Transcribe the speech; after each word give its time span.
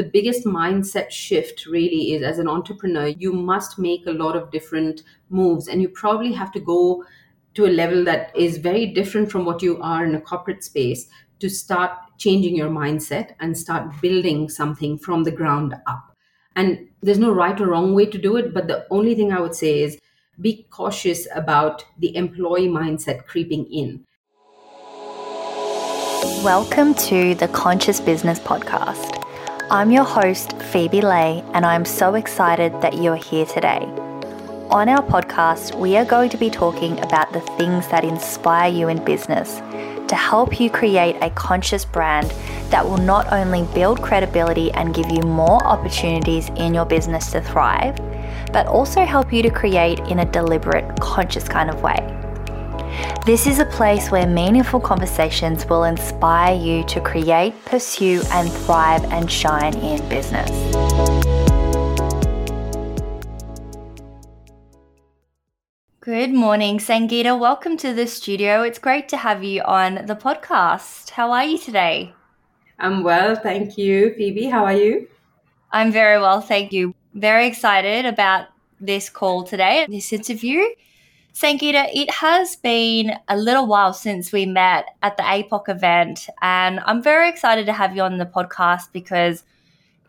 the 0.00 0.08
biggest 0.08 0.46
mindset 0.46 1.10
shift 1.10 1.66
really 1.66 2.14
is 2.14 2.22
as 2.22 2.38
an 2.38 2.48
entrepreneur, 2.48 3.08
you 3.08 3.34
must 3.34 3.78
make 3.78 4.06
a 4.06 4.10
lot 4.10 4.34
of 4.34 4.50
different 4.50 5.02
moves 5.28 5.68
and 5.68 5.82
you 5.82 5.90
probably 5.90 6.32
have 6.32 6.50
to 6.50 6.58
go 6.58 7.04
to 7.52 7.66
a 7.66 7.76
level 7.80 8.02
that 8.02 8.34
is 8.34 8.56
very 8.56 8.86
different 8.86 9.30
from 9.30 9.44
what 9.44 9.60
you 9.60 9.78
are 9.82 10.06
in 10.06 10.14
a 10.14 10.20
corporate 10.22 10.64
space 10.64 11.06
to 11.38 11.50
start 11.50 11.90
changing 12.16 12.56
your 12.56 12.70
mindset 12.70 13.34
and 13.40 13.58
start 13.58 14.00
building 14.00 14.48
something 14.48 14.96
from 14.96 15.22
the 15.22 15.30
ground 15.30 15.74
up. 15.86 16.16
And 16.56 16.88
there's 17.02 17.18
no 17.18 17.30
right 17.30 17.60
or 17.60 17.66
wrong 17.66 17.94
way 17.94 18.06
to 18.06 18.16
do 18.16 18.36
it, 18.36 18.54
but 18.54 18.68
the 18.68 18.86
only 18.90 19.14
thing 19.14 19.34
I 19.34 19.40
would 19.40 19.54
say 19.54 19.82
is 19.82 19.98
be 20.40 20.66
cautious 20.70 21.28
about 21.34 21.84
the 21.98 22.16
employee 22.16 22.68
mindset 22.68 23.26
creeping 23.26 23.70
in. 23.70 24.06
Welcome 26.42 26.94
to 26.94 27.34
the 27.34 27.48
Conscious 27.48 28.00
Business 28.00 28.38
Podcast. 28.38 29.19
I'm 29.72 29.92
your 29.92 30.02
host, 30.02 30.60
Phoebe 30.60 31.00
Lay, 31.00 31.44
and 31.54 31.64
I'm 31.64 31.84
so 31.84 32.16
excited 32.16 32.72
that 32.82 33.00
you're 33.00 33.14
here 33.14 33.46
today. 33.46 33.84
On 34.68 34.88
our 34.88 35.00
podcast, 35.00 35.78
we 35.78 35.96
are 35.96 36.04
going 36.04 36.28
to 36.30 36.36
be 36.36 36.50
talking 36.50 36.98
about 36.98 37.32
the 37.32 37.40
things 37.56 37.86
that 37.86 38.02
inspire 38.02 38.68
you 38.68 38.88
in 38.88 39.04
business 39.04 39.58
to 40.08 40.16
help 40.16 40.58
you 40.58 40.70
create 40.70 41.14
a 41.22 41.30
conscious 41.30 41.84
brand 41.84 42.28
that 42.70 42.84
will 42.84 42.98
not 42.98 43.32
only 43.32 43.62
build 43.72 44.02
credibility 44.02 44.72
and 44.72 44.92
give 44.92 45.08
you 45.08 45.22
more 45.22 45.64
opportunities 45.64 46.48
in 46.56 46.74
your 46.74 46.84
business 46.84 47.30
to 47.30 47.40
thrive, 47.40 47.96
but 48.52 48.66
also 48.66 49.04
help 49.04 49.32
you 49.32 49.40
to 49.40 49.50
create 49.50 50.00
in 50.00 50.18
a 50.18 50.24
deliberate, 50.32 50.98
conscious 50.98 51.48
kind 51.48 51.70
of 51.70 51.80
way. 51.80 52.19
This 53.26 53.46
is 53.46 53.58
a 53.58 53.64
place 53.64 54.10
where 54.10 54.26
meaningful 54.26 54.80
conversations 54.80 55.66
will 55.66 55.84
inspire 55.84 56.56
you 56.56 56.84
to 56.84 57.00
create, 57.00 57.54
pursue, 57.64 58.22
and 58.32 58.50
thrive 58.50 59.04
and 59.12 59.30
shine 59.30 59.74
in 59.76 60.06
business. 60.08 60.50
Good 66.00 66.32
morning, 66.32 66.78
Sangeeta. 66.78 67.38
Welcome 67.38 67.76
to 67.76 67.92
the 67.92 68.06
studio. 68.06 68.62
It's 68.62 68.78
great 68.78 69.08
to 69.10 69.16
have 69.18 69.44
you 69.44 69.62
on 69.62 70.06
the 70.06 70.16
podcast. 70.16 71.10
How 71.10 71.30
are 71.30 71.44
you 71.44 71.58
today? 71.58 72.14
I'm 72.78 73.04
well, 73.04 73.36
thank 73.36 73.76
you. 73.76 74.14
Phoebe, 74.14 74.46
how 74.46 74.64
are 74.64 74.74
you? 74.74 75.06
I'm 75.70 75.92
very 75.92 76.18
well, 76.18 76.40
thank 76.40 76.72
you. 76.72 76.94
Very 77.14 77.46
excited 77.46 78.06
about 78.06 78.46
this 78.80 79.10
call 79.10 79.44
today, 79.44 79.86
this 79.88 80.12
interview. 80.12 80.64
Sangeeta, 81.32 81.88
it 81.94 82.10
has 82.10 82.56
been 82.56 83.12
a 83.28 83.36
little 83.36 83.66
while 83.66 83.92
since 83.92 84.32
we 84.32 84.46
met 84.46 84.86
at 85.02 85.16
the 85.16 85.22
APOC 85.22 85.68
event, 85.68 86.28
and 86.42 86.80
I'm 86.80 87.02
very 87.02 87.28
excited 87.28 87.66
to 87.66 87.72
have 87.72 87.94
you 87.94 88.02
on 88.02 88.18
the 88.18 88.26
podcast 88.26 88.92
because, 88.92 89.44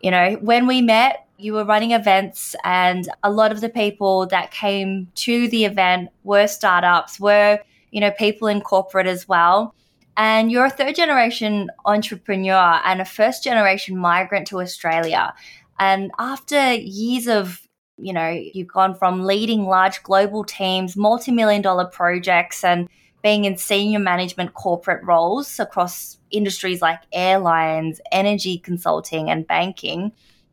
you 0.00 0.10
know, 0.10 0.38
when 0.40 0.66
we 0.66 0.82
met, 0.82 1.26
you 1.38 1.54
were 1.54 1.64
running 1.64 1.92
events, 1.92 2.54
and 2.64 3.08
a 3.22 3.30
lot 3.30 3.52
of 3.52 3.60
the 3.60 3.68
people 3.68 4.26
that 4.26 4.50
came 4.50 5.08
to 5.14 5.48
the 5.48 5.64
event 5.64 6.10
were 6.24 6.46
startups, 6.46 7.18
were, 7.18 7.58
you 7.92 8.00
know, 8.00 8.10
people 8.10 8.48
in 8.48 8.60
corporate 8.60 9.06
as 9.06 9.28
well. 9.28 9.74
And 10.16 10.52
you're 10.52 10.66
a 10.66 10.70
third 10.70 10.94
generation 10.94 11.70
entrepreneur 11.86 12.80
and 12.84 13.00
a 13.00 13.04
first 13.04 13.42
generation 13.42 13.96
migrant 13.96 14.46
to 14.48 14.60
Australia. 14.60 15.32
And 15.78 16.10
after 16.18 16.74
years 16.74 17.26
of 17.28 17.61
you 18.02 18.12
know, 18.12 18.28
you've 18.28 18.68
gone 18.68 18.94
from 18.94 19.24
leading 19.24 19.64
large 19.64 20.02
global 20.02 20.44
teams, 20.44 20.96
multi 20.96 21.30
million 21.30 21.62
dollar 21.62 21.84
projects, 21.84 22.64
and 22.64 22.88
being 23.22 23.44
in 23.44 23.56
senior 23.56 24.00
management 24.00 24.54
corporate 24.54 25.04
roles 25.04 25.60
across 25.60 26.18
industries 26.30 26.82
like 26.82 27.00
airlines, 27.12 28.00
energy 28.10 28.58
consulting, 28.58 29.30
and 29.30 29.46
banking. 29.46 30.12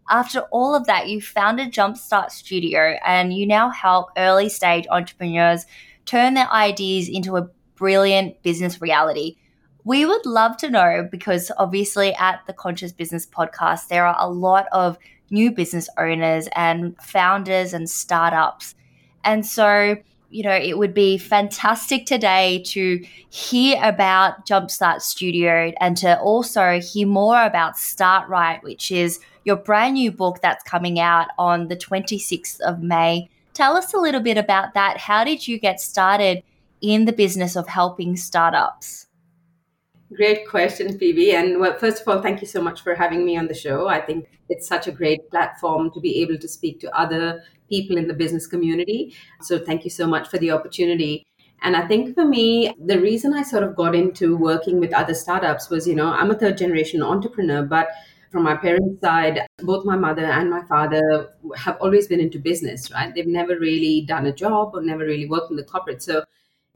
After 0.10 0.42
all 0.52 0.76
of 0.76 0.86
that, 0.86 1.08
you 1.10 1.22
founded 1.22 1.74
Jumpstart 1.74 2.32
Studio 2.32 2.98
and 3.06 3.34
you 3.34 3.46
now 3.46 3.70
help 3.70 4.10
early 4.18 4.50
stage 4.50 4.86
entrepreneurs 4.90 5.66
turn 6.06 6.36
their 6.36 6.52
ideas 6.52 7.10
into 7.10 7.38
a 7.38 7.50
brilliant 7.76 8.42
business 8.44 8.82
reality. 8.82 9.38
We 9.86 10.06
would 10.06 10.26
love 10.26 10.58
to 10.58 10.70
know 10.70 11.08
because 11.10 11.52
obviously 11.58 12.14
at 12.16 12.42
the 12.46 12.54
Conscious 12.54 12.92
Business 12.92 13.26
podcast, 13.26 13.88
there 13.88 14.06
are 14.06 14.18
a 14.20 14.30
lot 14.30 14.68
of 14.72 14.98
new 15.32 15.52
business 15.52 15.90
owners 15.98 16.48
and 16.56 16.96
founders 17.02 17.74
and 17.74 17.90
startups. 17.90 18.76
And 19.24 19.46
so, 19.46 19.98
you 20.30 20.44
know, 20.44 20.56
it 20.56 20.78
would 20.78 20.94
be 20.94 21.18
fantastic 21.18 22.06
today 22.06 22.64
to 22.68 23.04
hear 23.30 23.80
about 23.84 24.46
Jumpstart 24.46 25.02
Studio 25.02 25.72
and 25.80 25.98
to 25.98 26.20
also 26.20 26.80
hear 26.80 27.08
more 27.08 27.44
about 27.44 27.78
Start 27.78 28.30
Right, 28.30 28.64
which 28.64 28.92
is 28.92 29.20
your 29.44 29.58
brand 29.58 29.96
new 29.96 30.12
book 30.12 30.40
that's 30.42 30.64
coming 30.64 31.00
out 31.00 31.28
on 31.38 31.68
the 31.68 31.76
26th 31.76 32.60
of 32.62 32.82
May. 32.82 33.30
Tell 33.54 33.76
us 33.76 33.94
a 33.94 33.98
little 33.98 34.22
bit 34.22 34.38
about 34.38 34.74
that. 34.74 34.98
How 34.98 35.24
did 35.24 35.48
you 35.48 35.60
get 35.60 35.82
started 35.82 36.44
in 36.82 37.06
the 37.06 37.12
business 37.14 37.56
of 37.56 37.68
helping 37.68 38.16
startups? 38.16 39.08
Great 40.16 40.48
question, 40.48 40.98
Phoebe. 40.98 41.34
And 41.34 41.60
well, 41.60 41.78
first 41.78 42.02
of 42.02 42.08
all, 42.08 42.22
thank 42.22 42.42
you 42.42 42.48
so 42.48 42.62
much 42.62 42.82
for 42.82 42.96
having 42.96 43.26
me 43.26 43.38
on 43.38 43.48
the 43.48 43.54
show. 43.54 43.88
I 43.88 44.02
think 44.02 44.28
it's 44.50 44.68
such 44.68 44.88
a 44.88 44.92
great 44.92 45.30
platform 45.30 45.92
to 45.92 46.00
be 46.00 46.22
able 46.22 46.38
to 46.40 46.48
speak 46.48 46.80
to 46.80 47.00
other 47.00 47.44
people 47.70 47.96
in 47.96 48.08
the 48.08 48.14
business 48.16 48.48
community. 48.48 49.14
So 49.42 49.60
thank 49.60 49.84
you 49.84 49.92
so 49.92 50.08
much 50.08 50.28
for 50.28 50.40
the 50.40 50.50
opportunity. 50.50 51.28
And 51.62 51.76
I 51.76 51.88
think 51.88 52.16
for 52.16 52.26
me, 52.26 52.74
the 52.84 53.00
reason 53.00 53.36
I 53.36 53.44
sort 53.44 53.64
of 53.64 53.76
got 53.76 53.94
into 53.94 54.36
working 54.36 54.80
with 54.80 54.94
other 54.94 55.14
startups 55.14 55.70
was, 55.70 55.88
you 55.88 55.94
know, 55.94 56.08
I'm 56.08 56.32
a 56.32 56.36
third 56.36 56.58
generation 56.58 57.04
entrepreneur, 57.04 57.64
but 57.64 57.90
from 58.32 58.44
my 58.44 58.56
parents' 58.56 59.02
side, 59.02 59.46
both 59.60 59.86
my 59.86 59.96
mother 59.96 60.26
and 60.26 60.50
my 60.50 60.64
father 60.64 61.34
have 61.56 61.78
always 61.82 62.08
been 62.08 62.20
into 62.20 62.40
business, 62.40 62.92
right? 62.92 63.14
They've 63.14 63.28
never 63.28 63.60
really 63.60 64.02
done 64.02 64.26
a 64.26 64.34
job 64.34 64.72
or 64.74 64.82
never 64.82 65.06
really 65.06 65.28
worked 65.28 65.52
in 65.52 65.58
the 65.58 65.64
corporate. 65.64 66.02
So, 66.02 66.24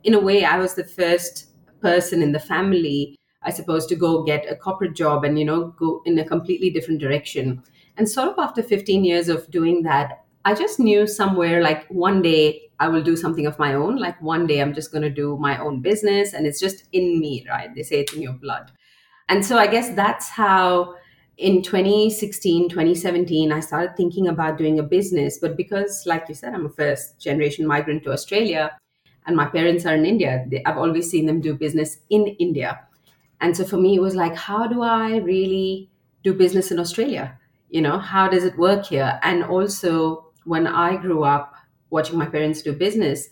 in 0.03 0.13
a 0.13 0.19
way, 0.19 0.43
I 0.43 0.57
was 0.57 0.73
the 0.75 0.83
first 0.83 1.49
person 1.81 2.21
in 2.21 2.31
the 2.31 2.39
family 2.39 3.17
I 3.45 3.51
suppose, 3.51 3.85
to 3.87 3.95
go 3.95 4.23
get 4.23 4.49
a 4.49 4.55
corporate 4.55 4.95
job 4.95 5.23
and, 5.23 5.37
you 5.37 5.45
know, 5.45 5.67
go 5.77 6.01
in 6.05 6.17
a 6.19 6.25
completely 6.25 6.69
different 6.69 6.99
direction. 6.99 7.63
And 7.97 8.09
sort 8.09 8.29
of 8.29 8.39
after 8.39 8.63
15 8.63 9.03
years 9.03 9.29
of 9.29 9.49
doing 9.51 9.83
that, 9.83 10.23
I 10.45 10.53
just 10.53 10.79
knew 10.79 11.07
somewhere 11.07 11.61
like 11.61 11.87
one 11.87 12.21
day 12.21 12.69
I 12.79 12.89
will 12.89 13.03
do 13.03 13.15
something 13.15 13.45
of 13.45 13.59
my 13.59 13.73
own. 13.73 13.97
Like 13.97 14.21
one 14.21 14.45
day 14.45 14.61
I'm 14.61 14.73
just 14.73 14.91
going 14.91 15.03
to 15.03 15.09
do 15.09 15.37
my 15.37 15.57
own 15.57 15.81
business 15.81 16.33
and 16.33 16.45
it's 16.45 16.59
just 16.59 16.83
in 16.91 17.19
me, 17.19 17.45
right? 17.49 17.73
They 17.73 17.83
say 17.83 18.01
it's 18.01 18.13
in 18.13 18.21
your 18.21 18.33
blood. 18.33 18.71
And 19.29 19.45
so 19.45 19.57
I 19.57 19.67
guess 19.67 19.95
that's 19.95 20.29
how 20.29 20.95
in 21.37 21.61
2016, 21.61 22.69
2017, 22.69 23.51
I 23.51 23.59
started 23.61 23.95
thinking 23.95 24.27
about 24.27 24.57
doing 24.57 24.79
a 24.79 24.83
business. 24.83 25.39
But 25.39 25.55
because, 25.55 26.03
like 26.05 26.27
you 26.27 26.35
said, 26.35 26.53
I'm 26.53 26.65
a 26.65 26.69
first 26.69 27.19
generation 27.19 27.65
migrant 27.65 28.03
to 28.03 28.11
Australia 28.11 28.77
and 29.25 29.35
my 29.37 29.45
parents 29.45 29.85
are 29.85 29.95
in 29.95 30.05
India, 30.05 30.45
I've 30.65 30.77
always 30.77 31.09
seen 31.09 31.25
them 31.25 31.39
do 31.39 31.55
business 31.55 31.99
in 32.09 32.27
India. 32.27 32.81
And 33.43 33.57
so 33.57 33.65
for 33.65 33.75
me, 33.75 33.95
it 33.95 34.01
was 34.01 34.15
like, 34.15 34.37
how 34.37 34.67
do 34.67 34.81
I 34.83 35.17
really 35.17 35.89
do 36.23 36.33
business 36.33 36.71
in 36.71 36.79
Australia? 36.79 37.37
You 37.69 37.81
know, 37.81 37.99
how 37.99 38.29
does 38.29 38.45
it 38.45 38.57
work 38.57 38.85
here? 38.85 39.19
And 39.21 39.43
also, 39.43 40.31
when 40.45 40.65
I 40.65 40.95
grew 40.95 41.25
up 41.25 41.53
watching 41.89 42.17
my 42.17 42.25
parents 42.25 42.61
do 42.61 42.71
business, 42.71 43.27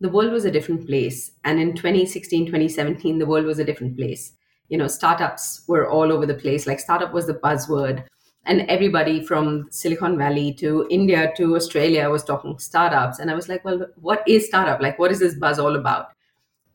the 0.00 0.10
world 0.10 0.32
was 0.32 0.44
a 0.44 0.50
different 0.50 0.86
place. 0.86 1.30
And 1.44 1.58
in 1.58 1.74
2016, 1.74 2.44
2017, 2.44 3.18
the 3.18 3.24
world 3.24 3.46
was 3.46 3.58
a 3.58 3.64
different 3.64 3.96
place. 3.96 4.32
You 4.68 4.76
know, 4.76 4.86
startups 4.86 5.62
were 5.66 5.88
all 5.88 6.12
over 6.12 6.26
the 6.26 6.34
place. 6.34 6.66
Like, 6.66 6.78
startup 6.78 7.14
was 7.14 7.26
the 7.26 7.34
buzzword. 7.34 8.04
And 8.44 8.66
everybody 8.68 9.24
from 9.24 9.68
Silicon 9.70 10.18
Valley 10.18 10.52
to 10.58 10.86
India 10.90 11.32
to 11.38 11.56
Australia 11.56 12.10
was 12.10 12.22
talking 12.22 12.58
startups. 12.58 13.18
And 13.18 13.30
I 13.30 13.34
was 13.34 13.48
like, 13.48 13.64
well, 13.64 13.86
what 13.96 14.28
is 14.28 14.46
startup? 14.46 14.82
Like, 14.82 14.98
what 14.98 15.10
is 15.10 15.20
this 15.20 15.36
buzz 15.36 15.58
all 15.58 15.74
about? 15.74 16.08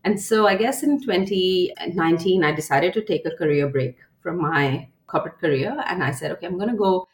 And 0.04 0.20
so 0.20 0.48
I 0.48 0.56
guess 0.56 0.84
in 0.84 1.02
2019, 1.02 2.44
I 2.44 2.52
decided 2.54 2.94
to 2.94 3.02
take 3.04 3.26
a 3.26 3.36
career 3.36 3.68
break 3.68 3.98
from 4.22 4.42
my 4.42 4.88
corporate 5.08 5.40
career. 5.40 5.84
And 5.88 6.04
I 6.04 6.12
said, 6.12 6.32
okay, 6.32 6.48
I'm 6.48 6.58
going 6.58 6.70
to 6.70 6.78
go 6.78 7.08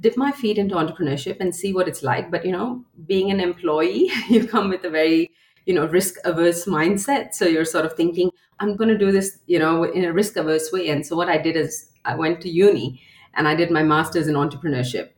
dip 0.00 0.16
my 0.16 0.30
feet 0.30 0.58
into 0.58 0.76
entrepreneurship 0.76 1.38
and 1.40 1.54
see 1.54 1.72
what 1.72 1.88
it's 1.88 2.02
like. 2.02 2.30
But, 2.30 2.44
you 2.44 2.52
know, 2.52 2.84
being 3.06 3.30
an 3.30 3.40
employee, 3.40 4.10
you 4.28 4.46
come 4.46 4.68
with 4.68 4.84
a 4.84 4.90
very, 4.90 5.30
you 5.66 5.74
know, 5.74 5.86
risk 5.86 6.16
averse 6.24 6.66
mindset. 6.66 7.34
So 7.34 7.46
you're 7.46 7.64
sort 7.64 7.84
of 7.84 7.94
thinking, 7.94 8.30
I'm 8.60 8.76
going 8.76 8.90
to 8.90 8.98
do 8.98 9.10
this, 9.10 9.38
you 9.46 9.58
know, 9.58 9.84
in 9.84 10.04
a 10.04 10.12
risk 10.12 10.36
averse 10.36 10.70
way. 10.72 10.88
And 10.90 11.04
so 11.04 11.16
what 11.16 11.28
I 11.28 11.38
did 11.38 11.56
is 11.56 11.90
I 12.04 12.14
went 12.14 12.40
to 12.42 12.48
uni 12.48 13.00
and 13.34 13.48
I 13.48 13.54
did 13.54 13.70
my 13.70 13.82
master's 13.82 14.28
in 14.28 14.34
entrepreneurship, 14.34 15.10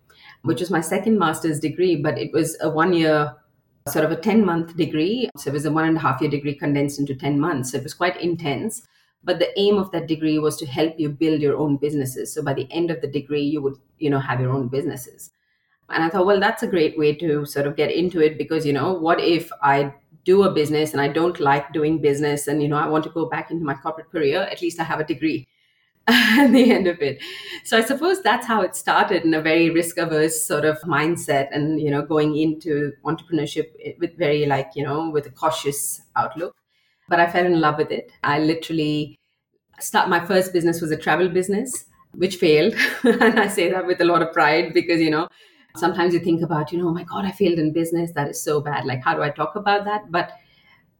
which 0.43 0.61
was 0.61 0.71
my 0.71 0.81
second 0.81 1.19
master's 1.19 1.61
degree, 1.61 1.97
but 1.97 2.19
it 2.19 2.33
was 2.33 2.57
a 2.61 2.69
one 2.69 2.93
year 2.93 3.35
sort 3.93 4.05
of 4.05 4.13
a 4.13 4.17
10 4.17 4.45
month 4.45 4.77
degree. 4.77 5.29
So 5.37 5.51
it 5.51 5.55
was 5.55 5.65
a 5.65 5.73
one 5.73 5.87
and 5.87 5.97
a 5.97 6.01
half 6.01 6.21
year 6.21 6.31
degree 6.31 6.55
condensed 6.55 6.99
into 6.99 7.15
10 7.15 7.39
months. 7.39 7.71
So 7.71 7.79
it 7.79 7.83
was 7.83 7.95
quite 7.95 8.21
intense. 8.21 8.83
But 9.23 9.39
the 9.39 9.59
aim 9.59 9.77
of 9.77 9.91
that 9.93 10.09
degree 10.09 10.39
was 10.39 10.57
to 10.59 10.67
help 10.67 10.95
you 10.99 11.11
build 11.11 11.41
your 11.41 11.57
own 11.57 11.77
businesses. 11.77 12.33
So 12.33 12.43
by 12.43 12.55
the 12.55 12.71
end 12.71 12.91
of 12.91 13.01
the 13.01 13.07
degree, 13.07 13.43
you 13.43 13.61
would, 13.61 13.77
you 13.99 14.09
know, 14.09 14.19
have 14.19 14.41
your 14.41 14.51
own 14.51 14.69
businesses. 14.69 15.31
And 15.91 16.03
I 16.03 16.09
thought, 16.09 16.27
well, 16.27 16.41
that's 16.41 16.63
a 16.63 16.69
great 16.69 16.99
way 16.99 17.15
to 17.17 17.45
sort 17.45 17.67
of 17.67 17.77
get 17.77 17.91
into 17.91 18.21
it 18.21 18.39
because, 18.39 18.65
you 18.65 18.73
know, 18.73 18.93
what 18.93 19.21
if 19.21 19.51
I 19.63 19.93
do 20.25 20.45
a 20.45 20.53
business 20.53 20.93
and 20.93 21.01
I 21.01 21.09
don't 21.09 21.41
like 21.41 21.73
doing 21.73 22.01
business 22.01 22.47
and, 22.47 22.63
you 22.63 22.69
know, 22.69 22.77
I 22.77 22.87
want 22.87 23.05
to 23.05 23.11
go 23.11 23.27
back 23.27 23.51
into 23.51 23.65
my 23.65 23.75
corporate 23.75 24.11
career? 24.11 24.43
At 24.43 24.63
least 24.63 24.81
I 24.81 24.85
have 24.85 25.01
a 25.01 25.05
degree. 25.05 25.49
At 26.11 26.49
the 26.53 26.71
end 26.71 26.87
of 26.87 27.01
it. 27.01 27.23
So 27.65 27.79
I 27.79 27.83
suppose 27.83 28.23
that's 28.23 28.47
how 28.47 28.63
it 28.63 28.75
started 28.75 29.25
in 29.25 29.35
a 29.35 29.43
very 29.43 29.71
risk 29.71 29.99
averse 29.99 30.45
sort 30.45 30.65
of 30.65 30.79
mindset 30.83 31.49
and, 31.53 31.81
you 31.81 31.91
know, 31.91 32.03
going 32.03 32.37
into 32.37 32.93
entrepreneurship 33.05 33.99
with 33.99 34.17
very 34.17 34.47
like, 34.47 34.71
you 34.75 34.85
know, 34.85 35.11
with 35.11 35.27
a 35.27 35.31
cautious 35.31 36.03
outlook. 36.17 36.55
But 37.09 37.21
I 37.21 37.31
fell 37.31 37.45
in 37.45 37.61
love 37.61 37.79
with 37.79 37.91
it. 37.91 38.13
I 38.23 38.39
literally 38.39 39.19
start 39.79 40.09
my 40.09 40.25
first 40.25 40.53
business 40.53 40.81
was 40.81 40.91
a 40.91 40.97
travel 40.97 41.29
business, 41.29 41.87
which 42.13 42.37
failed. 42.37 42.75
and 43.03 43.41
I 43.41 43.49
say 43.49 43.71
that 43.71 43.87
with 43.87 44.01
a 44.01 44.05
lot 44.05 44.23
of 44.23 44.33
pride 44.33 44.73
because, 44.75 45.01
you 45.01 45.11
know, 45.11 45.29
sometimes 45.77 46.15
you 46.15 46.21
think 46.21 46.43
about, 46.43 46.73
you 46.73 46.79
know, 46.79 46.89
oh 46.89 46.95
my 46.95 47.05
God, 47.05 47.25
I 47.25 47.33
failed 47.33 47.59
in 47.59 47.73
business. 47.73 48.13
That 48.13 48.29
is 48.29 48.43
so 48.43 48.61
bad. 48.61 48.85
Like, 48.85 49.03
how 49.03 49.15
do 49.15 49.23
I 49.23 49.31
talk 49.31 49.57
about 49.57 49.85
that? 49.85 50.11
But 50.11 50.33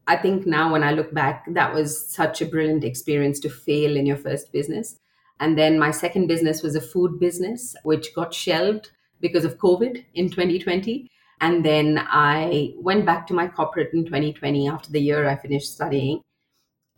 I 0.07 0.17
think 0.17 0.45
now 0.45 0.71
when 0.71 0.83
I 0.83 0.91
look 0.91 1.13
back, 1.13 1.45
that 1.53 1.73
was 1.73 2.07
such 2.07 2.41
a 2.41 2.45
brilliant 2.45 2.83
experience 2.83 3.39
to 3.41 3.49
fail 3.49 3.95
in 3.95 4.05
your 4.05 4.17
first 4.17 4.51
business. 4.51 4.99
And 5.41 5.57
then 5.57 5.79
my 5.79 5.89
second 5.89 6.27
business 6.27 6.61
was 6.61 6.75
a 6.75 6.81
food 6.81 7.19
business, 7.19 7.75
which 7.83 8.13
got 8.13 8.31
shelved 8.31 8.91
because 9.19 9.43
of 9.43 9.57
COVID 9.57 10.05
in 10.13 10.29
2020. 10.29 11.09
And 11.41 11.65
then 11.65 11.97
I 11.99 12.73
went 12.77 13.07
back 13.07 13.25
to 13.27 13.33
my 13.33 13.47
corporate 13.47 13.91
in 13.91 14.05
2020 14.05 14.69
after 14.69 14.91
the 14.91 15.01
year 15.01 15.27
I 15.27 15.35
finished 15.35 15.73
studying. 15.73 16.21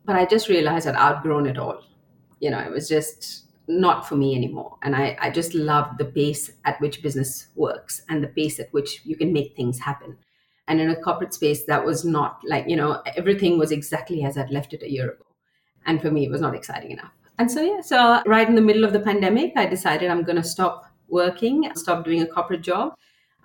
But 0.03 0.17
I 0.17 0.25
just 0.25 0.49
realized 0.49 0.85
I'd 0.85 0.95
outgrown 0.95 1.45
it 1.47 1.57
all. 1.57 1.85
You 2.41 2.51
know, 2.51 2.59
it 2.59 2.69
was 2.69 2.89
just 2.89 3.45
not 3.69 4.09
for 4.09 4.17
me 4.17 4.35
anymore. 4.35 4.77
And 4.81 4.93
I, 4.93 5.17
I 5.21 5.29
just 5.29 5.53
loved 5.53 5.97
the 5.97 6.05
pace 6.05 6.51
at 6.65 6.81
which 6.81 7.01
business 7.01 7.47
works 7.55 8.01
and 8.09 8.21
the 8.21 8.27
pace 8.27 8.59
at 8.59 8.73
which 8.73 9.05
you 9.05 9.15
can 9.15 9.31
make 9.31 9.55
things 9.55 9.79
happen. 9.79 10.17
And 10.67 10.81
in 10.81 10.89
a 10.89 11.01
corporate 11.01 11.33
space, 11.33 11.63
that 11.67 11.85
was 11.85 12.03
not 12.03 12.41
like, 12.45 12.67
you 12.67 12.75
know, 12.75 13.01
everything 13.15 13.57
was 13.57 13.71
exactly 13.71 14.23
as 14.23 14.37
I'd 14.37 14.51
left 14.51 14.73
it 14.73 14.83
a 14.83 14.91
year 14.91 15.11
ago. 15.11 15.25
And 15.85 16.01
for 16.01 16.11
me, 16.11 16.25
it 16.25 16.31
was 16.31 16.41
not 16.41 16.55
exciting 16.55 16.91
enough. 16.91 17.13
And 17.39 17.51
so, 17.51 17.61
yeah, 17.61 17.81
so 17.81 18.21
right 18.25 18.47
in 18.47 18.55
the 18.55 18.61
middle 18.61 18.83
of 18.83 18.93
the 18.93 18.99
pandemic, 18.99 19.53
I 19.55 19.65
decided 19.65 20.09
I'm 20.09 20.23
going 20.23 20.35
to 20.35 20.43
stop 20.43 20.85
working, 21.07 21.71
stop 21.75 22.05
doing 22.05 22.21
a 22.21 22.27
corporate 22.27 22.61
job, 22.61 22.93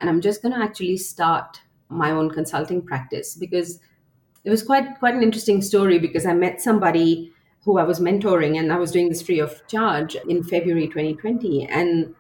and 0.00 0.11
I'm 0.11 0.20
just 0.20 0.43
going 0.43 0.55
to 0.55 0.62
actually 0.62 0.96
start 0.99 1.61
my 1.88 2.11
own 2.11 2.31
consulting 2.31 2.82
practice 2.82 3.35
because 3.35 3.81
it 4.44 4.50
was 4.50 4.62
quite 4.62 4.99
quite 4.99 5.14
an 5.14 5.23
interesting 5.23 5.62
story 5.62 5.99
because 5.99 6.26
I 6.26 6.35
met 6.35 6.61
somebody 6.61 7.32
who 7.64 7.79
I 7.79 7.82
was 7.82 7.99
mentoring 7.99 8.58
and 8.58 8.73
I 8.73 8.76
was 8.76 8.93
doing 8.93 9.08
this 9.08 9.23
free 9.23 9.40
of 9.40 9.67
charge 9.69 10.14
in 10.29 10.43
February 10.43 10.87
2020 10.87 11.67
and 11.67 12.14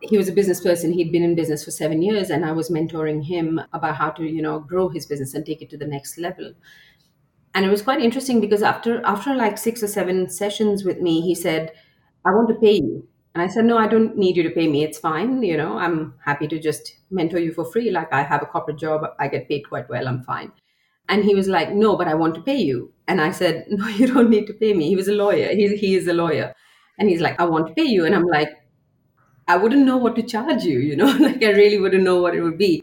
he 0.00 0.18
was 0.18 0.28
a 0.28 0.32
business 0.32 0.60
person. 0.60 0.92
He'd 0.92 1.12
been 1.12 1.22
in 1.22 1.34
business 1.34 1.64
for 1.64 1.70
7 1.70 2.02
years 2.02 2.30
and 2.30 2.44
I 2.44 2.52
was 2.52 2.68
mentoring 2.68 3.24
him 3.24 3.60
about 3.72 3.96
how 3.96 4.10
to 4.10 4.24
you 4.24 4.42
know 4.42 4.60
grow 4.60 4.88
his 4.88 5.06
business 5.06 5.34
and 5.34 5.44
take 5.44 5.62
it 5.62 5.70
to 5.70 5.78
the 5.78 5.86
next 5.86 6.18
level 6.18 6.52
and 7.56 7.64
it 7.64 7.70
was 7.70 7.82
quite 7.82 8.00
interesting 8.00 8.40
because 8.40 8.62
after 8.62 9.04
after 9.04 9.34
like 9.34 9.58
6 9.58 9.82
or 9.82 9.88
7 9.88 10.28
sessions 10.30 10.84
with 10.84 11.00
me 11.00 11.20
he 11.22 11.34
said 11.34 11.72
I 12.24 12.30
want 12.30 12.48
to 12.50 12.54
pay 12.66 12.74
you 12.74 13.08
and 13.34 13.42
I 13.42 13.48
said 13.48 13.64
no 13.64 13.78
I 13.78 13.88
don't 13.88 14.16
need 14.16 14.36
you 14.36 14.44
to 14.44 14.50
pay 14.58 14.68
me 14.68 14.84
it's 14.84 14.98
fine 14.98 15.42
you 15.42 15.56
know 15.56 15.78
I'm 15.78 16.14
happy 16.24 16.48
to 16.54 16.60
just 16.68 16.92
mentor 17.10 17.40
you 17.40 17.52
for 17.58 17.64
free 17.72 17.90
like 17.90 18.12
I 18.12 18.22
have 18.22 18.42
a 18.42 18.46
corporate 18.54 18.78
job 18.78 19.10
I 19.18 19.28
get 19.28 19.48
paid 19.48 19.68
quite 19.68 19.88
well 19.88 20.06
I'm 20.06 20.22
fine 20.22 20.52
and 21.08 21.24
he 21.24 21.34
was 21.34 21.48
like, 21.48 21.72
No, 21.72 21.96
but 21.96 22.08
I 22.08 22.14
want 22.14 22.34
to 22.34 22.42
pay 22.42 22.56
you. 22.56 22.92
And 23.06 23.20
I 23.20 23.30
said, 23.30 23.66
No, 23.70 23.86
you 23.88 24.06
don't 24.06 24.30
need 24.30 24.46
to 24.48 24.54
pay 24.54 24.74
me. 24.74 24.88
He 24.88 24.96
was 24.96 25.08
a 25.08 25.12
lawyer. 25.14 25.48
He, 25.48 25.76
he 25.76 25.94
is 25.94 26.08
a 26.08 26.12
lawyer. 26.12 26.54
And 26.98 27.08
he's 27.08 27.20
like, 27.20 27.38
I 27.40 27.44
want 27.44 27.68
to 27.68 27.74
pay 27.74 27.84
you. 27.84 28.04
And 28.06 28.14
I'm 28.14 28.26
like, 28.26 28.50
I 29.48 29.56
wouldn't 29.56 29.86
know 29.86 29.96
what 29.96 30.16
to 30.16 30.22
charge 30.22 30.64
you, 30.64 30.78
you 30.80 30.96
know, 30.96 31.06
like 31.20 31.42
I 31.42 31.50
really 31.50 31.78
wouldn't 31.78 32.02
know 32.02 32.20
what 32.20 32.34
it 32.34 32.42
would 32.42 32.58
be. 32.58 32.82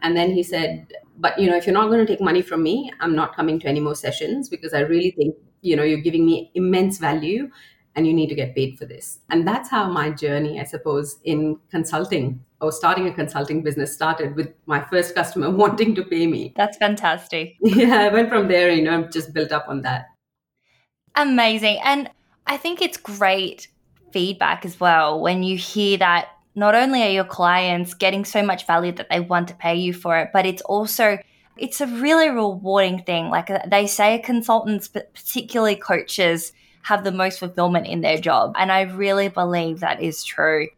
And 0.00 0.16
then 0.16 0.32
he 0.32 0.42
said, 0.42 0.86
But, 1.16 1.38
you 1.38 1.48
know, 1.48 1.56
if 1.56 1.66
you're 1.66 1.74
not 1.74 1.88
going 1.88 2.04
to 2.04 2.12
take 2.12 2.20
money 2.20 2.42
from 2.42 2.62
me, 2.62 2.92
I'm 3.00 3.14
not 3.14 3.36
coming 3.36 3.60
to 3.60 3.68
any 3.68 3.80
more 3.80 3.94
sessions 3.94 4.48
because 4.48 4.74
I 4.74 4.80
really 4.80 5.12
think, 5.12 5.36
you 5.62 5.76
know, 5.76 5.82
you're 5.82 6.00
giving 6.00 6.26
me 6.26 6.50
immense 6.54 6.98
value 6.98 7.50
and 7.96 8.06
you 8.06 8.12
need 8.12 8.28
to 8.28 8.34
get 8.34 8.54
paid 8.54 8.78
for 8.78 8.86
this. 8.86 9.20
And 9.30 9.46
that's 9.46 9.70
how 9.70 9.88
my 9.88 10.10
journey, 10.10 10.60
I 10.60 10.64
suppose, 10.64 11.18
in 11.24 11.58
consulting 11.70 12.44
or 12.60 12.72
starting 12.72 13.06
a 13.06 13.12
consulting 13.12 13.62
business 13.62 13.94
started 13.94 14.34
with 14.34 14.52
my 14.66 14.84
first 14.84 15.14
customer 15.14 15.50
wanting 15.62 15.94
to 15.94 16.02
pay 16.02 16.26
me. 16.26 16.52
That's 16.56 16.76
fantastic. 16.76 17.56
Yeah, 17.60 18.00
I 18.00 18.08
went 18.08 18.28
from 18.28 18.48
there, 18.48 18.70
you 18.70 18.82
know, 18.82 19.06
just 19.08 19.32
built 19.32 19.52
up 19.52 19.66
on 19.68 19.82
that. 19.82 20.06
Amazing. 21.14 21.78
And 21.84 22.10
I 22.46 22.56
think 22.56 22.82
it's 22.82 22.96
great 22.96 23.68
feedback 24.12 24.64
as 24.64 24.78
well 24.80 25.20
when 25.20 25.42
you 25.42 25.56
hear 25.56 25.98
that 25.98 26.28
not 26.54 26.74
only 26.74 27.02
are 27.02 27.10
your 27.10 27.24
clients 27.24 27.94
getting 27.94 28.24
so 28.24 28.42
much 28.42 28.66
value 28.66 28.92
that 28.92 29.08
they 29.10 29.20
want 29.20 29.48
to 29.48 29.54
pay 29.54 29.74
you 29.74 29.92
for 29.92 30.18
it, 30.18 30.30
but 30.32 30.46
it's 30.46 30.62
also 30.62 31.18
it's 31.56 31.80
a 31.80 31.86
really 31.86 32.28
rewarding 32.28 33.02
thing. 33.02 33.28
Like 33.28 33.50
uh, 33.50 33.60
they 33.66 33.86
say 33.86 34.18
consultants, 34.18 34.88
but 34.88 35.14
particularly 35.14 35.76
coaches, 35.76 36.52
have 36.82 37.02
the 37.02 37.12
most 37.12 37.38
fulfillment 37.38 37.86
in 37.86 38.02
their 38.02 38.18
job. 38.18 38.54
And 38.58 38.70
I 38.70 38.82
really 38.82 39.28
believe 39.28 39.80
that 39.80 40.02
is 40.02 40.22
true. 40.22 40.68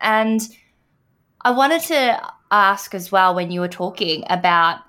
And 0.00 0.40
I 1.42 1.52
wanted 1.52 1.82
to 1.82 2.32
ask 2.50 2.94
as 2.94 3.12
well 3.12 3.34
when 3.34 3.50
you 3.50 3.60
were 3.60 3.68
talking 3.68 4.24
about 4.28 4.80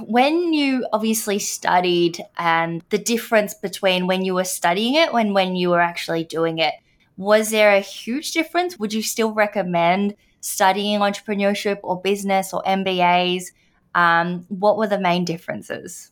when 0.00 0.54
you 0.54 0.86
obviously 0.92 1.38
studied 1.38 2.18
and 2.38 2.82
the 2.88 2.98
difference 2.98 3.52
between 3.52 4.06
when 4.06 4.24
you 4.24 4.34
were 4.34 4.44
studying 4.44 4.94
it 4.94 5.12
and 5.12 5.34
when 5.34 5.54
you 5.54 5.70
were 5.70 5.80
actually 5.80 6.24
doing 6.24 6.58
it. 6.58 6.74
Was 7.16 7.50
there 7.50 7.72
a 7.72 7.80
huge 7.80 8.32
difference? 8.32 8.78
Would 8.78 8.92
you 8.92 9.02
still 9.02 9.32
recommend 9.32 10.16
studying 10.40 11.00
entrepreneurship 11.00 11.78
or 11.82 12.00
business 12.00 12.52
or 12.52 12.62
MBAs? 12.62 13.44
Um, 13.94 14.46
what 14.48 14.76
were 14.76 14.86
the 14.86 15.00
main 15.00 15.24
differences? 15.24 16.10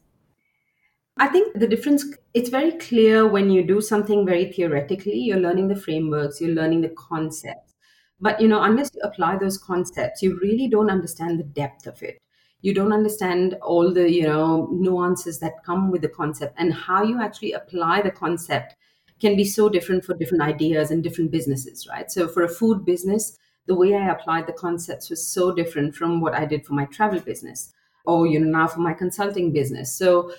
I 1.17 1.26
think 1.26 1.58
the 1.58 1.67
difference 1.67 2.05
it's 2.32 2.49
very 2.49 2.73
clear 2.73 3.26
when 3.26 3.50
you 3.50 3.62
do 3.62 3.81
something 3.81 4.25
very 4.25 4.50
theoretically, 4.50 5.19
you're 5.19 5.38
learning 5.38 5.69
the 5.69 5.76
frameworks, 5.76 6.41
you're 6.41 6.55
learning 6.55 6.81
the 6.81 6.91
concepts. 6.91 7.75
But 8.20 8.41
you 8.41 8.49
know, 8.49 8.62
unless 8.62 8.91
you 8.94 9.00
apply 9.02 9.37
those 9.37 9.58
concepts, 9.58 10.23
you 10.23 10.38
really 10.41 10.69
don't 10.69 10.91
understand 10.91 11.38
the 11.38 11.44
depth 11.44 11.87
of 11.87 12.02
it. 12.02 12.20
You 12.62 12.75
don't 12.75 12.93
understand 12.93 13.55
all 13.62 13.93
the, 13.93 14.11
you 14.11 14.23
know, 14.23 14.69
nuances 14.70 15.41
that 15.41 15.64
come 15.64 15.91
with 15.91 16.02
the 16.02 16.08
concept 16.08 16.55
and 16.58 16.73
how 16.73 17.02
you 17.02 17.20
actually 17.20 17.52
apply 17.52 18.02
the 18.02 18.11
concept 18.11 18.76
can 19.21 19.37
be 19.37 19.45
so 19.45 19.69
different 19.69 20.05
for 20.05 20.15
different 20.15 20.43
ideas 20.43 20.91
and 20.91 21.03
different 21.03 21.31
businesses, 21.31 21.87
right? 21.87 22.11
So 22.11 22.27
for 22.27 22.43
a 22.43 22.49
food 22.49 22.85
business, 22.85 23.39
the 23.67 23.75
way 23.75 23.95
I 23.95 24.11
applied 24.11 24.47
the 24.47 24.53
concepts 24.53 25.11
was 25.11 25.27
so 25.27 25.53
different 25.53 25.95
from 25.95 26.21
what 26.21 26.35
I 26.35 26.47
did 26.47 26.67
for 26.67 26.73
my 26.73 26.87
travel 26.87 27.21
business 27.21 27.73
or 28.07 28.27
you 28.27 28.41
know 28.41 28.51
now 28.51 28.67
for 28.67 28.81
my 28.81 28.95
consulting 28.95 29.53
business. 29.53 29.93
So 29.93 30.33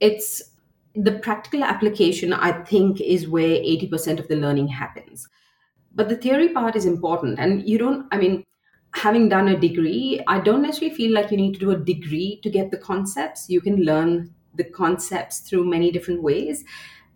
it's 0.00 0.56
the 0.96 1.12
practical 1.12 1.62
application 1.62 2.32
i 2.32 2.50
think 2.64 3.00
is 3.00 3.28
where 3.28 3.58
80% 3.58 4.18
of 4.18 4.28
the 4.28 4.36
learning 4.36 4.68
happens 4.68 5.28
but 5.94 6.08
the 6.08 6.16
theory 6.16 6.48
part 6.48 6.74
is 6.74 6.86
important 6.86 7.38
and 7.38 7.68
you 7.68 7.78
don't 7.78 8.06
i 8.12 8.16
mean 8.16 8.44
having 8.92 9.28
done 9.28 9.48
a 9.48 9.60
degree 9.60 10.20
i 10.26 10.40
don't 10.40 10.62
necessarily 10.62 10.96
feel 10.96 11.12
like 11.12 11.30
you 11.30 11.36
need 11.36 11.52
to 11.52 11.60
do 11.60 11.70
a 11.70 11.76
degree 11.76 12.40
to 12.42 12.50
get 12.50 12.70
the 12.70 12.78
concepts 12.78 13.50
you 13.50 13.60
can 13.60 13.76
learn 13.84 14.32
the 14.54 14.64
concepts 14.64 15.40
through 15.40 15.64
many 15.66 15.90
different 15.90 16.22
ways 16.22 16.64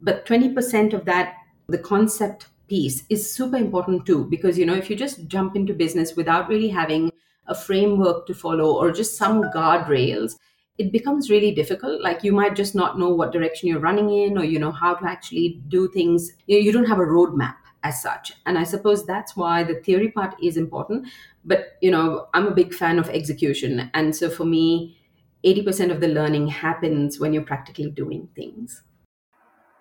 but 0.00 0.26
20% 0.26 0.92
of 0.92 1.04
that 1.04 1.35
the 1.69 1.78
concept 1.78 2.47
piece 2.69 3.04
is 3.09 3.33
super 3.33 3.57
important 3.57 4.07
too 4.07 4.25
because 4.25 4.59
you 4.59 4.66
know 4.66 4.75
if 4.75 4.90
you 4.90 4.97
just 4.97 5.26
jump 5.26 5.57
into 5.57 5.73
business 5.75 6.16
without 6.16 6.49
really 6.49 6.69
having 6.69 7.11
a 7.47 7.54
framework 7.54 8.26
to 8.26 8.35
follow 8.35 8.76
or 8.76 8.92
just 8.92 9.16
some 9.16 9.42
guardrails 9.54 10.37
it 10.80 10.92
becomes 10.92 11.28
really 11.28 11.52
difficult. 11.52 12.00
Like 12.00 12.25
you 12.25 12.33
might 12.33 12.57
just 12.57 12.75
not 12.75 12.99
know 12.99 13.11
what 13.11 13.33
direction 13.33 13.69
you're 13.69 13.80
running 13.80 14.11
in 14.11 14.38
or 14.38 14.45
you 14.45 14.59
know 14.59 14.73
how 14.73 14.95
to 14.95 15.07
actually 15.07 15.61
do 15.69 15.88
things. 15.88 16.33
You, 16.47 16.57
you 16.57 16.73
don't 16.73 16.87
have 16.87 16.99
a 16.99 17.02
roadmap 17.02 17.57
as 17.83 18.00
such. 18.02 18.33
And 18.47 18.59
i 18.59 18.64
suppose 18.64 19.04
that's 19.04 19.37
why 19.37 19.62
the 19.62 19.75
theory 19.75 20.11
part 20.11 20.35
is 20.42 20.57
important. 20.57 21.09
But 21.45 21.76
you 21.83 21.90
know 21.90 22.28
i'm 22.33 22.47
a 22.47 22.54
big 22.62 22.73
fan 22.73 22.99
of 22.99 23.11
execution. 23.11 23.90
And 23.92 24.16
so 24.16 24.30
for 24.30 24.45
me 24.47 24.97
80% 25.45 25.90
of 25.90 26.00
the 26.00 26.09
learning 26.09 26.49
happens 26.49 27.19
when 27.19 27.33
you're 27.33 27.50
practically 27.50 27.90
doing 27.90 28.28
things 28.35 28.83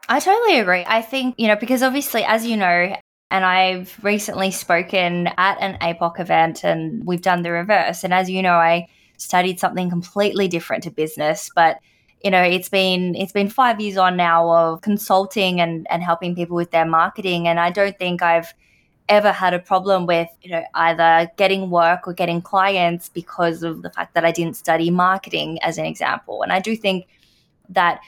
i 0.07 0.19
totally 0.19 0.59
agree. 0.59 0.83
I 0.87 1.01
think 1.01 1.35
you 1.37 1.47
know 1.47 1.55
because 1.55 1.83
obviously 1.83 2.23
as 2.23 2.45
you 2.45 2.57
know 2.57 2.95
and 3.31 3.45
I've 3.45 3.97
recently 4.03 4.51
spoken 4.51 5.27
at 5.37 5.61
an 5.61 5.77
APOC 5.81 6.19
event 6.19 6.63
and 6.63 7.05
we've 7.05 7.21
done 7.21 7.43
the 7.43 7.51
reverse. 7.51 8.03
And 8.03 8.11
as 8.11 8.27
you 8.27 8.41
know, 8.41 8.55
I 8.55 8.87
studied 9.17 9.59
something 9.59 9.89
completely 9.89 10.47
different 10.47 10.83
to 10.83 10.91
business, 10.91 11.51
but 11.53 11.77
you 12.23 12.31
know 12.31 12.41
it's 12.41 12.69
been 12.69 13.15
it's 13.15 13.31
been 13.31 13.49
five 13.49 13.79
years 13.79 13.97
on 13.97 14.17
now 14.17 14.49
of 14.49 14.81
consulting 14.81 15.61
and 15.61 15.87
and 15.89 16.03
helping 16.03 16.35
people 16.35 16.55
with 16.55 16.71
their 16.71 16.85
marketing. 16.85 17.47
And 17.47 17.59
i 17.59 17.69
don't 17.69 17.97
think 17.97 18.21
i've 18.21 18.53
ever 19.07 19.31
had 19.31 19.53
a 19.53 19.59
problem 19.59 20.05
with 20.05 20.27
you 20.41 20.51
know 20.51 20.63
either 20.75 21.31
getting 21.37 21.69
work 21.69 22.07
or 22.07 22.13
getting 22.13 22.41
clients 22.41 23.09
because 23.09 23.63
of 23.63 23.81
the 23.83 23.89
fact 23.89 24.13
that 24.15 24.25
i 24.25 24.31
didn't 24.31 24.55
study 24.55 24.89
marketing 24.91 25.59
as 25.61 25.77
an 25.77 25.85
example. 25.85 26.41
And 26.41 26.51
i 26.51 26.59
do 26.59 26.75
think 26.75 27.07
that 27.69 28.01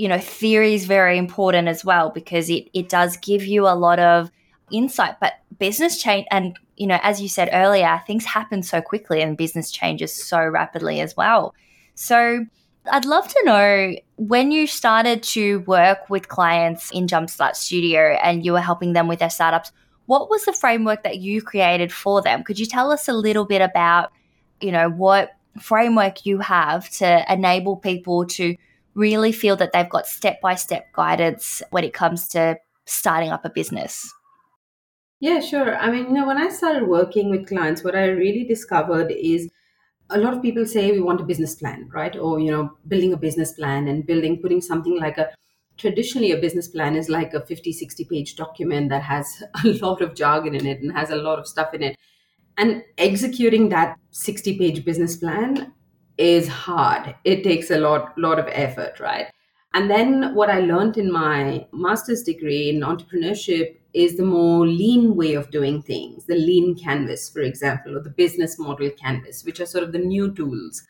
you 0.00 0.08
know 0.08 0.18
theory 0.18 0.74
is 0.74 0.86
very 0.86 1.18
important 1.18 1.68
as 1.68 1.84
well 1.84 2.10
because 2.10 2.48
it 2.48 2.68
it 2.72 2.88
does 2.88 3.16
give 3.18 3.44
you 3.44 3.66
a 3.66 3.76
lot 3.86 3.98
of 3.98 4.30
insight 4.70 5.14
but 5.20 5.34
business 5.58 6.00
change 6.02 6.26
and 6.30 6.58
you 6.80 6.86
know, 6.86 6.98
as 7.02 7.20
you 7.20 7.28
said 7.28 7.50
earlier, 7.52 8.00
things 8.06 8.24
happen 8.24 8.62
so 8.62 8.80
quickly 8.80 9.20
and 9.20 9.36
business 9.36 9.70
changes 9.70 10.14
so 10.14 10.42
rapidly 10.42 11.00
as 11.00 11.14
well. 11.14 11.54
So, 11.94 12.46
I'd 12.90 13.04
love 13.04 13.28
to 13.28 13.42
know 13.44 13.94
when 14.16 14.50
you 14.50 14.66
started 14.66 15.22
to 15.34 15.60
work 15.60 16.08
with 16.08 16.28
clients 16.28 16.90
in 16.90 17.06
Jumpstart 17.06 17.54
Studio 17.54 18.16
and 18.22 18.42
you 18.46 18.52
were 18.54 18.62
helping 18.62 18.94
them 18.94 19.08
with 19.08 19.18
their 19.18 19.28
startups, 19.28 19.72
what 20.06 20.30
was 20.30 20.46
the 20.46 20.54
framework 20.54 21.02
that 21.02 21.18
you 21.18 21.42
created 21.42 21.92
for 21.92 22.22
them? 22.22 22.42
Could 22.42 22.58
you 22.58 22.64
tell 22.64 22.90
us 22.90 23.06
a 23.06 23.12
little 23.12 23.44
bit 23.44 23.60
about, 23.60 24.10
you 24.62 24.72
know, 24.72 24.88
what 24.88 25.32
framework 25.60 26.24
you 26.24 26.38
have 26.38 26.88
to 26.92 27.30
enable 27.30 27.76
people 27.76 28.24
to 28.28 28.56
really 28.94 29.32
feel 29.32 29.56
that 29.56 29.72
they've 29.72 29.88
got 29.88 30.06
step 30.06 30.40
by 30.40 30.54
step 30.54 30.92
guidance 30.92 31.62
when 31.70 31.84
it 31.84 31.94
comes 31.94 32.28
to 32.28 32.58
starting 32.86 33.30
up 33.30 33.44
a 33.44 33.50
business? 33.50 34.12
Yeah, 35.20 35.40
sure. 35.40 35.76
I 35.76 35.90
mean, 35.90 36.06
you 36.06 36.12
know, 36.12 36.26
when 36.26 36.38
I 36.38 36.48
started 36.48 36.88
working 36.88 37.30
with 37.30 37.46
clients, 37.46 37.84
what 37.84 37.94
I 37.94 38.06
really 38.06 38.44
discovered 38.44 39.10
is 39.10 39.50
a 40.08 40.18
lot 40.18 40.34
of 40.34 40.42
people 40.42 40.64
say 40.66 40.90
we 40.90 41.00
want 41.00 41.20
a 41.20 41.24
business 41.24 41.54
plan, 41.54 41.88
right? 41.92 42.16
Or, 42.16 42.40
you 42.40 42.50
know, 42.50 42.76
building 42.88 43.12
a 43.12 43.18
business 43.18 43.52
plan 43.52 43.86
and 43.86 44.06
building, 44.06 44.40
putting 44.40 44.60
something 44.60 44.98
like 44.98 45.18
a 45.18 45.28
traditionally 45.76 46.32
a 46.32 46.36
business 46.36 46.68
plan 46.68 46.96
is 46.96 47.08
like 47.08 47.32
a 47.32 47.44
50, 47.44 47.72
60 47.72 48.04
page 48.04 48.36
document 48.36 48.90
that 48.90 49.02
has 49.02 49.26
a 49.64 49.68
lot 49.68 50.00
of 50.00 50.14
jargon 50.14 50.54
in 50.54 50.66
it 50.66 50.80
and 50.80 50.92
has 50.92 51.10
a 51.10 51.16
lot 51.16 51.38
of 51.38 51.46
stuff 51.46 51.74
in 51.74 51.82
it. 51.82 51.96
And 52.56 52.82
executing 52.98 53.68
that 53.70 53.98
60 54.10 54.58
page 54.58 54.84
business 54.84 55.16
plan 55.16 55.72
is 56.20 56.46
hard. 56.46 57.14
It 57.24 57.42
takes 57.42 57.70
a 57.70 57.78
lot, 57.78 58.16
lot 58.18 58.38
of 58.38 58.46
effort, 58.48 59.00
right? 59.00 59.26
And 59.72 59.90
then 59.90 60.34
what 60.34 60.50
I 60.50 60.60
learned 60.60 60.98
in 60.98 61.10
my 61.10 61.66
master's 61.72 62.22
degree 62.22 62.68
in 62.68 62.80
entrepreneurship 62.80 63.76
is 63.94 64.16
the 64.16 64.24
more 64.24 64.66
lean 64.66 65.16
way 65.16 65.34
of 65.34 65.50
doing 65.50 65.80
things, 65.80 66.26
the 66.26 66.34
lean 66.34 66.76
canvas, 66.76 67.30
for 67.30 67.40
example, 67.40 67.96
or 67.96 68.02
the 68.02 68.10
business 68.10 68.58
model 68.58 68.90
canvas, 68.90 69.44
which 69.44 69.60
are 69.60 69.66
sort 69.66 69.82
of 69.82 69.92
the 69.92 69.98
new 69.98 70.32
tools 70.34 70.82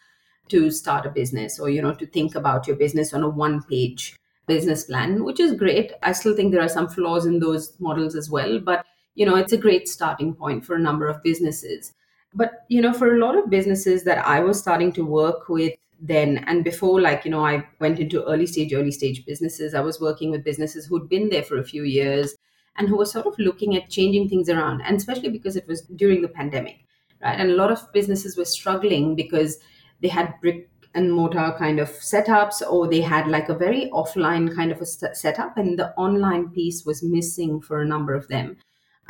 to 0.49 0.71
start 0.71 1.07
a 1.07 1.11
business 1.11 1.61
or, 1.61 1.71
you 1.71 1.81
know, 1.81 1.95
to 1.95 2.07
think 2.07 2.35
about 2.35 2.67
your 2.67 2.77
business 2.77 3.15
on 3.15 3.23
a 3.23 3.29
one 3.29 3.63
page 3.63 4.17
business 4.49 4.85
plan, 4.85 5.25
which 5.25 5.39
is 5.39 5.53
great. 5.53 5.93
I 6.03 6.13
still 6.13 6.35
think 6.35 6.51
there 6.51 6.63
are 6.63 6.69
some 6.69 6.89
flaws 6.89 7.25
in 7.25 7.39
those 7.39 7.79
models 7.79 8.17
as 8.17 8.29
well, 8.29 8.59
but, 8.59 8.85
you 9.15 9.25
know, 9.25 9.37
it's 9.37 9.53
a 9.53 9.59
great 9.59 9.89
starting 9.89 10.35
point 10.35 10.65
for 10.65 10.75
a 10.75 10.81
number 10.81 11.07
of 11.07 11.23
businesses. 11.23 11.93
But, 12.35 12.65
you 12.69 12.81
know, 12.81 12.93
for 12.93 13.15
a 13.15 13.19
lot 13.19 13.37
of 13.37 13.51
businesses 13.51 14.05
that 14.05 14.25
I 14.27 14.41
was 14.41 14.59
starting 14.59 14.93
to 14.93 15.05
work 15.05 15.49
with 15.49 15.75
then 16.03 16.39
and 16.47 16.65
before 16.65 16.99
like 16.99 17.27
you 17.27 17.31
know 17.31 17.45
i 17.45 17.63
went 17.79 17.99
into 17.99 18.25
early 18.25 18.47
stage 18.47 18.73
early 18.73 18.91
stage 18.91 19.25
businesses 19.27 19.75
i 19.75 19.81
was 19.81 20.01
working 20.01 20.31
with 20.31 20.43
businesses 20.43 20.87
who'd 20.87 21.11
been 21.11 21.29
there 21.29 21.43
for 21.43 21.59
a 21.59 21.65
few 21.65 21.83
years 21.83 22.35
and 22.77 22.89
who 22.89 22.97
were 22.97 23.05
sort 23.05 23.27
of 23.27 23.39
looking 23.39 23.77
at 23.77 23.91
changing 23.91 24.27
things 24.27 24.49
around 24.49 24.81
and 24.81 24.97
especially 24.97 25.29
because 25.29 25.57
it 25.57 25.67
was 25.69 25.83
during 25.97 26.23
the 26.23 26.29
pandemic 26.29 26.87
right? 27.23 27.39
And 27.39 27.51
a 27.51 27.55
lot 27.55 27.71
of 27.71 27.93
businesses 27.93 28.37
were 28.37 28.45
struggling 28.45 29.15
because 29.15 29.59
they 30.01 30.09
had 30.09 30.35
brick 30.41 30.69
and 30.95 31.13
mortar 31.13 31.55
kind 31.57 31.79
of 31.79 31.89
setups 31.89 32.63
or 32.69 32.89
they 32.89 33.01
had 33.01 33.29
like 33.29 33.49
a 33.49 33.55
very 33.55 33.89
offline 33.93 34.55
kind 34.55 34.73
of 34.73 34.81
a 34.81 34.87
setup 34.87 35.57
and 35.57 35.79
the 35.79 35.93
online 35.95 36.49
piece 36.49 36.85
was 36.85 37.03
missing 37.03 37.61
for 37.61 37.81
a 37.81 37.87
number 37.87 38.15
of 38.15 38.27
them 38.29 38.57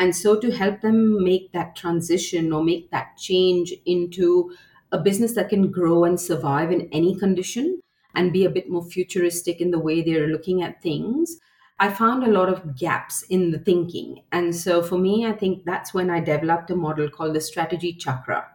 and 0.00 0.16
so 0.16 0.40
to 0.40 0.50
help 0.50 0.80
them 0.80 1.23
make 1.23 1.52
that 1.52 1.76
transition 1.76 2.52
or 2.52 2.64
make 2.64 2.90
that 2.90 3.16
change 3.19 3.73
into 3.87 4.52
a 4.92 4.99
business 4.99 5.35
that 5.35 5.49
can 5.50 5.71
grow 5.71 6.04
and 6.04 6.21
survive 6.21 6.73
in 6.73 6.88
any 6.92 7.16
condition 7.16 7.80
and 8.16 8.33
be 8.33 8.45
a 8.45 8.50
bit 8.50 8.69
more 8.69 8.85
futuristic 8.85 9.61
in 9.61 9.71
the 9.71 9.78
way 9.78 10.02
they're 10.02 10.26
looking 10.26 10.62
at 10.62 10.83
things, 10.83 11.38
I 11.78 11.90
found 11.90 12.25
a 12.25 12.30
lot 12.30 12.49
of 12.49 12.76
gaps 12.76 13.23
in 13.30 13.52
the 13.52 13.59
thinking. 13.59 14.25
And 14.33 14.54
so 14.57 14.83
for 14.83 14.99
me, 14.99 15.25
I 15.26 15.33
think 15.33 15.64
that's 15.64 15.95
when 15.95 16.11
I 16.11 16.21
developed 16.21 16.71
a 16.71 16.76
model 16.76 17.09
called 17.09 17.35
the 17.37 17.40
strategy 17.40 17.92
chakra. 17.92 18.50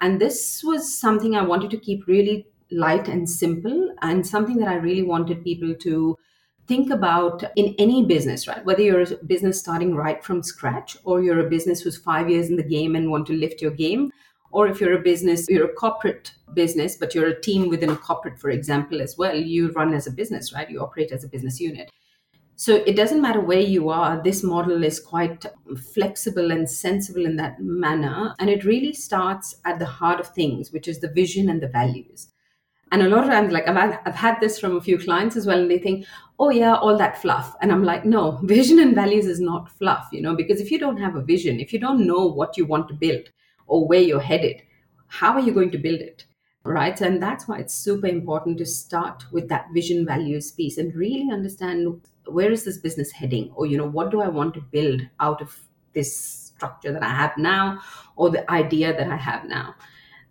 And 0.00 0.20
this 0.20 0.62
was 0.64 0.96
something 0.96 1.34
I 1.34 1.44
wanted 1.44 1.70
to 1.72 1.78
keep 1.78 2.06
really 2.06 2.46
light 2.70 3.08
and 3.08 3.28
simple 3.28 3.94
and 4.02 4.26
something 4.26 4.56
that 4.58 4.68
I 4.68 4.76
really 4.76 5.02
wanted 5.02 5.44
people 5.44 5.74
to 5.76 6.16
think 6.66 6.90
about 6.90 7.44
in 7.56 7.74
any 7.78 8.04
business, 8.04 8.48
right? 8.48 8.64
Whether 8.64 8.82
you're 8.82 9.02
a 9.02 9.24
business 9.24 9.60
starting 9.60 9.94
right 9.94 10.22
from 10.24 10.42
scratch 10.42 10.96
or 11.04 11.22
you're 11.22 11.46
a 11.46 11.50
business 11.50 11.82
who's 11.82 11.96
five 11.96 12.30
years 12.30 12.48
in 12.48 12.56
the 12.56 12.62
game 12.62 12.96
and 12.96 13.10
want 13.10 13.26
to 13.26 13.34
lift 13.34 13.60
your 13.60 13.70
game, 13.70 14.10
or 14.50 14.68
if 14.68 14.80
you're 14.80 14.98
a 14.98 15.02
business, 15.02 15.48
you're 15.48 15.70
a 15.70 15.74
corporate 15.74 16.32
business, 16.54 16.96
but 16.96 17.14
you're 17.14 17.26
a 17.26 17.40
team 17.40 17.68
within 17.68 17.90
a 17.90 17.96
corporate, 17.96 18.38
for 18.38 18.50
example, 18.50 19.02
as 19.02 19.18
well, 19.18 19.34
you 19.34 19.72
run 19.72 19.92
as 19.92 20.06
a 20.06 20.12
business, 20.12 20.52
right? 20.52 20.70
You 20.70 20.80
operate 20.80 21.10
as 21.10 21.24
a 21.24 21.28
business 21.28 21.60
unit. 21.60 21.90
So 22.56 22.76
it 22.86 22.94
doesn't 22.94 23.20
matter 23.20 23.40
where 23.40 23.58
you 23.58 23.88
are, 23.88 24.22
this 24.22 24.44
model 24.44 24.84
is 24.84 25.00
quite 25.00 25.44
flexible 25.92 26.52
and 26.52 26.70
sensible 26.70 27.26
in 27.26 27.34
that 27.36 27.60
manner. 27.60 28.36
And 28.38 28.48
it 28.48 28.64
really 28.64 28.92
starts 28.92 29.56
at 29.64 29.80
the 29.80 29.86
heart 29.86 30.20
of 30.20 30.28
things, 30.28 30.70
which 30.70 30.86
is 30.86 31.00
the 31.00 31.10
vision 31.10 31.50
and 31.50 31.60
the 31.60 31.66
values. 31.66 32.28
And 32.92 33.02
a 33.02 33.08
lot 33.08 33.24
of 33.24 33.30
times, 33.30 33.52
like 33.52 33.66
I've 33.66 33.74
had, 33.74 33.98
I've 34.06 34.14
had 34.14 34.40
this 34.40 34.60
from 34.60 34.76
a 34.76 34.80
few 34.80 34.98
clients 34.98 35.34
as 35.34 35.46
well, 35.46 35.58
and 35.58 35.68
they 35.68 35.80
think, 35.80 36.06
oh, 36.38 36.50
yeah, 36.50 36.74
all 36.74 36.98
that 36.98 37.20
fluff. 37.20 37.54
And 37.60 37.70
I'm 37.70 37.84
like, 37.84 38.04
no, 38.04 38.32
vision 38.42 38.78
and 38.78 38.94
values 38.94 39.26
is 39.26 39.40
not 39.40 39.70
fluff, 39.70 40.08
you 40.12 40.20
know, 40.20 40.34
because 40.34 40.60
if 40.60 40.70
you 40.70 40.78
don't 40.78 40.96
have 40.98 41.16
a 41.16 41.22
vision, 41.22 41.60
if 41.60 41.72
you 41.72 41.78
don't 41.78 42.06
know 42.06 42.26
what 42.26 42.56
you 42.56 42.66
want 42.66 42.88
to 42.88 42.94
build, 42.94 43.28
or 43.66 43.86
where 43.86 44.00
you're 44.00 44.20
headed, 44.20 44.62
how 45.06 45.32
are 45.32 45.40
you 45.40 45.52
going 45.52 45.70
to 45.70 45.78
build 45.78 46.00
it? 46.00 46.24
Right. 46.64 46.98
And 47.00 47.22
that's 47.22 47.46
why 47.46 47.58
it's 47.58 47.74
super 47.74 48.06
important 48.06 48.56
to 48.58 48.66
start 48.66 49.24
with 49.30 49.48
that 49.48 49.66
vision 49.74 50.06
values 50.06 50.50
piece 50.50 50.78
and 50.78 50.94
really 50.94 51.30
understand 51.30 52.00
where 52.26 52.50
is 52.50 52.64
this 52.64 52.78
business 52.78 53.12
heading? 53.12 53.52
Or, 53.54 53.66
you 53.66 53.76
know, 53.76 53.86
what 53.86 54.10
do 54.10 54.22
I 54.22 54.28
want 54.28 54.54
to 54.54 54.62
build 54.62 55.02
out 55.20 55.42
of 55.42 55.54
this 55.92 56.16
structure 56.16 56.90
that 56.90 57.02
I 57.02 57.10
have 57.10 57.36
now 57.36 57.80
or 58.16 58.30
the 58.30 58.50
idea 58.50 58.96
that 58.96 59.08
I 59.08 59.16
have 59.16 59.44
now? 59.44 59.74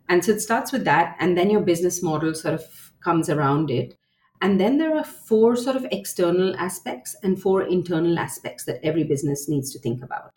And 0.10 0.26
so 0.26 0.32
it 0.32 0.42
starts 0.42 0.72
with 0.72 0.86
that. 0.86 1.16
And 1.20 1.38
then 1.38 1.52
your 1.52 1.62
business 1.62 2.02
model 2.02 2.34
sort 2.34 2.56
of 2.56 2.92
comes 3.04 3.30
around 3.30 3.70
it. 3.70 3.96
And 4.44 4.60
then 4.60 4.78
there 4.78 4.98
are 4.98 5.06
four 5.06 5.56
sort 5.56 5.78
of 5.78 5.88
external 5.90 6.54
aspects 6.58 7.16
and 7.24 7.42
four 7.42 7.64
internal 7.64 8.20
aspects 8.20 8.66
that 8.66 8.82
every 8.84 9.06
business 9.06 9.48
needs 9.48 9.72
to 9.72 9.80
think 9.80 10.04
about. 10.04 10.32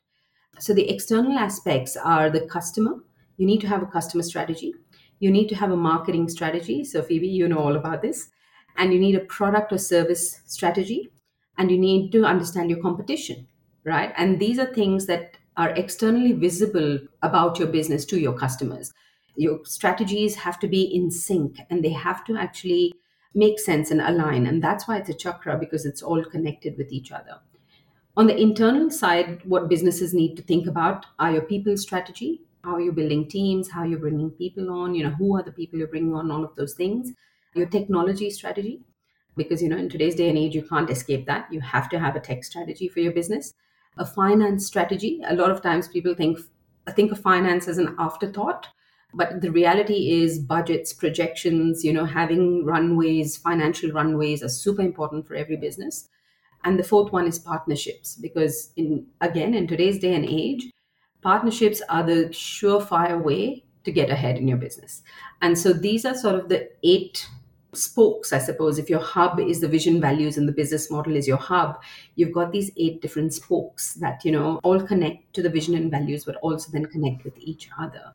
So 0.61 0.73
the 0.73 0.89
external 0.89 1.37
aspects 1.37 1.97
are 1.97 2.31
the 2.31 2.47
customer. 2.47 3.01
You 3.37 3.47
need 3.47 3.61
to 3.63 3.67
have 3.67 3.83
a 3.83 3.87
customer 3.87 4.23
strategy. 4.23 4.75
You 5.19 5.33
need 5.33 5.49
to 5.49 5.57
have 5.57 5.73
a 5.73 5.77
marketing 5.77 6.29
strategy. 6.29 6.85
So 6.85 7.03
Phoebe, 7.03 7.27
you 7.27 7.49
know 7.49 7.59
all 7.59 7.75
about 7.75 8.01
this. 8.01 8.31
And 8.77 8.93
you 8.93 9.01
need 9.01 9.17
a 9.17 9.25
product 9.25 9.73
or 9.73 9.79
service 9.79 10.41
strategy. 10.47 11.11
And 11.59 11.69
you 11.69 11.77
need 11.77 12.13
to 12.13 12.25
understand 12.25 12.71
your 12.71 12.81
competition, 12.81 13.49
right? 13.83 14.13
And 14.17 14.39
these 14.39 14.61
are 14.61 14.73
things 14.73 15.07
that 15.07 15.37
are 15.57 15.71
externally 15.71 16.33
visible 16.33 17.01
about 17.23 17.59
your 17.59 17.69
business 17.69 18.05
to 18.05 18.21
your 18.21 18.39
customers. 18.39 18.93
Your 19.35 19.65
strategies 19.65 20.37
have 20.37 20.61
to 20.61 20.69
be 20.69 20.83
in 20.83 21.11
sync 21.11 21.59
and 21.71 21.83
they 21.83 21.91
have 21.93 22.25
to 22.27 22.37
actually 22.37 22.95
make 23.37 23.61
sense 23.61 23.90
and 23.90 24.00
align. 24.00 24.47
And 24.47 24.64
that's 24.64 24.88
why 24.88 24.97
it's 24.97 25.11
a 25.11 25.14
chakra 25.14 25.57
because 25.59 25.85
it's 25.85 26.02
all 26.02 26.25
connected 26.25 26.76
with 26.76 26.90
each 26.90 27.12
other. 27.12 27.38
On 28.16 28.26
the 28.26 28.37
internal 28.37 28.90
side, 28.90 29.43
what 29.45 29.69
businesses 29.69 30.14
need 30.14 30.37
to 30.37 30.43
think 30.43 30.66
about 30.66 31.05
are 31.19 31.33
your 31.33 31.43
people 31.43 31.76
strategy, 31.76 32.40
how 32.64 32.76
are 32.76 32.81
you're 32.81 32.95
building 32.95 33.28
teams, 33.28 33.71
how 33.71 33.85
you're 33.85 33.99
bringing 33.99 34.31
people 34.31 34.71
on, 34.71 34.95
you 34.95 35.05
know, 35.05 35.11
who 35.11 35.37
are 35.37 35.43
the 35.43 35.52
people 35.52 35.78
you're 35.78 35.87
bringing 35.87 36.14
on, 36.14 36.31
all 36.31 36.43
of 36.43 36.55
those 36.57 36.73
things. 36.73 37.12
Your 37.55 37.66
technology 37.66 38.31
strategy, 38.31 38.81
because, 39.37 39.62
you 39.62 39.69
know, 39.69 39.76
in 39.76 39.90
today's 39.90 40.14
day 40.14 40.31
and 40.31 40.38
age, 40.38 40.55
you 40.55 40.62
can't 40.62 40.90
escape 40.90 41.26
that. 41.26 41.47
You 41.52 41.61
have 41.61 41.90
to 41.90 41.99
have 41.99 42.16
a 42.16 42.21
tech 42.21 42.43
strategy 42.43 42.88
for 42.88 43.00
your 43.00 43.12
business. 43.12 43.52
A 43.99 44.07
finance 44.07 44.66
strategy. 44.66 45.21
A 45.26 45.35
lot 45.35 45.50
of 45.50 45.62
times 45.62 45.88
people 45.88 46.14
think, 46.14 46.38
think 46.95 47.12
of 47.12 47.21
finance 47.21 47.69
as 47.69 47.76
an 47.76 47.95
afterthought 47.99 48.66
but 49.17 49.41
the 49.41 49.51
reality 49.51 50.11
is 50.23 50.39
budgets 50.39 50.93
projections 50.93 51.83
you 51.83 51.93
know 51.93 52.05
having 52.05 52.65
runways 52.65 53.37
financial 53.37 53.91
runways 53.91 54.43
are 54.43 54.49
super 54.49 54.83
important 54.83 55.27
for 55.27 55.35
every 55.35 55.57
business. 55.57 56.09
And 56.65 56.79
the 56.79 56.85
fourth 56.85 57.13
one 57.13 57.27
is 57.27 57.39
partnerships 57.39 58.17
because 58.17 58.73
in 58.77 59.07
again 59.21 59.55
in 59.55 59.67
today's 59.67 59.99
day 59.99 60.15
and 60.15 60.25
age 60.25 60.67
partnerships 61.23 61.81
are 61.89 62.03
the 62.03 62.29
surefire 62.31 63.23
way 63.23 63.65
to 63.85 63.93
get 63.93 64.11
ahead 64.11 64.37
in 64.37 64.49
your 64.49 64.59
business. 64.59 65.03
And 65.43 65.59
so 65.59 65.73
these 65.73 66.05
are 66.05 66.15
sort 66.15 66.35
of 66.35 66.49
the 66.49 66.69
eight 66.83 67.27
spokes 67.73 68.33
i 68.33 68.39
suppose. 68.39 68.79
If 68.79 68.91
your 68.91 69.01
hub 69.01 69.39
is 69.39 69.61
the 69.61 69.69
vision 69.69 70.01
values 70.01 70.37
and 70.39 70.49
the 70.49 70.53
business 70.61 70.91
model 70.91 71.17
is 71.17 71.29
your 71.29 71.37
hub 71.37 71.83
you've 72.17 72.33
got 72.33 72.53
these 72.53 72.71
eight 72.77 73.01
different 73.03 73.35
spokes 73.35 73.95
that 73.95 74.25
you 74.25 74.33
know 74.33 74.61
all 74.63 74.81
connect 74.81 75.35
to 75.35 75.43
the 75.43 75.51
vision 75.51 75.75
and 75.75 75.91
values 75.91 76.25
but 76.25 76.37
also 76.37 76.71
then 76.73 76.87
connect 76.87 77.25
with 77.25 77.39
each 77.39 77.69
other 77.79 78.15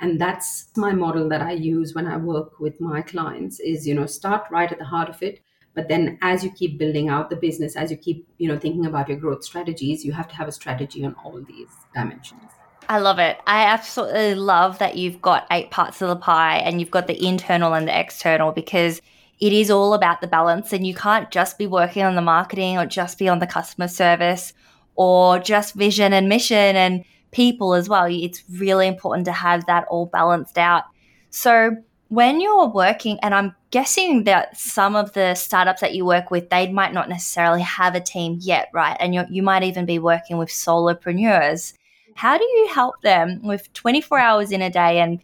and 0.00 0.20
that's 0.20 0.68
my 0.76 0.92
model 0.92 1.28
that 1.28 1.42
i 1.42 1.52
use 1.52 1.94
when 1.94 2.06
i 2.06 2.16
work 2.16 2.58
with 2.60 2.80
my 2.80 3.02
clients 3.02 3.60
is 3.60 3.86
you 3.86 3.94
know 3.94 4.06
start 4.06 4.44
right 4.50 4.72
at 4.72 4.78
the 4.78 4.84
heart 4.84 5.08
of 5.08 5.22
it 5.22 5.40
but 5.74 5.88
then 5.88 6.18
as 6.22 6.42
you 6.42 6.50
keep 6.50 6.78
building 6.78 7.08
out 7.08 7.30
the 7.30 7.36
business 7.36 7.76
as 7.76 7.90
you 7.90 7.96
keep 7.96 8.26
you 8.38 8.48
know 8.48 8.58
thinking 8.58 8.86
about 8.86 9.08
your 9.08 9.18
growth 9.18 9.44
strategies 9.44 10.04
you 10.04 10.12
have 10.12 10.28
to 10.28 10.34
have 10.34 10.48
a 10.48 10.52
strategy 10.52 11.04
on 11.04 11.14
all 11.24 11.40
these 11.42 11.70
dimensions 11.94 12.50
I 12.88 12.98
love 12.98 13.20
it. 13.20 13.38
I 13.46 13.66
absolutely 13.66 14.34
love 14.34 14.78
that 14.78 14.96
you've 14.96 15.22
got 15.22 15.46
eight 15.52 15.70
parts 15.70 16.02
of 16.02 16.08
the 16.08 16.16
pie 16.16 16.56
and 16.56 16.80
you've 16.80 16.90
got 16.90 17.06
the 17.06 17.24
internal 17.24 17.72
and 17.72 17.86
the 17.86 17.96
external 17.96 18.50
because 18.50 19.00
it 19.38 19.52
is 19.52 19.70
all 19.70 19.94
about 19.94 20.20
the 20.20 20.26
balance 20.26 20.72
and 20.72 20.84
you 20.84 20.94
can't 20.94 21.30
just 21.30 21.56
be 21.56 21.68
working 21.68 22.02
on 22.02 22.16
the 22.16 22.20
marketing 22.20 22.78
or 22.78 22.86
just 22.86 23.16
be 23.16 23.28
on 23.28 23.38
the 23.38 23.46
customer 23.46 23.86
service 23.86 24.52
or 24.96 25.38
just 25.38 25.74
vision 25.74 26.12
and 26.12 26.28
mission 26.28 26.76
and 26.76 27.04
people 27.30 27.74
as 27.74 27.88
well. 27.88 28.06
It's 28.08 28.42
really 28.50 28.86
important 28.86 29.24
to 29.26 29.32
have 29.32 29.66
that 29.66 29.86
all 29.88 30.06
balanced 30.06 30.58
out. 30.58 30.84
So, 31.30 31.76
when 32.08 32.40
you're 32.40 32.66
working, 32.66 33.20
and 33.22 33.32
I'm 33.32 33.54
guessing 33.70 34.24
that 34.24 34.56
some 34.56 34.96
of 34.96 35.12
the 35.12 35.36
startups 35.36 35.80
that 35.80 35.94
you 35.94 36.04
work 36.04 36.32
with, 36.32 36.50
they 36.50 36.70
might 36.72 36.92
not 36.92 37.08
necessarily 37.08 37.62
have 37.62 37.94
a 37.94 38.00
team 38.00 38.38
yet, 38.40 38.68
right? 38.72 38.96
And 38.98 39.14
you 39.14 39.24
you 39.30 39.42
might 39.42 39.62
even 39.62 39.86
be 39.86 39.98
working 39.98 40.36
with 40.36 40.48
solopreneurs. 40.48 41.72
How 42.16 42.36
do 42.36 42.44
you 42.44 42.68
help 42.74 43.00
them 43.02 43.40
with 43.42 43.72
24 43.72 44.18
hours 44.18 44.50
in 44.50 44.60
a 44.60 44.70
day 44.70 45.00
and 45.00 45.20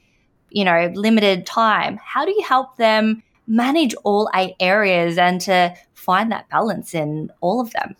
you 0.51 0.65
know 0.65 0.93
limited 0.95 1.45
time? 1.45 1.99
How 2.03 2.25
do 2.25 2.31
you 2.31 2.45
help 2.45 2.77
them 2.77 3.23
manage 3.49 3.95
all 4.05 4.31
eight 4.35 4.55
areas 4.61 5.19
and 5.19 5.41
to 5.43 5.75
find 5.95 6.31
that 6.31 6.49
balance 6.49 6.95
in 6.95 7.31
all 7.41 7.61
of 7.61 7.73
them? 7.73 7.97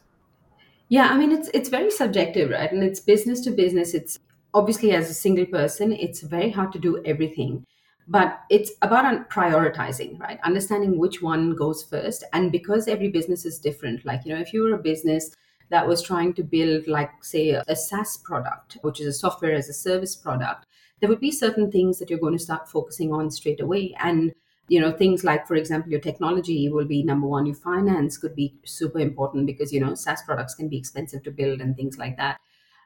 Yeah, 0.89 1.09
I 1.09 1.19
mean 1.19 1.33
it's 1.33 1.49
it's 1.53 1.69
very 1.69 1.91
subjective, 1.91 2.51
right? 2.51 2.71
And 2.71 2.83
it's 2.83 3.01
business 3.01 3.41
to 3.43 3.51
business. 3.51 3.95
It's 3.95 4.19
obviously 4.55 4.93
as 4.93 5.11
a 5.11 5.15
single 5.15 5.47
person, 5.47 5.93
it's 5.93 6.21
very 6.23 6.51
hard 6.51 6.73
to 6.73 6.79
do 6.79 7.03
everything. 7.05 7.67
But 8.09 8.41
it's 8.51 8.71
about 8.83 9.29
prioritizing, 9.31 10.21
right? 10.21 10.39
Understanding 10.45 10.97
which 10.97 11.23
one 11.23 11.57
goes 11.57 11.83
first. 11.83 12.23
And 12.33 12.53
because 12.53 12.87
every 12.87 13.09
business 13.09 13.45
is 13.45 13.59
different, 13.59 14.05
like, 14.05 14.25
you 14.25 14.33
know, 14.33 14.41
if 14.41 14.53
you 14.53 14.63
were 14.63 14.75
a 14.75 14.79
business 14.79 15.35
that 15.71 15.89
was 15.89 16.03
trying 16.03 16.33
to 16.35 16.45
build, 16.45 16.87
like, 16.87 17.11
say, 17.23 17.51
a 17.51 17.75
SaaS 17.75 18.17
product, 18.19 18.79
which 18.83 19.01
is 19.01 19.09
a 19.09 19.13
software 19.13 19.55
as 19.55 19.69
a 19.69 19.73
service 19.73 20.15
product, 20.15 20.67
there 21.01 21.09
would 21.09 21.19
be 21.19 21.33
certain 21.33 21.71
things 21.71 21.99
that 21.99 22.09
you're 22.09 22.21
going 22.21 22.39
to 22.39 22.45
start 22.45 22.71
focusing 22.71 23.13
on 23.13 23.29
straight 23.29 23.61
away. 23.61 23.93
And 23.99 24.33
you 24.69 24.81
know 24.81 24.93
things 24.93 25.23
like 25.23 25.47
for 25.47 25.55
example 25.55 25.91
your 25.91 26.01
technology 26.01 26.69
will 26.69 26.85
be 26.85 27.03
number 27.03 27.27
one 27.27 27.47
your 27.47 27.55
finance 27.55 28.17
could 28.19 28.35
be 28.35 28.55
super 28.65 28.99
important 28.99 29.47
because 29.47 29.73
you 29.73 29.81
know 29.81 29.95
saas 29.95 30.23
products 30.23 30.55
can 30.55 30.69
be 30.69 30.77
expensive 30.77 31.23
to 31.23 31.31
build 31.31 31.61
and 31.61 31.77
things 31.77 31.99
like 31.99 32.17
that. 32.17 32.41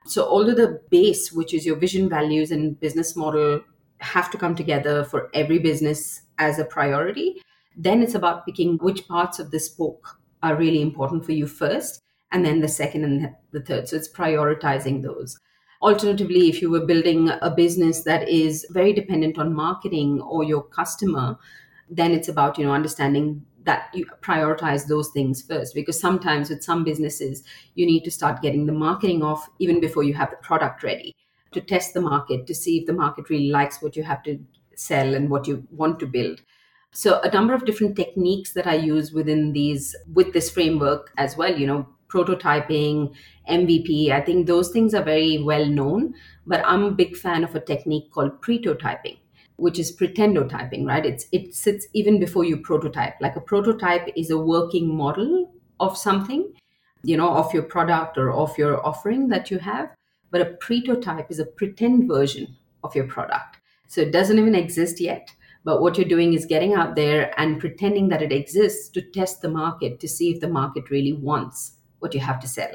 So 0.06 0.26
although 0.26 0.54
the 0.54 0.80
base 0.90 1.32
which 1.32 1.52
is 1.54 1.66
your 1.66 1.76
vision 1.76 2.08
values 2.08 2.50
and 2.50 2.78
business 2.80 3.16
model 3.16 3.60
have 4.00 4.30
to 4.30 4.38
come 4.38 4.54
together 4.54 5.04
for 5.04 5.30
every 5.34 5.58
business 5.58 6.22
as 6.38 6.58
a 6.58 6.64
priority. 6.64 7.42
Then 7.76 8.02
it's 8.02 8.14
about 8.14 8.46
picking 8.46 8.78
which 8.78 9.06
parts 9.06 9.38
of 9.38 9.50
this 9.50 9.66
spoke 9.66 10.18
are 10.42 10.56
really 10.56 10.82
important 10.82 11.24
for 11.24 11.32
you 11.32 11.46
first 11.46 12.02
and 12.32 12.44
then 12.44 12.60
the 12.60 12.68
second 12.68 13.04
and 13.04 13.34
the 13.52 13.60
third. 13.60 13.88
So 13.88 13.96
it's 13.96 14.10
prioritizing 14.10 15.02
those. 15.02 15.38
Alternatively 15.82 16.48
if 16.48 16.60
you 16.60 16.70
were 16.70 16.84
building 16.84 17.30
a 17.40 17.50
business 17.50 18.02
that 18.04 18.28
is 18.28 18.66
very 18.70 18.92
dependent 18.92 19.38
on 19.38 19.54
marketing 19.54 20.20
or 20.20 20.44
your 20.44 20.62
customer 20.62 21.38
then 21.90 22.12
it's 22.12 22.28
about 22.28 22.58
you 22.58 22.64
know 22.64 22.72
understanding 22.72 23.44
that 23.64 23.90
you 23.92 24.06
prioritize 24.22 24.86
those 24.86 25.10
things 25.10 25.42
first. 25.42 25.74
Because 25.74 26.00
sometimes 26.00 26.48
with 26.48 26.62
some 26.64 26.84
businesses 26.84 27.42
you 27.74 27.86
need 27.86 28.04
to 28.04 28.10
start 28.10 28.42
getting 28.42 28.66
the 28.66 28.72
marketing 28.72 29.22
off 29.22 29.48
even 29.58 29.80
before 29.80 30.02
you 30.02 30.14
have 30.14 30.30
the 30.30 30.36
product 30.36 30.82
ready 30.82 31.14
to 31.52 31.60
test 31.60 31.94
the 31.94 32.00
market 32.00 32.46
to 32.46 32.54
see 32.54 32.78
if 32.78 32.86
the 32.86 32.92
market 32.92 33.28
really 33.28 33.50
likes 33.50 33.82
what 33.82 33.96
you 33.96 34.02
have 34.02 34.22
to 34.22 34.38
sell 34.76 35.14
and 35.14 35.28
what 35.30 35.46
you 35.46 35.66
want 35.70 35.98
to 35.98 36.06
build. 36.06 36.40
So 36.92 37.20
a 37.20 37.30
number 37.30 37.54
of 37.54 37.64
different 37.64 37.96
techniques 37.96 38.52
that 38.54 38.66
i 38.66 38.74
use 38.74 39.12
within 39.12 39.52
these 39.52 39.94
with 40.12 40.32
this 40.32 40.50
framework 40.50 41.12
as 41.18 41.36
well 41.36 41.56
you 41.56 41.66
know 41.66 41.88
prototyping 42.08 43.14
mvp 43.48 44.10
i 44.10 44.20
think 44.20 44.46
those 44.46 44.70
things 44.70 44.92
are 44.92 45.02
very 45.04 45.38
well 45.38 45.64
known 45.66 46.12
but 46.46 46.64
i'm 46.66 46.82
a 46.82 46.90
big 46.90 47.16
fan 47.16 47.44
of 47.44 47.54
a 47.54 47.60
technique 47.60 48.10
called 48.10 48.42
pretotyping 48.42 49.18
which 49.60 49.78
is 49.78 49.94
pretendotyping, 49.94 50.86
right? 50.86 51.04
It's 51.04 51.26
it 51.32 51.54
sits 51.54 51.86
even 51.92 52.18
before 52.18 52.44
you 52.44 52.56
prototype. 52.56 53.14
Like 53.20 53.36
a 53.36 53.40
prototype 53.40 54.08
is 54.16 54.30
a 54.30 54.38
working 54.38 54.94
model 54.96 55.52
of 55.78 55.96
something, 55.96 56.52
you 57.02 57.16
know, 57.16 57.30
of 57.30 57.52
your 57.52 57.62
product 57.62 58.16
or 58.16 58.32
of 58.32 58.56
your 58.56 58.84
offering 58.84 59.28
that 59.28 59.50
you 59.50 59.58
have. 59.58 59.90
But 60.30 60.40
a 60.40 60.56
pretotype 60.60 61.30
is 61.30 61.38
a 61.38 61.44
pretend 61.44 62.08
version 62.08 62.56
of 62.82 62.94
your 62.94 63.06
product. 63.06 63.58
So 63.88 64.00
it 64.00 64.12
doesn't 64.12 64.38
even 64.38 64.54
exist 64.54 65.00
yet. 65.00 65.30
But 65.64 65.82
what 65.82 65.98
you're 65.98 66.08
doing 66.08 66.32
is 66.32 66.46
getting 66.46 66.74
out 66.74 66.94
there 66.96 67.38
and 67.38 67.60
pretending 67.60 68.08
that 68.08 68.22
it 68.22 68.32
exists 68.32 68.88
to 68.90 69.02
test 69.02 69.42
the 69.42 69.50
market 69.50 70.00
to 70.00 70.08
see 70.08 70.30
if 70.30 70.40
the 70.40 70.48
market 70.48 70.88
really 70.88 71.12
wants 71.12 71.72
what 71.98 72.14
you 72.14 72.20
have 72.20 72.40
to 72.40 72.48
sell 72.48 72.70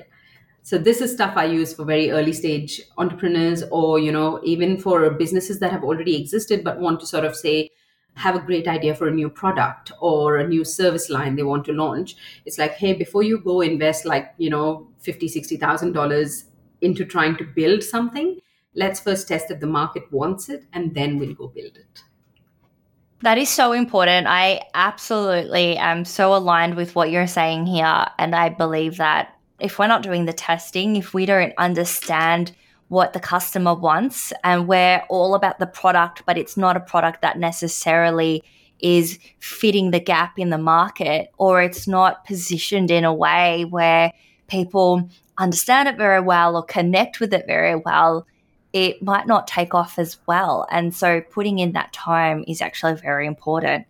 so 0.65 0.79
this 0.79 0.99
is 1.05 1.11
stuff 1.11 1.37
i 1.37 1.45
use 1.45 1.73
for 1.73 1.85
very 1.85 2.09
early 2.09 2.33
stage 2.33 2.81
entrepreneurs 2.97 3.63
or 3.71 3.99
you 3.99 4.11
know 4.11 4.39
even 4.43 4.77
for 4.77 5.09
businesses 5.11 5.59
that 5.59 5.71
have 5.71 5.83
already 5.83 6.19
existed 6.19 6.63
but 6.63 6.79
want 6.79 6.99
to 6.99 7.05
sort 7.05 7.23
of 7.23 7.35
say 7.35 7.69
have 8.15 8.35
a 8.35 8.45
great 8.47 8.67
idea 8.67 8.95
for 8.95 9.07
a 9.07 9.13
new 9.19 9.29
product 9.29 9.91
or 9.99 10.37
a 10.37 10.47
new 10.47 10.63
service 10.63 11.09
line 11.09 11.35
they 11.35 11.43
want 11.43 11.65
to 11.65 11.73
launch 11.73 12.15
it's 12.45 12.57
like 12.57 12.73
hey 12.73 12.93
before 12.93 13.21
you 13.21 13.39
go 13.39 13.61
invest 13.61 14.05
like 14.05 14.33
you 14.37 14.49
know 14.49 14.87
50 14.99 15.27
60000 15.27 15.91
dollars 15.91 16.45
into 16.81 17.05
trying 17.05 17.35
to 17.35 17.43
build 17.43 17.83
something 17.83 18.39
let's 18.73 18.99
first 18.99 19.27
test 19.27 19.51
if 19.51 19.59
the 19.59 19.67
market 19.67 20.11
wants 20.11 20.49
it 20.49 20.65
and 20.73 20.95
then 20.95 21.19
we'll 21.19 21.35
go 21.35 21.47
build 21.47 21.77
it 21.77 22.03
that 23.21 23.37
is 23.39 23.49
so 23.49 23.71
important. 23.71 24.27
I 24.27 24.61
absolutely 24.75 25.77
am 25.77 26.05
so 26.05 26.35
aligned 26.35 26.75
with 26.75 26.93
what 26.95 27.09
you're 27.09 27.25
saying 27.25 27.65
here. 27.65 28.05
And 28.19 28.35
I 28.35 28.49
believe 28.49 28.97
that 28.97 29.34
if 29.59 29.79
we're 29.79 29.87
not 29.87 30.03
doing 30.03 30.25
the 30.25 30.33
testing, 30.33 30.95
if 30.95 31.13
we 31.13 31.25
don't 31.25 31.53
understand 31.57 32.51
what 32.87 33.13
the 33.13 33.19
customer 33.19 33.73
wants 33.73 34.31
and 34.43 34.67
we're 34.67 35.03
all 35.09 35.33
about 35.33 35.59
the 35.59 35.65
product, 35.65 36.23
but 36.25 36.37
it's 36.37 36.55
not 36.55 36.77
a 36.77 36.79
product 36.81 37.21
that 37.21 37.39
necessarily 37.39 38.43
is 38.79 39.17
fitting 39.39 39.91
the 39.91 39.99
gap 39.99 40.37
in 40.37 40.49
the 40.49 40.57
market 40.57 41.31
or 41.37 41.61
it's 41.61 41.87
not 41.87 42.25
positioned 42.25 42.91
in 42.91 43.03
a 43.03 43.13
way 43.13 43.65
where 43.65 44.11
people 44.47 45.09
understand 45.37 45.87
it 45.87 45.97
very 45.97 46.21
well 46.21 46.55
or 46.55 46.63
connect 46.63 47.19
with 47.19 47.33
it 47.33 47.45
very 47.47 47.75
well, 47.75 48.27
it 48.73 49.01
might 49.01 49.25
not 49.25 49.47
take 49.47 49.73
off 49.73 49.97
as 49.97 50.17
well. 50.27 50.67
And 50.69 50.93
so 50.93 51.21
putting 51.21 51.59
in 51.59 51.71
that 51.71 51.93
time 51.93 52.43
is 52.47 52.61
actually 52.61 52.93
very 52.95 53.25
important. 53.25 53.85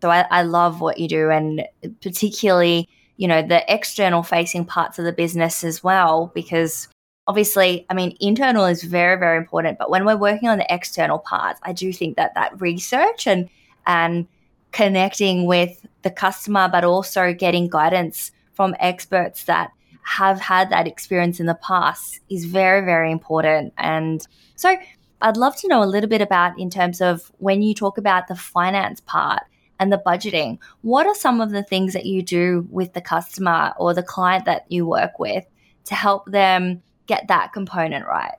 So 0.00 0.10
I, 0.10 0.24
I 0.30 0.42
love 0.42 0.80
what 0.80 0.98
you 0.98 1.08
do 1.08 1.30
and 1.30 1.66
particularly 2.00 2.88
you 3.18 3.28
know, 3.28 3.42
the 3.42 3.62
external 3.72 4.22
facing 4.22 4.64
parts 4.64 4.98
of 4.98 5.04
the 5.04 5.12
business 5.12 5.64
as 5.64 5.84
well, 5.84 6.30
because 6.34 6.88
obviously, 7.26 7.84
I 7.90 7.94
mean, 7.94 8.16
internal 8.20 8.64
is 8.64 8.84
very, 8.84 9.18
very 9.18 9.36
important. 9.36 9.76
But 9.76 9.90
when 9.90 10.06
we're 10.06 10.16
working 10.16 10.48
on 10.48 10.58
the 10.58 10.74
external 10.74 11.18
parts, 11.18 11.60
I 11.64 11.72
do 11.72 11.92
think 11.92 12.16
that 12.16 12.34
that 12.36 12.58
research 12.60 13.26
and, 13.26 13.50
and 13.86 14.26
connecting 14.70 15.46
with 15.46 15.84
the 16.02 16.10
customer, 16.10 16.68
but 16.70 16.84
also 16.84 17.34
getting 17.34 17.68
guidance 17.68 18.30
from 18.54 18.76
experts 18.78 19.44
that 19.44 19.72
have 20.04 20.40
had 20.40 20.70
that 20.70 20.86
experience 20.86 21.40
in 21.40 21.46
the 21.46 21.54
past 21.56 22.20
is 22.30 22.44
very, 22.44 22.84
very 22.84 23.10
important. 23.10 23.74
And 23.76 24.26
so 24.54 24.76
I'd 25.20 25.36
love 25.36 25.56
to 25.56 25.68
know 25.68 25.82
a 25.82 25.86
little 25.86 26.08
bit 26.08 26.22
about 26.22 26.58
in 26.58 26.70
terms 26.70 27.00
of 27.00 27.32
when 27.38 27.62
you 27.62 27.74
talk 27.74 27.98
about 27.98 28.28
the 28.28 28.36
finance 28.36 29.00
part 29.00 29.42
and 29.78 29.92
the 29.92 30.02
budgeting. 30.04 30.58
What 30.82 31.06
are 31.06 31.14
some 31.14 31.40
of 31.40 31.50
the 31.50 31.62
things 31.62 31.92
that 31.92 32.06
you 32.06 32.22
do 32.22 32.66
with 32.70 32.92
the 32.92 33.00
customer 33.00 33.72
or 33.78 33.94
the 33.94 34.02
client 34.02 34.44
that 34.46 34.70
you 34.70 34.86
work 34.86 35.18
with 35.18 35.44
to 35.86 35.94
help 35.94 36.26
them 36.26 36.82
get 37.06 37.28
that 37.28 37.52
component 37.52 38.06
right? 38.06 38.36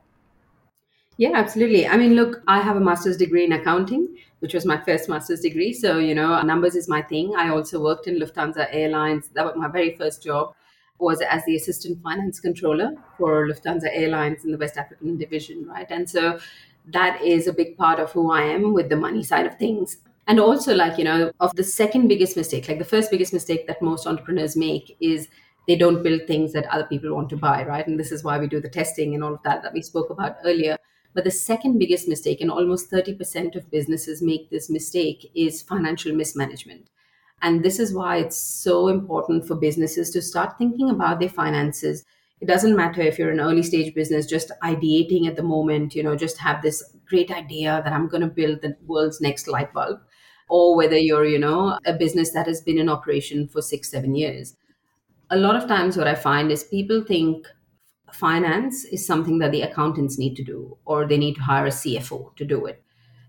Yeah, 1.16 1.32
absolutely. 1.34 1.86
I 1.86 1.96
mean, 1.96 2.14
look, 2.14 2.42
I 2.48 2.60
have 2.60 2.76
a 2.76 2.80
master's 2.80 3.16
degree 3.16 3.44
in 3.44 3.52
accounting, 3.52 4.16
which 4.38 4.54
was 4.54 4.64
my 4.64 4.82
first 4.82 5.08
master's 5.08 5.40
degree. 5.40 5.72
So, 5.74 5.98
you 5.98 6.14
know, 6.14 6.40
numbers 6.40 6.74
is 6.74 6.88
my 6.88 7.02
thing. 7.02 7.34
I 7.36 7.50
also 7.50 7.82
worked 7.82 8.06
in 8.06 8.18
Lufthansa 8.18 8.68
Airlines. 8.70 9.28
That 9.34 9.44
was 9.44 9.54
my 9.56 9.68
very 9.68 9.94
first 9.96 10.22
job 10.22 10.54
was 11.00 11.20
as 11.22 11.44
the 11.44 11.56
assistant 11.56 12.02
finance 12.02 12.40
controller 12.40 12.92
for 13.16 13.48
Lufthansa 13.48 13.88
Airlines 13.90 14.44
in 14.44 14.52
the 14.52 14.58
West 14.58 14.76
African 14.76 15.16
division, 15.16 15.66
right? 15.66 15.86
And 15.90 16.08
so 16.08 16.38
that 16.86 17.20
is 17.22 17.46
a 17.46 17.52
big 17.52 17.76
part 17.76 17.98
of 17.98 18.12
who 18.12 18.30
I 18.30 18.42
am 18.42 18.72
with 18.72 18.88
the 18.88 18.96
money 18.96 19.22
side 19.22 19.46
of 19.46 19.58
things 19.58 19.98
and 20.26 20.38
also 20.38 20.74
like 20.74 20.98
you 20.98 21.04
know 21.04 21.32
of 21.40 21.54
the 21.56 21.64
second 21.64 22.08
biggest 22.08 22.36
mistake 22.36 22.68
like 22.68 22.78
the 22.78 22.84
first 22.84 23.10
biggest 23.10 23.32
mistake 23.32 23.66
that 23.66 23.82
most 23.82 24.06
entrepreneurs 24.06 24.56
make 24.56 24.96
is 25.00 25.28
they 25.70 25.76
don't 25.76 26.02
build 26.02 26.22
things 26.26 26.52
that 26.52 26.66
other 26.66 26.86
people 26.86 27.14
want 27.14 27.28
to 27.30 27.36
buy 27.36 27.64
right? 27.64 27.86
And 27.86 27.98
this 27.98 28.10
is 28.10 28.24
why 28.24 28.38
we 28.38 28.48
do 28.48 28.60
the 28.60 28.68
testing 28.68 29.14
and 29.14 29.22
all 29.22 29.34
of 29.34 29.42
that 29.44 29.62
that 29.62 29.72
we 29.72 29.82
spoke 29.82 30.10
about 30.10 30.36
earlier. 30.44 30.76
But 31.14 31.22
the 31.24 31.30
second 31.30 31.78
biggest 31.78 32.08
mistake 32.08 32.40
and 32.40 32.50
almost 32.50 32.90
30% 32.90 33.54
of 33.54 33.70
businesses 33.70 34.22
make 34.22 34.50
this 34.50 34.70
mistake 34.70 35.30
is 35.34 35.62
financial 35.62 36.12
mismanagement. 36.12 36.88
And 37.42 37.64
this 37.64 37.78
is 37.78 37.94
why 37.94 38.18
it's 38.18 38.36
so 38.36 38.88
important 38.88 39.46
for 39.46 39.54
businesses 39.54 40.10
to 40.10 40.22
start 40.22 40.58
thinking 40.58 40.90
about 40.90 41.20
their 41.20 41.28
finances. 41.28 42.04
It 42.40 42.46
doesn't 42.46 42.76
matter 42.76 43.00
if 43.02 43.18
you're 43.18 43.30
an 43.30 43.40
early 43.40 43.62
stage 43.62 43.94
business 43.94 44.26
just 44.26 44.50
ideating 44.62 45.26
at 45.28 45.36
the 45.36 45.42
moment 45.42 45.94
you 45.94 46.02
know 46.02 46.16
just 46.16 46.38
have 46.38 46.62
this 46.62 46.82
great 47.06 47.30
idea 47.30 47.82
that 47.84 47.92
i'm 47.92 48.08
going 48.08 48.22
to 48.22 48.26
build 48.26 48.62
the 48.62 48.74
world's 48.86 49.20
next 49.20 49.46
light 49.46 49.74
bulb 49.74 50.00
or 50.50 50.76
whether 50.76 50.98
you're, 50.98 51.24
you 51.24 51.38
know, 51.38 51.78
a 51.86 51.92
business 51.92 52.32
that 52.32 52.46
has 52.46 52.60
been 52.60 52.78
in 52.78 52.88
operation 52.88 53.48
for 53.48 53.62
six, 53.62 53.90
seven 53.90 54.14
years. 54.14 54.56
A 55.30 55.36
lot 55.36 55.56
of 55.56 55.68
times, 55.68 55.96
what 55.96 56.08
I 56.08 56.16
find 56.16 56.50
is 56.50 56.64
people 56.64 57.04
think 57.04 57.46
finance 58.12 58.84
is 58.84 59.06
something 59.06 59.38
that 59.38 59.52
the 59.52 59.62
accountants 59.62 60.18
need 60.18 60.34
to 60.36 60.42
do, 60.42 60.76
or 60.84 61.06
they 61.06 61.16
need 61.16 61.36
to 61.36 61.42
hire 61.42 61.66
a 61.66 61.70
CFO 61.70 62.34
to 62.36 62.44
do 62.44 62.66
it. 62.66 62.82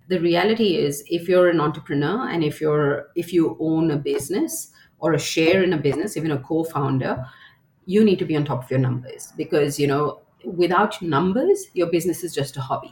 The 0.09 0.19
reality 0.19 0.77
is, 0.77 1.03
if 1.07 1.29
you're 1.29 1.49
an 1.49 1.61
entrepreneur 1.61 2.27
and 2.27 2.43
if 2.43 2.59
you're 2.59 3.07
if 3.15 3.31
you 3.31 3.55
own 3.59 3.91
a 3.91 3.97
business 3.97 4.71
or 4.97 5.13
a 5.13 5.19
share 5.19 5.63
in 5.63 5.73
a 5.73 5.77
business, 5.77 6.17
even 6.17 6.31
a 6.31 6.39
co-founder, 6.39 7.23
you 7.85 8.03
need 8.03 8.19
to 8.19 8.25
be 8.25 8.35
on 8.35 8.45
top 8.45 8.63
of 8.63 8.71
your 8.71 8.79
numbers 8.79 9.31
because 9.37 9.79
you 9.79 9.87
know 9.87 10.21
without 10.43 10.99
numbers, 11.03 11.67
your 11.73 11.91
business 11.91 12.23
is 12.23 12.33
just 12.33 12.57
a 12.57 12.61
hobby 12.61 12.91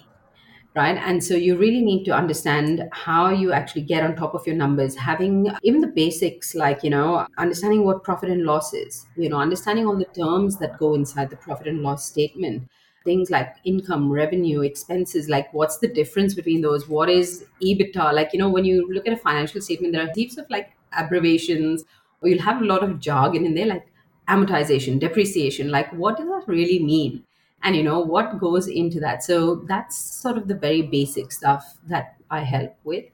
right? 0.76 0.98
And 0.98 1.24
so 1.24 1.34
you 1.34 1.58
really 1.58 1.82
need 1.82 2.04
to 2.06 2.12
understand 2.12 2.84
how 2.92 3.30
you 3.30 3.52
actually 3.52 3.82
get 3.82 4.04
on 4.04 4.16
top 4.16 4.34
of 4.34 4.46
your 4.46 4.56
numbers, 4.56 4.96
having 4.96 5.52
even 5.64 5.82
the 5.82 5.88
basics 5.88 6.56
like, 6.56 6.84
you 6.84 6.90
know, 6.90 7.28
understanding 7.38 7.84
what 7.86 8.04
profit 8.04 8.30
and 8.30 8.44
loss 8.44 8.74
is, 8.74 9.06
you 9.16 9.30
know, 9.30 9.38
understanding 9.38 9.88
all 9.88 9.98
the 9.98 10.06
terms 10.06 10.58
that 10.60 10.78
go 10.78 10.94
inside 10.94 11.30
the 11.30 11.38
profit 11.38 11.68
and 11.68 11.82
loss 11.82 12.06
statement. 12.06 12.70
Things 13.06 13.32
like 13.32 13.56
income, 13.64 14.12
revenue, 14.12 14.62
expenses, 14.62 15.30
like 15.30 15.52
what's 15.54 15.78
the 15.78 15.88
difference 15.88 16.36
between 16.36 16.62
those? 16.62 16.88
What 16.88 17.10
is 17.10 17.46
EBITDA? 17.64 18.14
Like, 18.14 18.34
you 18.34 18.40
know, 18.40 18.50
when 18.50 18.66
you 18.66 18.88
look 18.94 19.08
at 19.08 19.14
a 19.14 19.18
financial 19.18 19.62
statement, 19.62 19.94
there 19.94 20.04
are 20.06 20.12
heaps 20.14 20.38
of 20.38 20.46
like 20.50 20.72
abbreviations, 20.98 21.84
or 22.22 22.30
you'll 22.30 22.42
have 22.42 22.62
a 22.62 22.66
lot 22.66 22.84
of 22.84 23.00
jargon 23.00 23.46
in 23.46 23.56
there, 23.56 23.66
like 23.66 23.88
amortization, 24.28 25.00
depreciation. 25.00 25.72
Like, 25.72 25.92
what 25.94 26.18
does 26.18 26.28
that 26.28 26.44
really 26.46 26.80
mean? 26.84 27.24
And 27.64 27.76
you 27.76 27.84
know 27.84 28.00
what 28.00 28.40
goes 28.40 28.68
into 28.68 29.00
that. 29.00 29.24
So 29.24 29.56
that's 29.68 29.98
sort 29.98 30.38
of 30.38 30.48
the 30.48 30.56
very 30.56 30.84
basic 30.84 31.32
stuff 31.32 31.78
that 31.88 32.16
i 32.32 32.42
help 32.42 32.76
with. 32.84 33.06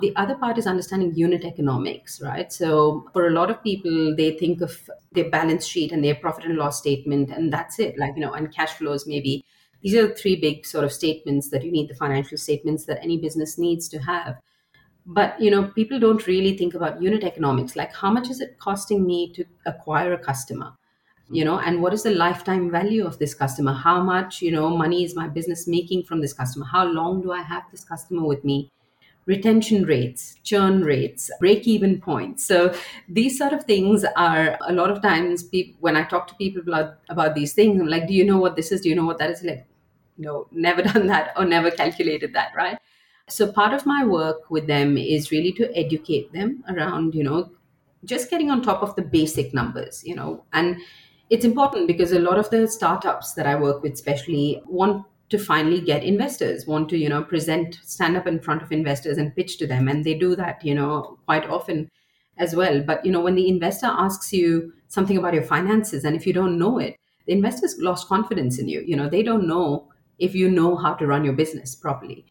The 0.00 0.14
other 0.14 0.36
part 0.36 0.58
is 0.58 0.66
understanding 0.66 1.14
unit 1.14 1.44
economics 1.44 2.20
right? 2.20 2.52
So 2.52 3.08
for 3.12 3.26
a 3.26 3.32
lot 3.32 3.50
of 3.50 3.62
people 3.62 4.14
they 4.16 4.36
think 4.38 4.60
of 4.60 4.88
their 5.12 5.28
balance 5.30 5.66
sheet 5.66 5.90
and 5.90 6.04
their 6.04 6.14
profit 6.14 6.44
and 6.44 6.56
loss 6.56 6.78
statement 6.78 7.30
and 7.30 7.52
that's 7.52 7.78
it. 7.78 7.98
Like 7.98 8.14
you 8.14 8.20
know 8.20 8.32
and 8.32 8.54
cash 8.54 8.74
flows 8.74 9.06
maybe. 9.06 9.44
These 9.82 9.94
are 9.94 10.08
the 10.08 10.14
three 10.14 10.34
big 10.34 10.66
sort 10.66 10.84
of 10.84 10.92
statements 10.92 11.50
that 11.50 11.64
you 11.64 11.70
need 11.70 11.88
the 11.88 11.94
financial 11.94 12.36
statements 12.36 12.84
that 12.86 12.98
any 13.00 13.16
business 13.16 13.58
needs 13.58 13.88
to 13.90 13.98
have. 13.98 14.36
But 15.06 15.40
you 15.40 15.50
know 15.50 15.64
people 15.64 15.98
don't 15.98 16.26
really 16.26 16.56
think 16.56 16.74
about 16.74 17.02
unit 17.02 17.24
economics. 17.24 17.74
Like 17.74 17.94
how 17.94 18.10
much 18.10 18.30
is 18.30 18.40
it 18.40 18.58
costing 18.58 19.04
me 19.04 19.32
to 19.32 19.44
acquire 19.66 20.12
a 20.12 20.18
customer 20.18 20.77
you 21.30 21.44
know 21.44 21.58
and 21.58 21.82
what 21.82 21.92
is 21.92 22.02
the 22.02 22.10
lifetime 22.10 22.70
value 22.70 23.06
of 23.06 23.18
this 23.18 23.34
customer? 23.34 23.72
How 23.72 24.02
much 24.02 24.40
you 24.42 24.50
know 24.50 24.68
money 24.70 25.04
is 25.04 25.14
my 25.14 25.28
business 25.28 25.66
making 25.66 26.04
from 26.04 26.20
this 26.20 26.32
customer? 26.32 26.66
How 26.66 26.84
long 26.86 27.22
do 27.22 27.32
i 27.32 27.42
have 27.42 27.64
this 27.70 27.84
customer 27.84 28.24
with 28.24 28.44
me? 28.44 28.70
Retention 29.26 29.84
rates 29.84 30.36
churn 30.42 30.82
rates 30.82 31.30
break 31.38 31.66
even 31.68 32.00
points. 32.00 32.46
So 32.46 32.74
these 33.08 33.36
sort 33.38 33.52
of 33.52 33.64
things 33.64 34.04
are 34.16 34.58
a 34.66 34.72
lot 34.72 34.90
of 34.90 35.02
times 35.02 35.42
people, 35.42 35.76
when 35.80 35.96
i 35.96 36.02
talk 36.02 36.26
to 36.28 36.34
people 36.36 36.62
about, 36.62 36.94
about 37.10 37.34
these 37.34 37.52
things 37.52 37.80
i'm 37.80 37.86
like 37.88 38.06
do 38.08 38.14
you 38.14 38.24
know 38.24 38.38
what 38.38 38.56
this 38.56 38.72
is? 38.72 38.80
Do 38.80 38.88
you 38.88 38.94
know 38.94 39.04
what 39.06 39.18
that 39.18 39.30
is? 39.30 39.42
Like 39.42 39.66
no 40.16 40.46
never 40.50 40.82
done 40.92 41.06
that 41.08 41.32
or 41.36 41.44
never 41.44 41.70
calculated 41.70 42.32
that 42.34 42.52
right? 42.56 42.78
So 43.28 43.52
part 43.52 43.74
of 43.74 43.84
my 43.84 44.04
work 44.06 44.50
with 44.50 44.66
them 44.66 44.96
is 44.96 45.30
really 45.30 45.52
to 45.52 45.70
educate 45.76 46.32
them 46.32 46.64
around 46.68 47.14
you 47.14 47.22
know 47.24 47.50
just 48.04 48.30
getting 48.30 48.50
on 48.50 48.62
top 48.62 48.82
of 48.82 48.94
the 48.96 49.02
basic 49.02 49.52
numbers 49.52 50.02
you 50.04 50.14
know 50.14 50.44
and 50.52 50.76
it's 51.30 51.44
important 51.44 51.86
because 51.86 52.12
a 52.12 52.18
lot 52.18 52.38
of 52.38 52.50
the 52.50 52.66
startups 52.66 53.34
that 53.34 53.46
I 53.46 53.54
work 53.54 53.82
with, 53.82 53.92
especially, 53.92 54.62
want 54.66 55.04
to 55.30 55.38
finally 55.38 55.80
get 55.80 56.02
investors, 56.02 56.66
want 56.66 56.88
to, 56.88 56.96
you 56.96 57.08
know, 57.08 57.22
present, 57.22 57.78
stand 57.84 58.16
up 58.16 58.26
in 58.26 58.40
front 58.40 58.62
of 58.62 58.72
investors 58.72 59.18
and 59.18 59.34
pitch 59.36 59.58
to 59.58 59.66
them. 59.66 59.88
And 59.88 60.04
they 60.04 60.14
do 60.14 60.34
that, 60.36 60.64
you 60.64 60.74
know, 60.74 61.18
quite 61.26 61.48
often 61.48 61.90
as 62.38 62.56
well. 62.56 62.80
But, 62.80 63.04
you 63.04 63.12
know, 63.12 63.20
when 63.20 63.34
the 63.34 63.48
investor 63.48 63.86
asks 63.86 64.32
you 64.32 64.72
something 64.88 65.18
about 65.18 65.34
your 65.34 65.42
finances 65.42 66.04
and 66.04 66.16
if 66.16 66.26
you 66.26 66.32
don't 66.32 66.58
know 66.58 66.78
it, 66.78 66.96
the 67.26 67.32
investors 67.34 67.76
lost 67.78 68.08
confidence 68.08 68.58
in 68.58 68.68
you. 68.68 68.82
You 68.86 68.96
know, 68.96 69.08
they 69.08 69.22
don't 69.22 69.46
know 69.46 69.92
if 70.18 70.34
you 70.34 70.50
know 70.50 70.76
how 70.76 70.94
to 70.94 71.06
run 71.06 71.24
your 71.24 71.34
business 71.34 71.74
properly. 71.74 72.24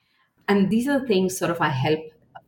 And 0.47 0.71
these 0.71 0.87
are 0.87 0.99
the 0.99 1.07
things 1.07 1.37
sort 1.37 1.51
of 1.51 1.61
I 1.61 1.69
help 1.69 1.99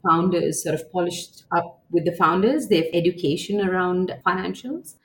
founders 0.04 0.64
sort 0.64 0.74
of 0.74 0.92
polished 0.92 1.44
up 1.52 1.84
with 1.92 2.06
the 2.06 2.16
founders, 2.16 2.70
their 2.70 2.86
education 2.92 3.62
around 3.62 4.16
financials 4.26 4.96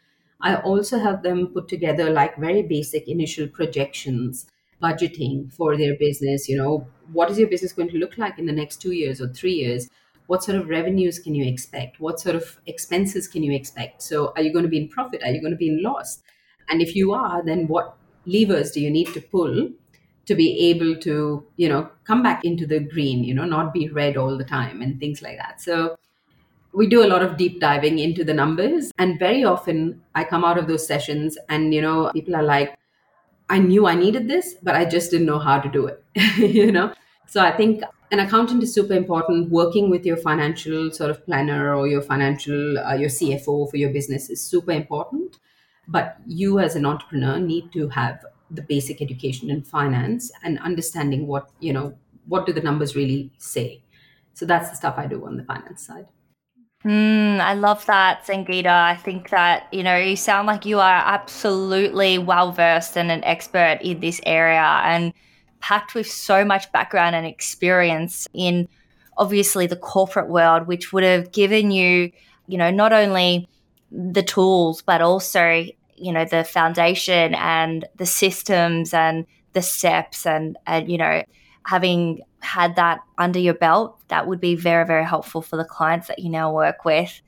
I 0.45 0.57
also 0.57 0.99
help 0.99 1.23
them 1.23 1.47
put 1.49 1.69
together 1.69 2.11
like 2.11 2.37
very 2.37 2.63
basic 2.63 3.09
initial 3.09 3.49
projections, 3.49 4.47
budgeting 4.83 5.51
for 5.51 5.75
their 5.77 5.97
business. 5.97 6.51
You 6.51 6.59
know, 6.59 6.87
what 7.13 7.31
is 7.31 7.39
your 7.39 7.49
business 7.49 7.73
going 7.73 7.89
to 7.89 7.97
look 7.97 8.19
like 8.19 8.39
in 8.39 8.45
the 8.45 8.53
next 8.53 8.77
two 8.77 8.93
years 8.93 9.23
or 9.23 9.29
three 9.29 9.55
years? 9.55 9.89
What 10.27 10.45
sort 10.45 10.59
of 10.59 10.69
revenues 10.69 11.19
can 11.19 11.35
you 11.35 11.47
expect? 11.51 11.99
What 11.99 12.21
sort 12.21 12.37
of 12.37 12.59
expenses 12.67 13.27
can 13.27 13.43
you 13.43 13.53
expect? 13.53 14.03
So, 14.03 14.35
are 14.37 14.43
you 14.43 14.53
going 14.53 14.65
to 14.65 14.69
be 14.69 14.79
in 14.79 14.89
profit? 14.89 15.23
Are 15.23 15.31
you 15.31 15.41
going 15.41 15.53
to 15.53 15.57
be 15.57 15.69
in 15.69 15.83
loss? 15.83 16.23
And 16.69 16.83
if 16.83 16.95
you 16.95 17.13
are, 17.13 17.43
then 17.43 17.67
what 17.67 17.97
levers 18.27 18.71
do 18.71 18.81
you 18.81 18.91
need 18.91 19.09
to 19.15 19.23
pull 19.23 19.71
to 20.27 20.35
be 20.35 20.59
able 20.71 20.97
to, 20.97 21.47
you 21.57 21.69
know, 21.69 21.91
come 22.05 22.23
back 22.23 22.45
into 22.45 22.67
the 22.67 22.81
green, 22.81 23.25
you 23.25 23.35
know, 23.35 23.45
not 23.45 23.73
be 23.73 23.89
red 23.89 24.17
all 24.19 24.37
the 24.37 24.45
time 24.45 24.83
and 24.83 25.01
things 25.01 25.23
like 25.23 25.39
that. 25.39 25.61
So, 25.61 25.97
we 26.75 26.87
do 26.89 27.05
a 27.05 27.07
lot 27.07 27.23
of 27.23 27.37
deep 27.37 27.61
diving 27.61 27.99
into 27.99 28.25
the 28.25 28.35
numbers 28.35 28.93
and 28.99 29.19
very 29.19 29.45
often 29.45 30.01
i 30.15 30.25
come 30.25 30.45
out 30.45 30.59
of 30.59 30.67
those 30.67 30.87
sessions 30.87 31.39
and 31.49 31.73
you 31.73 31.81
know 31.81 32.11
people 32.13 32.35
are 32.35 32.43
like 32.43 32.77
i 33.49 33.59
knew 33.59 33.87
i 33.87 33.95
needed 33.95 34.29
this 34.29 34.55
but 34.63 34.75
i 34.75 34.85
just 34.85 35.11
didn't 35.11 35.27
know 35.27 35.39
how 35.39 35.59
to 35.59 35.69
do 35.69 35.87
it 35.87 36.05
you 36.37 36.71
know? 36.73 36.93
So 37.27 37.43
i 37.43 37.51
think 37.51 37.83
an 38.11 38.21
accountant 38.21 38.63
is 38.63 38.73
super 38.73 38.95
important 38.95 39.51
working 39.51 39.91
with 39.91 40.07
your 40.07 40.17
financial 40.17 40.91
sort 40.91 41.11
of 41.11 41.25
planner 41.27 41.75
or 41.75 41.89
your 41.89 42.03
financial 42.03 42.79
uh, 42.79 42.95
your 42.95 43.09
cfo 43.09 43.69
for 43.71 43.77
your 43.77 43.91
business 43.91 44.31
is 44.31 44.41
super 44.41 44.71
important. 44.73 45.39
But 45.87 46.17
you 46.27 46.61
as 46.61 46.77
an 46.77 46.87
entrepreneur 46.87 47.39
need 47.39 47.73
to 47.73 47.89
have 47.89 48.25
the 48.51 48.63
basic 48.63 49.03
education 49.03 49.51
in 49.51 49.63
finance 49.63 50.31
and 50.43 50.59
understanding 50.61 51.27
what 51.27 51.51
you 51.61 51.73
know 51.73 51.99
what 52.27 52.47
do 52.47 52.53
the 52.53 52.61
numbers 52.61 52.95
really 52.95 53.33
say? 53.39 53.83
So 54.35 54.47
that's 54.47 54.71
the 54.71 54.77
stuff 54.77 54.95
i 54.97 55.07
do 55.07 55.25
on 55.27 55.37
the 55.37 55.45
finance 55.45 55.85
side 55.87 56.07
Mm, 56.85 57.41
I 57.41 57.55
love 57.55 57.87
that, 57.87 58.25
Sangeeta. 58.27 58.67
I 58.67 58.95
think 58.97 59.31
that, 59.31 59.69
you 59.73 59.83
know, 59.83 59.97
you 59.97 60.17
sound 60.17 60.47
like 60.47 60.67
you 60.67 60.81
are 60.81 61.03
absolutely 61.07 62.19
well 62.19 62.53
versed 62.53 62.97
and 62.99 63.11
an 63.11 63.25
expert 63.25 63.79
in 63.83 64.01
this 64.01 64.21
area 64.27 64.61
and 64.85 65.13
packed 65.61 65.95
with 65.95 66.07
so 66.07 66.45
much 66.45 66.71
background 66.73 67.17
and 67.17 67.27
experience 67.27 68.29
in 68.35 68.69
obviously 69.17 69.67
the 69.67 69.77
corporate 69.77 70.29
world, 70.29 70.67
which 70.67 70.93
would 70.93 71.05
have 71.05 71.33
given 71.33 71.71
you, 71.71 72.13
you 72.49 72.59
know, 72.59 72.71
not 72.71 72.93
only 72.93 73.49
the 73.91 74.23
tools, 74.23 74.83
but 74.83 75.01
also, 75.01 75.65
you 75.97 76.13
know, 76.13 76.27
the 76.27 76.45
foundation 76.45 77.35
and 77.35 77.87
the 77.97 78.05
systems 78.05 78.93
and 78.93 79.25
the 79.55 79.63
steps 79.63 80.27
and, 80.27 80.59
and 80.67 80.91
you 80.91 80.99
know, 80.99 81.23
having 81.65 82.21
had 82.45 82.77
that 82.77 83.01
under 83.19 83.39
your 83.39 83.55
belt, 83.55 83.99
that 84.09 84.27
would 84.27 84.41
be 84.41 84.55
very, 84.55 84.87
very 84.87 85.05
helpful 85.05 85.43
for 85.43 85.57
the 85.57 85.65
clients 85.65 86.09
that 86.09 86.19
you 86.19 86.31
now 86.31 86.53
work 86.53 86.85
with. 86.85 87.21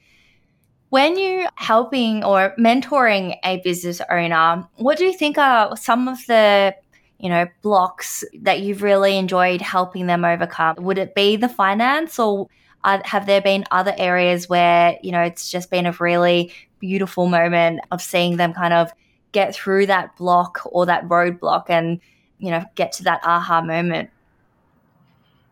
When 0.90 1.18
you're 1.18 1.48
helping 1.56 2.22
or 2.22 2.54
mentoring 2.58 3.36
a 3.44 3.60
business 3.64 4.00
owner, 4.10 4.66
what 4.76 4.98
do 4.98 5.04
you 5.04 5.12
think 5.12 5.36
are 5.36 5.76
some 5.76 6.06
of 6.08 6.24
the 6.26 6.74
you 7.18 7.28
know 7.30 7.46
blocks 7.62 8.22
that 8.42 8.60
you've 8.60 8.82
really 8.82 9.16
enjoyed 9.16 9.60
helping 9.60 10.06
them 10.06 10.24
overcome? 10.24 10.76
Would 10.78 10.98
it 10.98 11.14
be 11.14 11.36
the 11.36 11.48
finance, 11.48 12.18
or 12.18 12.48
have 12.84 13.26
there 13.26 13.40
been 13.42 13.64
other 13.70 13.94
areas 13.98 14.48
where 14.48 14.96
you 15.02 15.10
know 15.10 15.22
it's 15.22 15.50
just 15.50 15.70
been 15.70 15.86
a 15.86 15.92
really 15.98 16.52
beautiful 16.78 17.26
moment 17.26 17.80
of 17.90 18.00
seeing 18.00 18.36
them 18.36 18.52
kind 18.52 18.72
of 18.72 18.92
get 19.32 19.54
through 19.54 19.86
that 19.86 20.16
block 20.16 20.60
or 20.66 20.86
that 20.86 21.08
roadblock 21.08 21.64
and 21.68 22.00
you 22.38 22.50
know 22.50 22.64
get 22.76 22.92
to 22.92 23.02
that 23.02 23.20
aha 23.24 23.60
moment? 23.60 24.10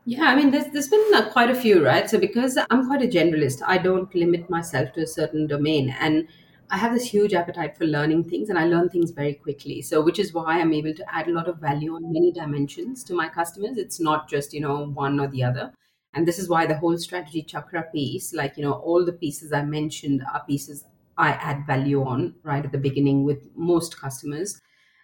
Yeah, 0.07 0.25
I 0.25 0.35
mean, 0.37 0.51
there's 0.51 0.67
there's 0.73 0.89
been 0.89 1.15
uh, 1.15 1.31
quite 1.31 1.51
a 1.51 1.55
few, 1.55 1.85
right? 1.85 2.09
So 2.11 2.19
because 2.19 2.59
I'm 2.71 2.87
quite 2.87 3.03
a 3.03 3.07
generalist, 3.09 3.63
I 3.67 3.79
don't 3.79 4.15
limit 4.15 4.51
myself 4.51 4.93
to 4.95 5.03
a 5.03 5.07
certain 5.07 5.47
domain, 5.47 5.95
and 5.99 6.29
I 6.71 6.77
have 6.77 6.93
this 6.93 7.07
huge 7.07 7.33
appetite 7.33 7.79
for 7.79 7.87
learning 7.87 8.25
things, 8.25 8.51
and 8.51 8.59
I 8.59 8.67
learn 8.67 8.91
things 8.91 9.13
very 9.13 9.33
quickly. 9.35 9.81
So 9.81 10.03
which 10.03 10.19
is 10.19 10.35
why 10.35 10.61
I'm 10.61 10.75
able 10.75 10.93
to 10.95 11.15
add 11.15 11.29
a 11.29 11.33
lot 11.33 11.49
of 11.49 11.59
value 11.59 11.95
on 11.95 12.13
many 12.13 12.33
dimensions 12.33 13.03
to 13.05 13.15
my 13.15 13.29
customers. 13.31 13.79
It's 13.79 13.99
not 14.01 14.29
just 14.29 14.53
you 14.53 14.61
know 14.61 14.87
one 14.89 15.19
or 15.21 15.29
the 15.29 15.43
other, 15.43 15.73
and 16.13 16.29
this 16.29 16.39
is 16.39 16.51
why 16.51 16.67
the 16.67 16.77
whole 16.77 16.99
strategy 16.99 17.43
chakra 17.43 17.85
piece, 17.91 18.35
like 18.35 18.59
you 18.59 18.63
know, 18.65 18.73
all 18.75 19.07
the 19.07 19.13
pieces 19.13 19.55
I 19.55 19.63
mentioned 19.65 20.23
are 20.35 20.45
pieces 20.47 20.85
I 21.17 21.31
add 21.31 21.67
value 21.67 22.05
on 22.05 22.35
right 22.43 22.65
at 22.65 22.73
the 22.73 22.79
beginning 22.89 23.25
with 23.25 23.49
most 23.57 23.99
customers 23.99 24.61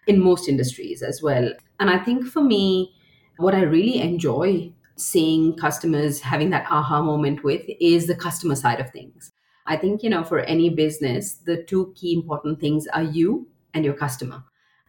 in 0.07 0.21
most 0.21 0.49
industries 0.49 1.03
as 1.03 1.23
well. 1.23 1.53
And 1.79 1.89
I 1.91 1.99
think 1.99 2.27
for 2.27 2.43
me, 2.43 2.95
what 3.39 3.55
I 3.55 3.63
really 3.63 4.01
enjoy 4.01 4.73
seeing 5.01 5.57
customers 5.57 6.21
having 6.21 6.51
that 6.51 6.67
aha 6.71 7.03
moment 7.03 7.43
with 7.43 7.63
is 7.81 8.07
the 8.07 8.15
customer 8.15 8.55
side 8.55 8.81
of 8.81 8.91
things. 8.91 9.33
I 9.67 9.77
think, 9.77 10.03
you 10.03 10.11
know, 10.11 10.25
for 10.25 10.41
any 10.41 10.71
business, 10.71 11.35
the 11.35 11.63
two 11.63 11.93
key 11.97 12.13
important 12.15 12.61
things 12.61 12.87
are 12.89 13.03
you 13.03 13.49
and 13.75 13.85
your 13.85 13.95
customer. 13.95 14.43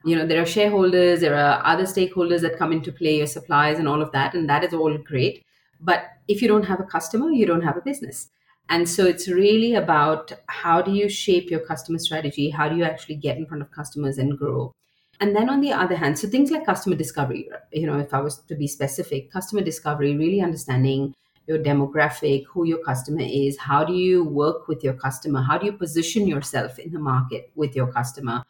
You 0.04 0.15
know, 0.15 0.26
there 0.26 0.41
are 0.41 0.45
shareholders, 0.45 1.21
there 1.21 1.36
are 1.36 1.62
other 1.63 1.84
stakeholders 1.84 2.41
that 2.41 2.58
come 2.58 2.71
into 2.71 2.91
play, 2.91 3.17
your 3.17 3.28
suppliers 3.28 3.78
and 3.78 3.88
all 3.88 4.02
of 4.02 4.12
that, 4.13 4.34
and 4.34 4.50
that 4.50 4.63
is 4.63 4.74
all 4.74 4.97
great. 4.97 5.45
But 5.80 6.06
if 6.28 6.41
you 6.41 6.47
don't 6.47 6.65
have 6.65 6.80
a 6.80 6.86
customer, 6.86 7.30
you 7.30 7.45
don't 7.45 7.62
have 7.62 7.78
a 7.78 7.82
business. 7.82 8.30
And 8.69 8.88
so 8.88 9.06
it's 9.06 9.28
really 9.28 9.76
about 9.76 10.32
how 10.47 10.82
do 10.82 10.91
you 10.91 11.10
shape 11.10 11.52
your 11.52 11.60
customer 11.60 12.00
strategy? 12.00 12.50
How 12.50 12.69
do 12.69 12.76
you 12.76 12.84
actually 12.84 13.15
get 13.15 13.38
in 13.38 13.45
front 13.45 13.62
of 13.62 13.71
customers 13.71 14.17
and 14.17 14.38
grow? 14.38 14.74
And 15.22 15.36
then 15.36 15.50
on 15.50 15.62
the 15.62 15.72
other 15.72 15.96
hand, 15.96 16.18
so 16.18 16.28
things 16.28 16.50
like 16.50 16.66
customer 16.66 16.96
discovery, 16.96 17.48
you 17.72 17.86
know, 17.86 18.00
if 18.00 18.12
I 18.14 18.20
was 18.20 18.40
to 18.40 18.56
be 18.56 18.68
specific, 18.68 19.32
customer 19.32 19.62
discovery, 19.62 20.18
really 20.18 20.42
understanding 20.42 21.14
your 21.48 21.60
demographic, 21.60 22.46
who 22.48 22.66
your 22.66 22.84
customer 22.84 23.22
is, 23.22 23.58
how 23.58 23.84
do 23.84 23.94
you 23.94 24.24
work 24.24 24.68
with 24.68 24.84
your 24.84 24.96
customer, 24.96 25.42
how 25.42 25.60
do 25.60 25.68
you 25.68 25.74
position 25.74 26.28
yourself 26.28 26.80
in 26.80 26.92
the 26.92 27.00
market 27.00 27.52
with 27.56 27.76
your 27.76 27.92
customer. 27.92 28.44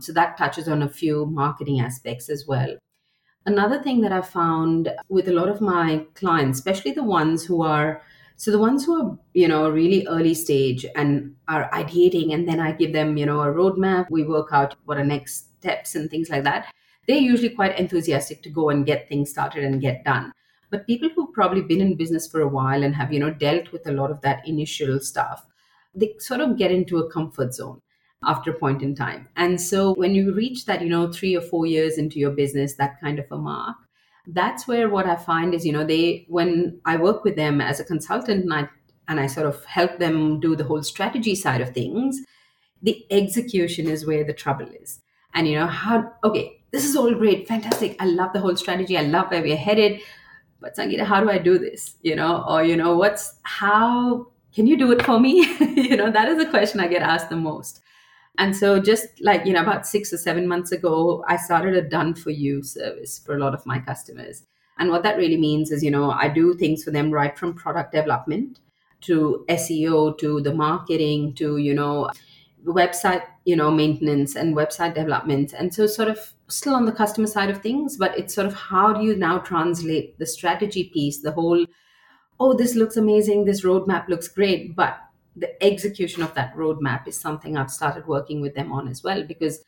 So 0.00 0.12
that 0.12 0.36
touches 0.36 0.68
on 0.68 0.82
a 0.82 0.88
few 0.88 1.26
marketing 1.26 1.80
aspects 1.80 2.28
as 2.28 2.46
well. 2.46 2.76
Another 3.46 3.82
thing 3.82 4.02
that 4.02 4.12
I 4.12 4.20
found 4.20 4.92
with 5.08 5.28
a 5.28 5.32
lot 5.32 5.48
of 5.48 5.62
my 5.62 6.04
clients, 6.14 6.58
especially 6.58 6.92
the 6.92 7.04
ones 7.04 7.44
who 7.44 7.62
are 7.62 8.02
so 8.36 8.52
the 8.52 8.58
ones 8.58 8.84
who 8.84 8.94
are, 9.02 9.18
you 9.34 9.48
know, 9.48 9.68
really 9.68 10.06
early 10.06 10.32
stage 10.32 10.86
and 10.94 11.34
are 11.48 11.68
ideating, 11.72 12.32
and 12.32 12.46
then 12.46 12.60
I 12.60 12.70
give 12.70 12.92
them, 12.92 13.16
you 13.16 13.26
know, 13.26 13.40
a 13.40 13.46
roadmap. 13.46 14.06
We 14.10 14.22
work 14.22 14.50
out 14.52 14.76
what 14.84 14.96
are 14.96 15.04
next 15.04 15.47
steps 15.58 15.94
and 15.94 16.10
things 16.10 16.30
like 16.30 16.44
that. 16.44 16.72
They're 17.06 17.16
usually 17.16 17.50
quite 17.50 17.78
enthusiastic 17.78 18.42
to 18.42 18.50
go 18.50 18.70
and 18.70 18.86
get 18.86 19.08
things 19.08 19.30
started 19.30 19.64
and 19.64 19.80
get 19.80 20.04
done. 20.04 20.32
But 20.70 20.86
people 20.86 21.08
who've 21.08 21.32
probably 21.32 21.62
been 21.62 21.80
in 21.80 21.96
business 21.96 22.28
for 22.28 22.40
a 22.40 22.48
while 22.48 22.82
and 22.82 22.94
have, 22.94 23.12
you 23.12 23.20
know, 23.20 23.30
dealt 23.30 23.72
with 23.72 23.86
a 23.86 23.92
lot 23.92 24.10
of 24.10 24.20
that 24.20 24.46
initial 24.46 25.00
stuff, 25.00 25.46
they 25.94 26.14
sort 26.18 26.40
of 26.40 26.58
get 26.58 26.70
into 26.70 26.98
a 26.98 27.10
comfort 27.10 27.54
zone 27.54 27.80
after 28.24 28.50
a 28.50 28.58
point 28.58 28.82
in 28.82 28.94
time. 28.94 29.28
And 29.36 29.60
so 29.60 29.94
when 29.94 30.14
you 30.14 30.34
reach 30.34 30.66
that, 30.66 30.82
you 30.82 30.88
know, 30.88 31.10
three 31.10 31.36
or 31.36 31.40
four 31.40 31.66
years 31.66 31.96
into 31.96 32.18
your 32.18 32.32
business, 32.32 32.74
that 32.74 33.00
kind 33.00 33.18
of 33.18 33.26
a 33.30 33.38
mark, 33.38 33.76
that's 34.26 34.68
where 34.68 34.90
what 34.90 35.06
I 35.06 35.16
find 35.16 35.54
is, 35.54 35.64
you 35.64 35.72
know, 35.72 35.84
they 35.84 36.26
when 36.28 36.80
I 36.84 36.96
work 36.96 37.24
with 37.24 37.36
them 37.36 37.60
as 37.60 37.80
a 37.80 37.84
consultant 37.84 38.44
and 38.44 38.52
I 38.52 38.68
and 39.08 39.18
I 39.18 39.26
sort 39.26 39.46
of 39.46 39.64
help 39.64 39.98
them 39.98 40.38
do 40.38 40.54
the 40.54 40.64
whole 40.64 40.82
strategy 40.82 41.34
side 41.34 41.62
of 41.62 41.72
things, 41.72 42.20
the 42.82 43.06
execution 43.10 43.88
is 43.88 44.06
where 44.06 44.24
the 44.24 44.34
trouble 44.34 44.68
is. 44.82 45.00
And 45.34 45.46
you 45.46 45.58
know, 45.58 45.66
how 45.66 46.12
okay, 46.24 46.62
this 46.70 46.84
is 46.84 46.96
all 46.96 47.12
great, 47.14 47.48
fantastic. 47.48 47.96
I 48.00 48.06
love 48.06 48.32
the 48.32 48.40
whole 48.40 48.56
strategy. 48.56 48.96
I 48.96 49.02
love 49.02 49.30
where 49.30 49.42
we're 49.42 49.56
headed. 49.56 50.00
But 50.60 50.76
Sangeeta, 50.76 51.04
how 51.04 51.20
do 51.20 51.30
I 51.30 51.38
do 51.38 51.58
this? 51.58 51.96
You 52.02 52.16
know, 52.16 52.44
or 52.48 52.64
you 52.64 52.76
know, 52.76 52.96
what's 52.96 53.38
how 53.42 54.28
can 54.54 54.66
you 54.66 54.76
do 54.76 54.90
it 54.92 55.02
for 55.02 55.20
me? 55.20 55.46
you 55.60 55.96
know, 55.96 56.10
that 56.10 56.28
is 56.28 56.42
a 56.42 56.50
question 56.50 56.80
I 56.80 56.88
get 56.88 57.02
asked 57.02 57.30
the 57.30 57.36
most. 57.36 57.80
And 58.38 58.56
so, 58.56 58.80
just 58.80 59.06
like, 59.20 59.44
you 59.44 59.52
know, 59.52 59.62
about 59.62 59.86
six 59.86 60.12
or 60.12 60.16
seven 60.16 60.46
months 60.46 60.70
ago, 60.70 61.24
I 61.26 61.36
started 61.36 61.74
a 61.74 61.82
done 61.82 62.14
for 62.14 62.30
you 62.30 62.62
service 62.62 63.18
for 63.18 63.34
a 63.34 63.38
lot 63.38 63.52
of 63.52 63.66
my 63.66 63.80
customers. 63.80 64.44
And 64.78 64.90
what 64.90 65.02
that 65.02 65.16
really 65.16 65.36
means 65.36 65.72
is, 65.72 65.82
you 65.82 65.90
know, 65.90 66.12
I 66.12 66.28
do 66.28 66.54
things 66.54 66.84
for 66.84 66.92
them 66.92 67.10
right 67.10 67.36
from 67.36 67.54
product 67.54 67.92
development 67.92 68.60
to 69.02 69.44
SEO 69.48 70.16
to 70.18 70.40
the 70.40 70.54
marketing 70.54 71.34
to, 71.34 71.56
you 71.56 71.74
know, 71.74 72.10
website, 72.64 73.22
you 73.44 73.56
know, 73.56 73.70
maintenance 73.70 74.36
and 74.36 74.56
website 74.56 74.94
development. 74.94 75.52
And 75.52 75.72
so, 75.72 75.86
sort 75.86 76.08
of 76.08 76.32
still 76.48 76.74
on 76.74 76.86
the 76.86 76.92
customer 76.92 77.26
side 77.26 77.50
of 77.50 77.62
things, 77.62 77.96
but 77.96 78.18
it's 78.18 78.34
sort 78.34 78.46
of 78.46 78.54
how 78.54 78.92
do 78.92 79.04
you 79.04 79.16
now 79.16 79.38
translate 79.38 80.18
the 80.18 80.26
strategy 80.26 80.84
piece, 80.84 81.20
the 81.20 81.32
whole, 81.32 81.66
oh, 82.40 82.54
this 82.54 82.74
looks 82.74 82.96
amazing, 82.96 83.44
this 83.44 83.64
roadmap 83.64 84.08
looks 84.08 84.28
great, 84.28 84.74
but 84.74 84.98
the 85.36 85.62
execution 85.62 86.22
of 86.22 86.34
that 86.34 86.54
roadmap 86.56 87.06
is 87.06 87.18
something 87.18 87.56
I've 87.56 87.70
started 87.70 88.06
working 88.06 88.40
with 88.40 88.54
them 88.54 88.72
on 88.72 88.88
as 88.88 89.02
well 89.02 89.22
because 89.22 89.62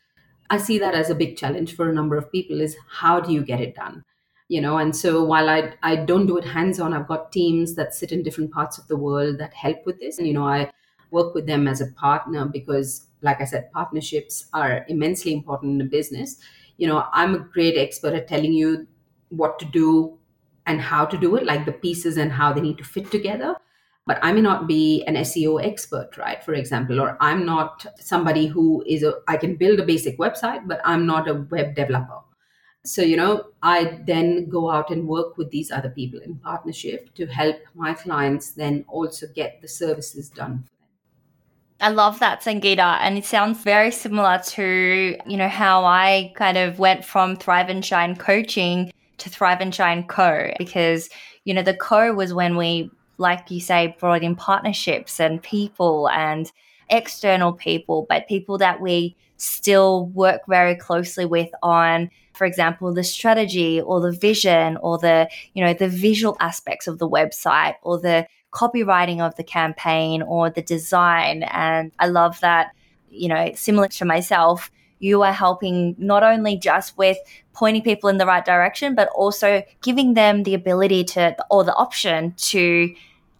I 0.49 0.57
see 0.57 0.77
that 0.79 0.93
as 0.93 1.09
a 1.09 1.15
big 1.15 1.37
challenge 1.37 1.75
for 1.75 1.89
a 1.89 1.93
number 1.93 2.17
of 2.17 2.31
people 2.31 2.59
is 2.59 2.75
how 2.89 3.19
do 3.21 3.31
you 3.31 3.41
get 3.43 3.61
it 3.61 3.75
done? 3.75 4.03
You 4.49 4.59
know, 4.59 4.77
and 4.77 4.93
so 4.93 5.23
while 5.23 5.49
I 5.49 5.73
I 5.81 5.95
don't 5.95 6.25
do 6.25 6.37
it 6.37 6.43
hands 6.43 6.77
on, 6.81 6.93
I've 6.93 7.07
got 7.07 7.31
teams 7.31 7.75
that 7.75 7.93
sit 7.93 8.11
in 8.11 8.21
different 8.21 8.51
parts 8.51 8.77
of 8.77 8.87
the 8.89 8.97
world 8.97 9.37
that 9.37 9.53
help 9.53 9.85
with 9.85 9.97
this. 10.01 10.17
And 10.17 10.27
you 10.27 10.33
know, 10.33 10.45
I 10.45 10.69
work 11.11 11.35
with 11.35 11.45
them 11.45 11.67
as 11.67 11.81
a 11.81 11.87
partner 11.87 12.45
because 12.45 13.07
like 13.21 13.39
I 13.39 13.45
said, 13.45 13.71
partnerships 13.71 14.47
are 14.53 14.83
immensely 14.87 15.33
important 15.33 15.79
in 15.79 15.87
a 15.87 15.89
business. 15.89 16.37
You 16.77 16.87
know, 16.87 17.05
I'm 17.13 17.35
a 17.35 17.39
great 17.39 17.77
expert 17.77 18.15
at 18.15 18.27
telling 18.27 18.53
you 18.53 18.87
what 19.29 19.59
to 19.59 19.65
do 19.65 20.17
and 20.65 20.81
how 20.81 21.05
to 21.05 21.17
do 21.17 21.35
it, 21.35 21.45
like 21.45 21.65
the 21.65 21.71
pieces 21.71 22.17
and 22.17 22.31
how 22.31 22.51
they 22.51 22.61
need 22.61 22.79
to 22.79 22.83
fit 22.83 23.11
together 23.11 23.55
but 24.07 24.19
I 24.21 24.31
may 24.33 24.41
not 24.41 24.67
be 24.67 25.03
an 25.05 25.15
SEO 25.15 25.63
expert, 25.63 26.17
right? 26.17 26.43
For 26.43 26.53
example, 26.53 26.99
or 26.99 27.17
I'm 27.21 27.45
not 27.45 27.85
somebody 27.99 28.47
who 28.47 28.83
is 28.87 29.03
a, 29.03 29.13
I 29.27 29.37
can 29.37 29.55
build 29.55 29.79
a 29.79 29.85
basic 29.85 30.17
website, 30.17 30.67
but 30.67 30.81
I'm 30.83 31.05
not 31.05 31.29
a 31.29 31.45
web 31.49 31.75
developer. 31.75 32.19
So, 32.83 33.03
you 33.03 33.15
know, 33.15 33.45
I 33.61 34.01
then 34.07 34.49
go 34.49 34.71
out 34.71 34.89
and 34.89 35.07
work 35.07 35.37
with 35.37 35.51
these 35.51 35.69
other 35.69 35.89
people 35.89 36.19
in 36.19 36.35
partnership 36.39 37.13
to 37.13 37.27
help 37.27 37.57
my 37.75 37.93
clients 37.93 38.51
then 38.51 38.85
also 38.87 39.27
get 39.35 39.61
the 39.61 39.67
services 39.67 40.29
done. 40.29 40.67
I 41.81 41.89
love 41.89 42.19
that, 42.19 42.41
Sangeeta. 42.41 42.99
And 43.01 43.17
it 43.17 43.25
sounds 43.25 43.61
very 43.63 43.91
similar 43.91 44.39
to, 44.45 45.17
you 45.25 45.37
know, 45.37 45.49
how 45.49 45.83
I 45.83 46.31
kind 46.35 46.57
of 46.57 46.79
went 46.79 47.03
from 47.03 47.35
Thrive 47.35 47.69
and 47.69 47.83
Shine 47.83 48.15
coaching 48.15 48.93
to 49.17 49.29
Thrive 49.29 49.61
and 49.61 49.73
Shine 49.73 50.05
Co. 50.07 50.51
Because, 50.57 51.09
you 51.43 51.53
know, 51.53 51.63
the 51.63 51.73
co 51.73 52.13
was 52.13 52.33
when 52.33 52.55
we 52.55 52.91
like 53.21 53.49
you 53.49 53.61
say, 53.61 53.95
brought 53.99 54.23
in 54.23 54.35
partnerships 54.35 55.19
and 55.19 55.41
people 55.41 56.09
and 56.09 56.51
external 56.89 57.53
people, 57.53 58.05
but 58.09 58.27
people 58.27 58.57
that 58.57 58.81
we 58.81 59.15
still 59.37 60.07
work 60.07 60.41
very 60.47 60.75
closely 60.75 61.25
with 61.25 61.49
on 61.63 62.07
for 62.33 62.45
example 62.45 62.93
the 62.93 63.03
strategy 63.03 63.81
or 63.81 63.99
the 63.99 64.11
vision 64.11 64.77
or 64.83 64.99
the 64.99 65.27
you 65.55 65.65
know 65.65 65.73
the 65.73 65.87
visual 65.87 66.37
aspects 66.39 66.85
of 66.85 66.99
the 66.99 67.09
website 67.09 67.73
or 67.81 67.99
the 67.99 68.27
copywriting 68.51 69.19
of 69.19 69.35
the 69.35 69.43
campaign 69.43 70.21
or 70.21 70.49
the 70.49 70.61
design 70.61 71.43
and 71.43 71.91
i 71.99 72.07
love 72.07 72.39
that 72.41 72.73
you 73.09 73.27
know 73.27 73.51
similar 73.55 73.87
to 73.87 74.05
myself 74.05 74.71
you 74.99 75.23
are 75.23 75.33
helping 75.33 75.95
not 75.97 76.21
only 76.21 76.57
just 76.57 76.97
with 76.97 77.17
pointing 77.53 77.81
people 77.81 78.09
in 78.09 78.17
the 78.17 78.25
right 78.25 78.45
direction 78.45 78.93
but 78.93 79.09
also 79.09 79.63
giving 79.81 80.13
them 80.13 80.43
the 80.43 80.53
ability 80.53 81.03
to 81.03 81.35
or 81.49 81.63
the 81.63 81.75
option 81.75 82.33
to 82.37 82.93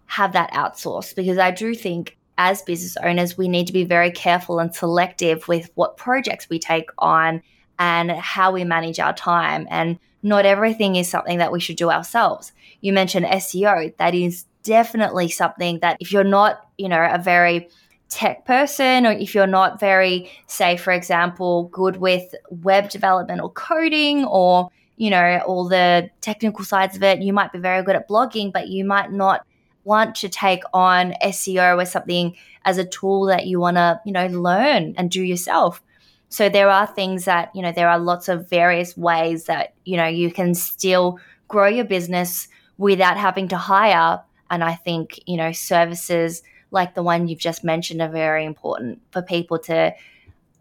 have 0.08 0.34
that 0.34 0.52
outsourced 0.52 1.16
because 1.16 1.38
I 1.38 1.52
do 1.52 1.74
think 1.74 2.18
as 2.38 2.64
business 2.64 2.98
owners, 2.98 3.38
we 3.38 3.48
need 3.48 3.68
to 3.68 3.74
be 3.74 3.84
very 3.84 4.10
careful 4.10 4.60
and 4.60 4.74
selective 4.74 5.48
with 5.48 5.70
what 5.76 5.96
projects 5.96 6.50
we 6.50 6.58
take 6.58 6.90
on 6.98 7.42
and 7.78 8.12
how 8.12 8.52
we 8.52 8.64
manage 8.64 9.00
our 9.00 9.14
time. 9.14 9.68
And 9.70 10.00
not 10.24 10.46
everything 10.46 10.96
is 10.96 11.08
something 11.08 11.38
that 11.38 11.52
we 11.52 11.60
should 11.60 11.76
do 11.76 11.92
ourselves. 11.92 12.52
You 12.82 12.94
mentioned 12.94 13.28
SEO. 13.28 13.96
That 13.98 14.16
is 14.16 14.46
definitely 14.64 15.30
something 15.30 15.80
that 15.80 15.98
if 16.00 16.12
you're 16.12 16.24
not, 16.24 16.68
you 16.78 16.90
know, 16.90 17.08
a 17.12 17.18
very 17.18 17.70
tech 18.10 18.46
person 18.46 19.06
or 19.06 19.12
if 19.12 19.34
you're 19.34 19.48
not 19.48 19.80
very, 19.80 20.30
say, 20.48 20.78
for 20.78 20.92
example, 20.92 21.70
good 21.72 21.98
with 21.98 22.36
web 22.50 22.90
development 22.90 23.42
or 23.42 23.50
coding 23.52 24.26
or, 24.26 24.70
you 24.98 25.10
know, 25.10 25.42
all 25.48 25.68
the 25.68 26.10
technical 26.20 26.66
sides 26.66 26.96
of 26.96 27.04
it, 27.04 27.22
you 27.22 27.34
might 27.34 27.52
be 27.52 27.60
very 27.60 27.84
good 27.84 27.96
at 27.96 28.08
blogging, 28.08 28.52
but 28.52 28.68
you 28.68 28.86
might 28.86 29.12
not 29.12 29.46
want 29.84 30.14
to 30.16 30.30
take 30.30 30.64
on 30.74 31.14
SEO 31.24 31.82
as 31.82 31.92
something 31.92 32.36
as 32.66 32.78
a 32.78 32.86
tool 32.86 33.26
that 33.26 33.48
you 33.48 33.60
want 33.60 33.78
to, 33.78 34.00
you 34.06 34.12
know, 34.12 34.28
learn 34.28 34.94
and 34.98 35.10
do 35.10 35.24
yourself. 35.24 35.82
So 36.30 36.50
there 36.50 36.70
are 36.70 36.88
things 36.88 37.26
that, 37.26 37.54
you 37.56 37.62
know, 37.62 37.72
there 37.72 37.90
are 37.90 38.00
lots 38.00 38.30
of 38.30 38.50
various 38.50 38.96
ways 38.96 39.46
that, 39.46 39.74
you 39.86 39.98
know, 39.98 40.06
you 40.06 40.32
can 40.32 40.54
still 40.54 41.20
grow 41.48 41.68
your 41.68 41.86
business 41.86 42.48
without 42.78 43.18
having 43.18 43.48
to 43.50 43.58
hire. 43.58 44.22
And 44.52 44.64
I 44.64 44.76
think, 44.76 45.20
you 45.26 45.38
know, 45.38 45.52
services 45.52 46.44
like 46.70 46.94
the 46.94 47.04
one 47.04 47.28
you've 47.28 47.40
just 47.40 47.64
mentioned 47.64 48.02
are 48.02 48.10
very 48.10 48.46
important 48.46 49.02
for 49.12 49.22
people 49.22 49.58
to 49.60 49.94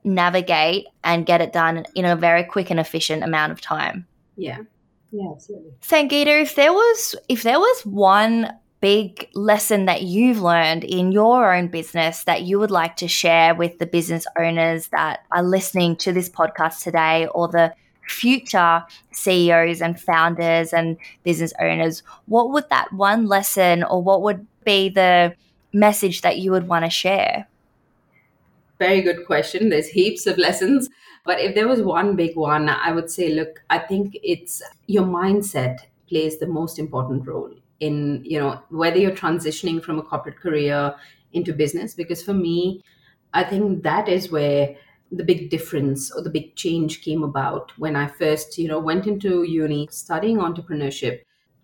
navigate 0.03 0.87
and 1.05 1.27
get 1.27 1.43
it 1.43 1.53
done 1.53 1.85
in 1.95 2.05
a 2.05 2.17
very 2.17 2.45
quick 2.45 2.71
and 2.71 2.81
efficient 2.81 3.23
amount 3.23 3.53
of 3.53 3.61
time. 3.61 4.07
Yeah. 4.37 4.61
Yeah, 5.13 5.33
absolutely. 5.33 5.73
Sangeeta, 5.83 6.43
if 6.43 6.55
there 6.55 6.73
was 6.73 7.17
if 7.29 7.43
there 7.43 7.59
was 7.59 7.83
one 7.85 8.53
big 8.81 9.29
lesson 9.35 9.85
that 9.87 10.03
you've 10.03 10.41
learned 10.41 10.85
in 10.85 11.13
your 11.13 11.55
own 11.55 11.69
business 11.69 12.25
that 12.25 12.43
you 12.43 12.59
would 12.59 12.71
like 12.71 12.97
to 12.97 13.09
share 13.09 13.55
with 13.55 13.79
the 13.79 13.87
business 13.87 14.25
owners 14.39 14.89
that 14.89 15.21
are 15.33 15.43
listening 15.43 15.97
to 15.97 16.13
this 16.13 16.31
podcast 16.31 16.83
today 16.83 17.27
or 17.35 17.49
the 17.49 17.75
future 18.07 18.85
CEOs 19.13 19.81
and 19.81 20.01
founders 20.01 20.73
and 20.73 20.97
business 21.23 21.53
owners, 21.61 22.03
what 22.27 22.51
would 22.51 22.69
that 22.71 22.93
one 22.93 23.27
lesson 23.27 23.83
or 23.85 24.03
what 24.03 24.23
would 24.23 24.47
be 24.65 24.89
the 24.89 25.35
message 25.73 26.23
that 26.23 26.39
you 26.39 26.51
would 26.51 26.69
want 26.69 26.85
to 26.85 26.91
share? 26.91 27.47
Very 28.79 29.03
good 29.03 29.27
question. 29.27 29.69
There's 29.69 29.89
heaps 29.89 30.27
of 30.27 30.39
lessons. 30.39 30.89
But 31.25 31.39
if 31.41 31.55
there 31.55 31.69
was 31.69 31.83
one 31.83 32.17
big 32.17 32.35
one, 32.35 32.69
I 32.69 32.93
would 32.93 33.11
say, 33.11 33.35
look, 33.35 33.63
I 33.69 33.79
think 33.79 34.17
it's 34.23 34.63
your 34.87 35.05
mindset 35.05 35.81
plays 36.09 36.39
the 36.39 36.47
most 36.47 36.79
important 36.79 37.27
role 37.27 37.53
in 37.81 38.23
you 38.25 38.39
know 38.39 38.61
whether 38.69 38.99
you're 38.99 39.11
transitioning 39.11 39.83
from 39.83 39.99
a 39.99 40.03
corporate 40.03 40.39
career 40.39 40.95
into 41.33 41.53
business 41.53 41.95
because 41.95 42.23
for 42.23 42.35
me 42.35 42.83
i 43.33 43.43
think 43.43 43.83
that 43.83 44.09
is 44.09 44.31
where 44.31 44.77
the 45.11 45.25
big 45.25 45.51
difference 45.51 46.11
or 46.13 46.23
the 46.23 46.31
big 46.31 46.55
change 46.57 47.03
came 47.03 47.23
about 47.23 47.73
when 47.79 47.97
i 47.97 48.07
first 48.07 48.59
you 48.59 48.69
know 48.69 48.79
went 48.79 49.07
into 49.07 49.43
uni 49.43 49.89
studying 49.91 50.39
entrepreneurship 50.39 51.21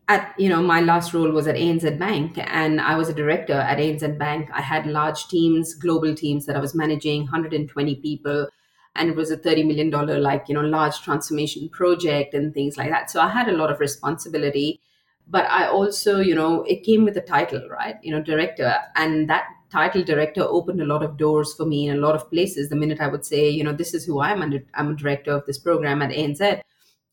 at 0.09 0.35
you 0.39 0.49
know 0.49 0.63
my 0.63 0.81
last 0.81 1.13
role 1.13 1.31
was 1.31 1.47
at 1.49 1.57
ANZ 1.57 1.99
Bank 1.99 2.35
and 2.39 2.81
I 2.81 2.97
was 2.97 3.09
a 3.09 3.15
director 3.15 3.55
at 3.55 3.79
ANZ 3.79 4.19
Bank 4.19 4.49
I 4.53 4.61
had 4.61 4.87
large 4.87 5.27
teams 5.29 5.75
global 5.75 6.15
teams 6.15 6.47
that 6.47 6.55
I 6.57 6.61
was 6.61 6.75
managing 6.77 7.23
120 7.23 7.97
people 7.97 8.47
and 8.95 9.11
it 9.11 9.17
was 9.17 9.31
a 9.33 9.37
30 9.37 9.65
million 9.65 9.91
dollar 9.91 10.19
like 10.21 10.45
you 10.49 10.55
know 10.55 10.61
large 10.61 11.01
transformation 11.01 11.69
project 11.71 12.35
and 12.35 12.55
things 12.55 12.77
like 12.77 12.91
that 12.91 13.11
so 13.11 13.21
I 13.21 13.29
had 13.29 13.49
a 13.49 13.57
lot 13.57 13.73
of 13.73 13.81
responsibility 13.81 14.81
but 15.29 15.45
I 15.47 15.67
also, 15.67 16.21
you 16.21 16.35
know, 16.35 16.63
it 16.63 16.85
came 16.85 17.05
with 17.05 17.17
a 17.17 17.21
title, 17.21 17.69
right? 17.69 17.97
You 18.03 18.13
know, 18.13 18.23
director. 18.23 18.77
And 18.95 19.29
that 19.29 19.49
title 19.71 20.05
director 20.05 20.43
opened 20.43 20.81
a 20.81 20.87
lot 20.87 21.03
of 21.03 21.17
doors 21.17 21.55
for 21.55 21.65
me 21.65 21.89
in 21.89 21.97
a 21.97 22.01
lot 22.01 22.15
of 22.15 22.31
places. 22.31 22.69
The 22.69 22.77
minute 22.77 23.01
I 23.01 23.09
would 23.09 23.25
say, 23.25 23.49
you 23.49 23.65
know, 23.65 23.73
this 23.73 23.95
is 23.95 24.05
who 24.05 24.21
I 24.21 24.31
am, 24.31 24.43
and 24.43 24.65
I'm 24.75 24.93
a 24.93 24.97
director 24.97 25.33
of 25.33 25.47
this 25.47 25.59
program 25.59 26.03
at 26.03 26.11
ANZ. 26.11 26.63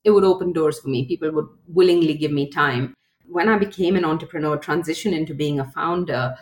it 0.03 0.11
would 0.11 0.23
open 0.23 0.51
doors 0.51 0.79
for 0.79 0.89
me. 0.89 1.05
People 1.05 1.31
would 1.31 1.47
willingly 1.67 2.13
give 2.13 2.31
me 2.31 2.49
time. 2.49 2.93
When 3.25 3.47
I 3.47 3.57
became 3.57 3.95
an 3.95 4.05
entrepreneur, 4.05 4.57
transition 4.57 5.13
into 5.13 5.33
being 5.33 5.59
a 5.59 5.71
founder, 5.71 6.35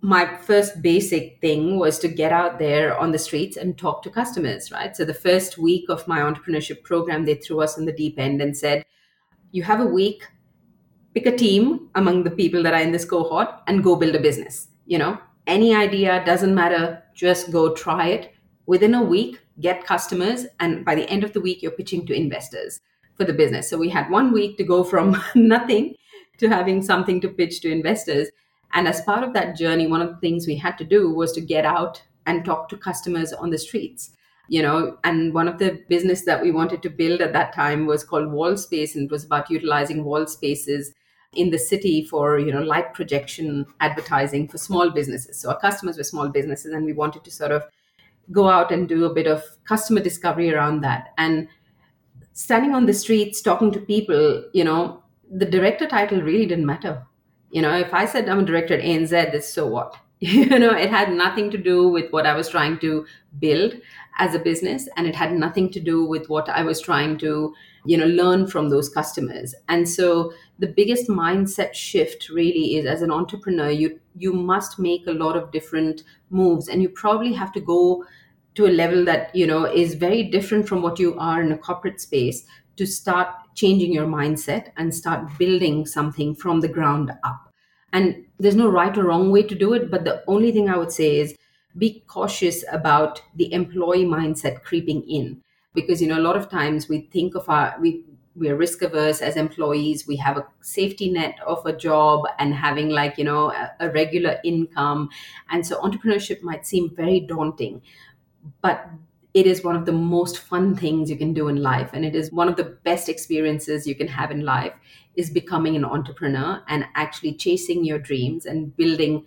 my 0.00 0.36
first 0.36 0.80
basic 0.82 1.40
thing 1.40 1.78
was 1.78 1.98
to 1.98 2.08
get 2.08 2.32
out 2.32 2.60
there 2.60 2.96
on 2.96 3.10
the 3.10 3.18
streets 3.18 3.56
and 3.56 3.76
talk 3.76 4.02
to 4.02 4.10
customers, 4.10 4.70
right? 4.70 4.96
So 4.96 5.04
the 5.04 5.12
first 5.14 5.58
week 5.58 5.88
of 5.88 6.06
my 6.06 6.20
entrepreneurship 6.20 6.84
program, 6.84 7.24
they 7.24 7.34
threw 7.34 7.60
us 7.60 7.76
in 7.76 7.86
the 7.86 7.92
deep 7.92 8.16
end 8.18 8.40
and 8.40 8.56
said, 8.56 8.84
You 9.50 9.64
have 9.64 9.80
a 9.80 9.86
week, 9.86 10.22
pick 11.14 11.26
a 11.26 11.36
team 11.36 11.88
among 11.96 12.22
the 12.22 12.30
people 12.30 12.62
that 12.62 12.74
are 12.74 12.80
in 12.80 12.92
this 12.92 13.04
cohort 13.04 13.48
and 13.66 13.82
go 13.82 13.96
build 13.96 14.14
a 14.14 14.20
business. 14.20 14.65
You 14.86 14.98
know, 14.98 15.18
any 15.46 15.74
idea 15.74 16.24
doesn't 16.24 16.54
matter, 16.54 17.02
just 17.14 17.52
go 17.52 17.74
try 17.74 18.08
it. 18.08 18.32
Within 18.66 18.94
a 18.94 19.02
week, 19.02 19.40
get 19.60 19.84
customers, 19.84 20.46
and 20.58 20.84
by 20.84 20.94
the 20.94 21.08
end 21.08 21.22
of 21.24 21.32
the 21.32 21.40
week, 21.40 21.62
you're 21.62 21.70
pitching 21.72 22.06
to 22.06 22.14
investors 22.14 22.80
for 23.16 23.24
the 23.24 23.32
business. 23.32 23.68
So 23.68 23.78
we 23.78 23.88
had 23.88 24.10
one 24.10 24.32
week 24.32 24.56
to 24.58 24.64
go 24.64 24.82
from 24.84 25.16
nothing 25.34 25.94
to 26.38 26.48
having 26.48 26.82
something 26.82 27.20
to 27.20 27.28
pitch 27.28 27.60
to 27.60 27.70
investors 27.70 28.28
and 28.72 28.86
as 28.86 29.00
part 29.00 29.24
of 29.24 29.32
that 29.32 29.56
journey, 29.56 29.86
one 29.86 30.02
of 30.02 30.10
the 30.10 30.20
things 30.20 30.46
we 30.46 30.56
had 30.56 30.76
to 30.78 30.84
do 30.84 31.10
was 31.10 31.32
to 31.32 31.40
get 31.40 31.64
out 31.64 32.02
and 32.26 32.44
talk 32.44 32.68
to 32.68 32.76
customers 32.76 33.32
on 33.32 33.50
the 33.50 33.58
streets. 33.58 34.10
You 34.48 34.62
know, 34.62 34.98
and 35.02 35.34
one 35.34 35.48
of 35.48 35.58
the 35.58 35.82
business 35.88 36.24
that 36.26 36.40
we 36.40 36.52
wanted 36.52 36.82
to 36.82 36.90
build 36.90 37.20
at 37.20 37.32
that 37.32 37.52
time 37.52 37.86
was 37.86 38.04
called 38.04 38.30
Wall 38.30 38.56
Space, 38.56 38.94
and 38.94 39.06
it 39.06 39.10
was 39.10 39.24
about 39.24 39.50
utilizing 39.50 40.04
wall 40.04 40.26
spaces 40.26 40.92
in 41.32 41.50
the 41.50 41.58
city 41.58 42.04
for 42.04 42.38
you 42.38 42.52
know 42.52 42.62
light 42.62 42.94
projection 42.94 43.66
advertising 43.80 44.48
for 44.48 44.58
small 44.58 44.90
businesses. 44.90 45.38
So 45.40 45.50
our 45.50 45.58
customers 45.58 45.96
were 45.96 46.04
small 46.04 46.28
businesses, 46.28 46.72
and 46.72 46.84
we 46.84 46.92
wanted 46.92 47.24
to 47.24 47.30
sort 47.30 47.52
of 47.52 47.64
go 48.32 48.48
out 48.48 48.72
and 48.72 48.88
do 48.88 49.04
a 49.04 49.14
bit 49.14 49.26
of 49.26 49.42
customer 49.64 50.00
discovery 50.00 50.52
around 50.52 50.80
that. 50.80 51.12
And 51.16 51.48
standing 52.32 52.74
on 52.74 52.86
the 52.86 52.94
streets 52.94 53.40
talking 53.40 53.70
to 53.72 53.80
people, 53.80 54.44
you 54.52 54.64
know, 54.64 55.02
the 55.30 55.46
director 55.46 55.86
title 55.86 56.22
really 56.22 56.46
didn't 56.46 56.66
matter 56.66 57.06
you 57.50 57.62
know, 57.62 57.76
if 57.76 57.94
I 57.94 58.06
said 58.06 58.28
I'm 58.28 58.40
a 58.40 58.44
director 58.44 58.74
at 58.74 58.84
ANZ, 58.84 59.10
this 59.32 59.52
so 59.52 59.66
what? 59.66 59.96
you 60.20 60.58
know, 60.58 60.74
it 60.74 60.90
had 60.90 61.12
nothing 61.12 61.50
to 61.50 61.58
do 61.58 61.88
with 61.88 62.10
what 62.10 62.26
I 62.26 62.34
was 62.34 62.48
trying 62.48 62.78
to 62.80 63.06
build 63.38 63.74
as 64.18 64.34
a 64.34 64.38
business, 64.38 64.88
and 64.96 65.06
it 65.06 65.14
had 65.14 65.32
nothing 65.32 65.70
to 65.72 65.80
do 65.80 66.04
with 66.04 66.28
what 66.28 66.48
I 66.48 66.62
was 66.62 66.80
trying 66.80 67.18
to, 67.18 67.54
you 67.86 67.96
know, 67.96 68.06
learn 68.06 68.46
from 68.46 68.70
those 68.70 68.88
customers. 68.88 69.54
And 69.68 69.88
so 69.88 70.32
the 70.58 70.66
biggest 70.68 71.08
mindset 71.08 71.74
shift 71.74 72.28
really 72.28 72.76
is 72.76 72.86
as 72.86 73.02
an 73.02 73.10
entrepreneur, 73.10 73.70
you 73.70 74.00
you 74.18 74.32
must 74.32 74.78
make 74.78 75.06
a 75.06 75.12
lot 75.12 75.36
of 75.36 75.52
different 75.52 76.02
moves, 76.30 76.68
and 76.68 76.82
you 76.82 76.88
probably 76.88 77.32
have 77.32 77.52
to 77.52 77.60
go 77.60 78.04
to 78.54 78.66
a 78.66 78.76
level 78.82 79.04
that 79.04 79.34
you 79.34 79.46
know 79.46 79.64
is 79.64 79.94
very 79.94 80.22
different 80.22 80.68
from 80.68 80.82
what 80.82 80.98
you 80.98 81.16
are 81.18 81.42
in 81.42 81.52
a 81.52 81.58
corporate 81.58 82.00
space 82.00 82.44
to 82.76 82.86
start 82.86 83.28
changing 83.54 83.92
your 83.92 84.06
mindset 84.06 84.70
and 84.76 84.94
start 84.94 85.38
building 85.38 85.86
something 85.86 86.34
from 86.34 86.60
the 86.60 86.68
ground 86.68 87.10
up. 87.24 87.52
And 87.92 88.24
there's 88.38 88.56
no 88.56 88.68
right 88.68 88.96
or 88.98 89.04
wrong 89.04 89.30
way 89.30 89.42
to 89.44 89.54
do 89.54 89.72
it, 89.72 89.90
but 89.90 90.04
the 90.04 90.22
only 90.26 90.52
thing 90.52 90.68
I 90.68 90.76
would 90.76 90.92
say 90.92 91.16
is 91.20 91.34
be 91.78 92.02
cautious 92.06 92.64
about 92.70 93.22
the 93.34 93.52
employee 93.52 94.04
mindset 94.04 94.62
creeping 94.62 95.02
in 95.08 95.42
because 95.76 96.02
you 96.02 96.08
know 96.08 96.18
a 96.18 96.26
lot 96.28 96.36
of 96.36 96.48
times 96.48 96.88
we 96.88 97.02
think 97.12 97.36
of 97.36 97.48
our 97.48 97.76
we 97.80 98.02
we're 98.34 98.56
risk 98.56 98.82
averse 98.82 99.22
as 99.22 99.36
employees. 99.36 100.06
We 100.06 100.16
have 100.16 100.36
a 100.36 100.46
safety 100.60 101.10
net 101.10 101.36
of 101.46 101.64
a 101.64 101.72
job 101.74 102.26
and 102.38 102.52
having 102.54 102.90
like 102.90 103.16
you 103.16 103.24
know 103.24 103.50
a, 103.50 103.70
a, 103.80 103.90
regular 103.90 104.38
income. 104.44 105.08
And 105.50 105.66
so 105.66 105.80
entrepreneurship 105.80 106.42
might 106.42 106.66
seem 106.66 106.94
very 106.94 107.20
daunting 107.20 107.80
but 108.62 108.88
it 109.34 109.46
is 109.46 109.62
one 109.62 109.76
of 109.76 109.84
the 109.84 109.92
most 109.92 110.38
fun 110.38 110.74
things 110.74 111.10
you 111.10 111.16
can 111.16 111.34
do 111.34 111.48
in 111.48 111.62
life. 111.62 111.90
And 111.92 112.04
it 112.04 112.14
is 112.14 112.32
one 112.32 112.48
of 112.48 112.56
the 112.56 112.78
best 112.84 113.08
experiences 113.08 113.86
you 113.86 113.94
can 113.94 114.08
have 114.08 114.30
in 114.30 114.40
life 114.40 114.72
is 115.14 115.30
becoming 115.30 115.76
an 115.76 115.84
entrepreneur 115.84 116.62
and 116.68 116.86
actually 116.94 117.34
chasing 117.34 117.84
your 117.84 117.98
dreams 117.98 118.46
and 118.46 118.74
building 118.76 119.26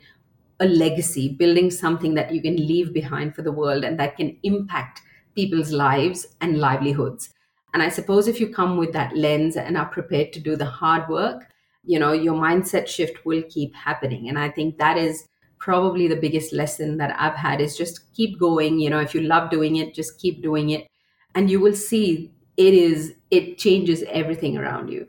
a 0.61 0.65
legacy 0.65 1.29
building 1.29 1.71
something 1.71 2.15
that 2.15 2.33
you 2.33 2.41
can 2.41 2.57
leave 2.57 2.91
behind 2.91 3.33
for 3.33 3.41
the 3.41 3.51
world 3.51 3.85
and 3.85 3.97
that 3.97 4.17
can 4.17 4.37
impact 4.43 5.01
people's 5.35 5.71
lives 5.71 6.27
and 6.41 6.57
livelihoods 6.57 7.29
and 7.73 7.83
i 7.83 7.89
suppose 7.89 8.27
if 8.27 8.39
you 8.39 8.53
come 8.53 8.77
with 8.77 8.93
that 8.93 9.15
lens 9.15 9.55
and 9.55 9.77
are 9.77 9.87
prepared 9.87 10.33
to 10.33 10.39
do 10.39 10.55
the 10.55 10.65
hard 10.65 11.07
work 11.09 11.47
you 11.83 11.99
know 11.99 12.11
your 12.11 12.35
mindset 12.35 12.87
shift 12.87 13.25
will 13.25 13.43
keep 13.49 13.73
happening 13.75 14.29
and 14.29 14.37
i 14.37 14.49
think 14.49 14.77
that 14.77 14.97
is 14.97 15.27
probably 15.59 16.07
the 16.07 16.15
biggest 16.15 16.53
lesson 16.53 16.97
that 16.97 17.15
I've 17.19 17.35
had 17.35 17.61
is 17.61 17.77
just 17.77 18.11
keep 18.13 18.39
going. 18.39 18.79
You 18.79 18.89
know, 18.89 18.99
if 18.99 19.13
you 19.13 19.21
love 19.21 19.51
doing 19.51 19.75
it, 19.75 19.93
just 19.93 20.17
keep 20.17 20.41
doing 20.41 20.71
it. 20.71 20.87
And 21.35 21.49
you 21.49 21.59
will 21.59 21.75
see 21.75 22.31
it 22.57 22.73
is, 22.73 23.13
it 23.29 23.57
changes 23.57 24.03
everything 24.09 24.57
around 24.57 24.89
you. 24.89 25.07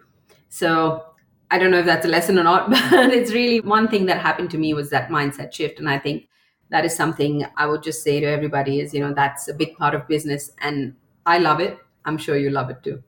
So 0.48 1.04
I 1.50 1.58
don't 1.58 1.70
know 1.70 1.78
if 1.78 1.86
that's 1.86 2.04
a 2.04 2.08
lesson 2.08 2.38
or 2.38 2.44
not, 2.44 2.70
but 2.70 3.10
it's 3.10 3.32
really 3.32 3.60
one 3.60 3.88
thing 3.88 4.06
that 4.06 4.20
happened 4.20 4.50
to 4.50 4.58
me 4.58 4.74
was 4.74 4.90
that 4.90 5.08
mindset 5.08 5.52
shift. 5.52 5.78
And 5.78 5.88
I 5.88 5.98
think 5.98 6.28
that 6.70 6.84
is 6.84 6.96
something 6.96 7.46
I 7.56 7.66
would 7.66 7.82
just 7.82 8.02
say 8.02 8.20
to 8.20 8.26
everybody 8.26 8.80
is, 8.80 8.94
you 8.94 9.00
know, 9.00 9.12
that's 9.12 9.48
a 9.48 9.54
big 9.54 9.76
part 9.76 9.94
of 9.94 10.08
business 10.08 10.52
and 10.60 10.94
I 11.26 11.38
love 11.38 11.60
it. 11.60 11.78
I'm 12.04 12.18
sure 12.18 12.36
you 12.36 12.50
love 12.50 12.70
it 12.70 12.82
too. 12.82 13.02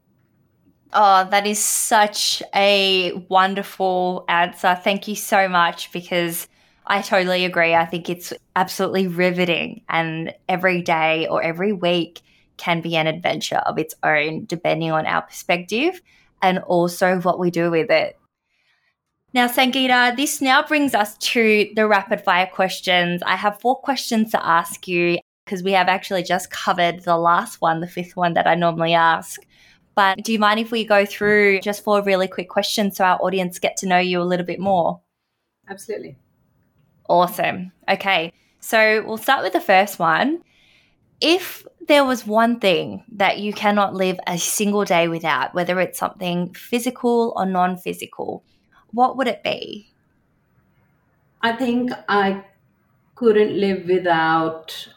Oh, 0.93 1.27
that 1.31 1.47
is 1.47 1.59
such 1.59 2.43
a 2.55 3.13
wonderful 3.29 4.27
answer. 4.29 4.79
Thank 4.83 5.09
you 5.09 5.17
so 5.17 5.49
much 5.49 5.91
because 5.91 6.49
I 6.87 7.01
totally 7.01 7.47
agree. 7.47 7.75
I 7.75 7.87
think 7.87 8.11
it's 8.11 8.33
absolutely 8.57 9.07
riveting, 9.07 9.83
and 9.89 10.35
every 10.49 10.83
day 10.83 11.27
or 11.29 11.43
every 11.43 11.73
week 11.73 12.21
can 12.59 12.83
be 12.83 12.97
an 12.97 13.07
adventure 13.07 13.57
of 13.65 13.79
its 13.79 13.95
own, 14.03 14.45
depending 14.45 14.91
on 14.91 15.07
our 15.07 15.23
perspective 15.23 16.03
and 16.43 16.59
also 16.59 17.21
what 17.21 17.39
we 17.39 17.51
do 17.51 17.71
with 17.71 17.91
it. 17.91 18.19
Now, 19.35 19.49
Sangeeta, 19.49 20.15
this 20.15 20.43
now 20.43 20.63
brings 20.63 20.95
us 20.95 21.17
to 21.19 21.71
the 21.75 21.89
rapid 21.89 22.21
fire 22.21 22.47
questions. 22.53 23.23
I 23.25 23.37
have 23.37 23.61
four 23.61 23.77
questions 23.77 24.31
to 24.33 24.47
ask 24.47 24.87
you 24.87 25.19
because 25.47 25.63
we 25.63 25.73
have 25.73 25.89
actually 25.89 26.23
just 26.23 26.51
covered 26.51 27.05
the 27.05 27.17
last 27.17 27.61
one, 27.63 27.81
the 27.81 27.87
fifth 27.87 28.15
one 28.15 28.35
that 28.35 28.47
I 28.47 28.55
normally 28.55 28.93
ask. 28.93 29.41
But 29.95 30.23
do 30.23 30.33
you 30.33 30.39
mind 30.39 30.61
if 30.61 30.71
we 30.71 30.85
go 30.85 31.07
through 31.07 31.61
just 31.61 31.83
four 31.83 32.03
really 32.03 32.29
quick 32.29 32.51
questions 32.51 32.97
so 32.97 33.05
our 33.05 33.19
audience 33.23 33.59
get 33.59 33.77
to 33.79 33.87
know 33.87 33.99
you 33.99 34.21
a 34.21 34.25
little 34.25 34.47
bit 34.47 34.61
more? 34.61 35.01
Absolutely. 35.69 36.17
Awesome. 37.09 37.73
Okay. 37.89 38.33
So 38.61 39.03
we'll 39.07 39.17
start 39.17 39.43
with 39.43 39.55
the 39.55 39.61
first 39.61 39.99
one. 39.99 40.43
If 41.21 41.67
there 41.89 42.05
was 42.05 42.27
one 42.27 42.61
thing 42.61 43.05
that 43.13 43.39
you 43.39 43.53
cannot 43.53 43.95
live 43.95 44.19
a 44.27 44.39
single 44.39 44.85
day 44.85 45.09
without, 45.09 45.55
whether 45.55 45.81
it's 45.81 45.99
something 45.99 46.53
physical 46.53 47.33
or 47.37 47.47
non 47.47 47.77
physical, 47.77 48.45
what 48.93 49.17
would 49.17 49.29
it 49.29 49.43
be? 49.43 49.89
I 51.41 51.53
think 51.53 51.91
I 52.09 52.45
couldn't 53.15 53.59
live 53.59 53.87
without, 53.87 54.89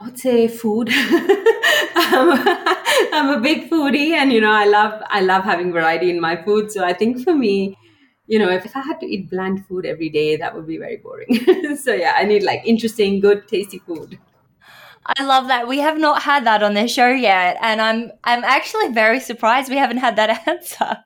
I'd 0.00 0.18
say, 0.18 0.48
food. 0.48 0.90
I'm, 1.98 3.28
a 3.30 3.40
big 3.40 3.70
foodie, 3.70 4.10
and 4.12 4.32
you 4.32 4.40
know, 4.40 4.52
I 4.52 4.66
love 4.66 5.02
I 5.08 5.20
love 5.20 5.44
having 5.44 5.72
variety 5.72 6.10
in 6.10 6.20
my 6.20 6.40
food. 6.42 6.70
So 6.70 6.84
I 6.84 6.92
think 6.92 7.24
for 7.24 7.34
me, 7.34 7.76
you 8.26 8.38
know, 8.38 8.50
if, 8.50 8.76
I 8.76 8.80
had 8.80 9.00
to 9.00 9.06
eat 9.06 9.30
bland 9.30 9.66
food 9.66 9.86
every 9.86 10.08
day, 10.08 10.36
that 10.36 10.54
would 10.54 10.66
be 10.66 10.78
very 10.78 10.98
boring. 10.98 11.76
so 11.76 11.92
yeah, 11.92 12.14
I 12.16 12.24
need 12.24 12.42
like 12.42 12.62
interesting, 12.64 13.20
good, 13.20 13.48
tasty 13.48 13.78
food. 13.78 14.18
I 15.06 15.22
love 15.24 15.48
that. 15.48 15.68
We 15.68 15.78
have 15.78 15.98
not 15.98 16.22
had 16.22 16.44
that 16.46 16.62
on 16.62 16.74
the 16.74 16.86
show 16.86 17.08
yet, 17.08 17.56
and 17.60 17.80
I'm 17.80 18.12
I'm 18.24 18.44
actually 18.44 18.88
very 18.92 19.20
surprised 19.20 19.70
we 19.70 19.78
haven't 19.78 19.98
had 19.98 20.16
that 20.16 20.46
answer. 20.46 21.05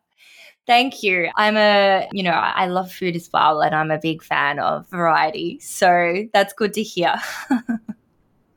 Thank 0.67 1.03
you. 1.03 1.31
I'm 1.37 1.57
a, 1.57 2.09
you 2.13 2.23
know, 2.23 2.33
I 2.33 2.67
love 2.67 2.93
food 2.93 3.17
as 3.17 3.29
well, 3.33 3.61
and 3.61 3.75
I'm 3.75 3.91
a 3.91 3.99
big 3.99 4.23
fan 4.23 4.59
of 4.59 4.89
variety. 4.89 5.59
So 5.61 6.29
that's 6.33 6.53
good 6.53 6.75
to 6.75 6.83
hear. 6.83 7.15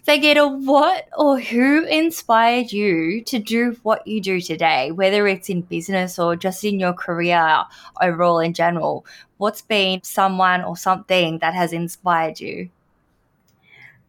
Sangeeta, 0.08 0.66
what 0.66 1.08
or 1.18 1.40
who 1.40 1.86
inspired 1.86 2.74
you 2.74 3.24
to 3.24 3.40
do 3.40 3.78
what 3.84 4.06
you 4.06 4.20
do 4.20 4.42
today, 4.42 4.92
whether 4.92 5.26
it's 5.30 5.50
in 5.50 5.62
business 5.62 6.20
or 6.20 6.36
just 6.36 6.66
in 6.66 6.78
your 6.78 6.92
career 6.92 7.64
overall 8.02 8.40
in 8.40 8.54
general? 8.54 9.06
What's 9.38 9.62
been 9.62 10.04
someone 10.04 10.62
or 10.62 10.76
something 10.76 11.40
that 11.40 11.54
has 11.54 11.72
inspired 11.72 12.42
you? 12.42 12.70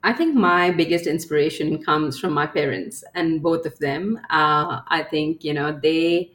I 0.03 0.13
think 0.13 0.35
my 0.35 0.73
biggest 0.73 1.07
inspiration 1.07 1.83
comes 1.83 2.19
from 2.19 2.33
my 2.33 2.49
parents 2.49 3.05
and 3.15 3.41
both 3.41 3.65
of 3.65 3.79
them. 3.79 4.19
Uh, 4.31 4.81
I 4.89 5.07
think, 5.09 5.45
you 5.45 5.55
know, 5.55 5.79
they, 5.81 6.33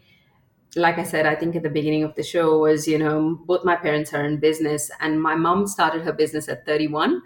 like 0.76 0.99
I 0.99 1.03
said, 1.03 1.26
I 1.26 1.36
think 1.36 1.55
at 1.55 1.63
the 1.63 1.70
beginning 1.70 2.03
of 2.03 2.15
the 2.15 2.24
show 2.24 2.59
was, 2.59 2.88
you 2.88 2.97
know, 2.97 3.39
both 3.45 3.65
my 3.65 3.76
parents 3.76 4.13
are 4.13 4.24
in 4.24 4.38
business 4.38 4.91
and 4.99 5.22
my 5.22 5.36
mom 5.36 5.67
started 5.67 6.03
her 6.03 6.13
business 6.13 6.47
at 6.47 6.65
31 6.65 7.22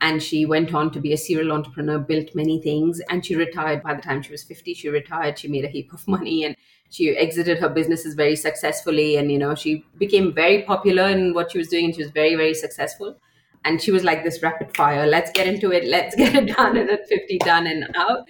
and 0.00 0.22
she 0.22 0.46
went 0.46 0.74
on 0.74 0.90
to 0.92 1.00
be 1.00 1.12
a 1.12 1.16
serial 1.16 1.52
entrepreneur 1.52 1.98
built 1.98 2.34
many 2.34 2.60
things 2.60 3.00
and 3.08 3.24
she 3.24 3.36
retired. 3.36 3.82
By 3.82 3.94
the 3.94 4.02
time 4.02 4.22
she 4.22 4.32
was 4.32 4.42
50 4.42 4.74
she 4.74 4.88
retired 4.88 5.38
she 5.38 5.46
made 5.48 5.64
a 5.64 5.68
heap 5.68 5.92
of 5.92 6.06
money 6.16 6.44
and 6.44 6.56
she 6.90 7.10
exited 7.16 7.58
her 7.58 7.68
businesses 7.68 8.14
very 8.14 8.34
successfully 8.34 9.16
and 9.16 9.30
you 9.30 9.38
know 9.38 9.54
she 9.54 9.84
became 9.98 10.34
very 10.34 10.62
popular 10.62 11.06
in 11.08 11.32
what 11.32 11.52
she 11.52 11.58
was 11.58 11.68
doing 11.68 11.84
and 11.84 11.94
she 11.94 12.02
was 12.02 12.10
very 12.10 12.34
very 12.34 12.54
successful. 12.54 13.16
And 13.62 13.80
she 13.80 13.92
was 13.92 14.04
like 14.04 14.24
this 14.24 14.42
rapid 14.42 14.74
fire 14.74 15.06
let's 15.06 15.30
get 15.30 15.46
into 15.46 15.70
it 15.70 15.84
let's 15.84 16.16
get 16.22 16.34
it 16.34 16.56
done 16.56 16.76
and 16.76 16.90
at 16.90 17.06
50 17.08 17.38
done 17.38 17.66
and 17.68 17.84
out 17.94 18.26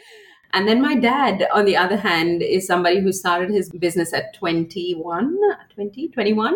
And 0.52 0.66
then 0.66 0.82
my 0.82 0.96
dad, 0.96 1.46
on 1.54 1.64
the 1.64 1.76
other 1.76 1.96
hand, 1.96 2.42
is 2.42 2.66
somebody 2.66 3.00
who 3.00 3.12
started 3.12 3.50
his 3.50 3.70
business 3.70 4.12
at 4.12 4.34
21, 4.34 5.38
20, 5.74 6.08
21 6.08 6.54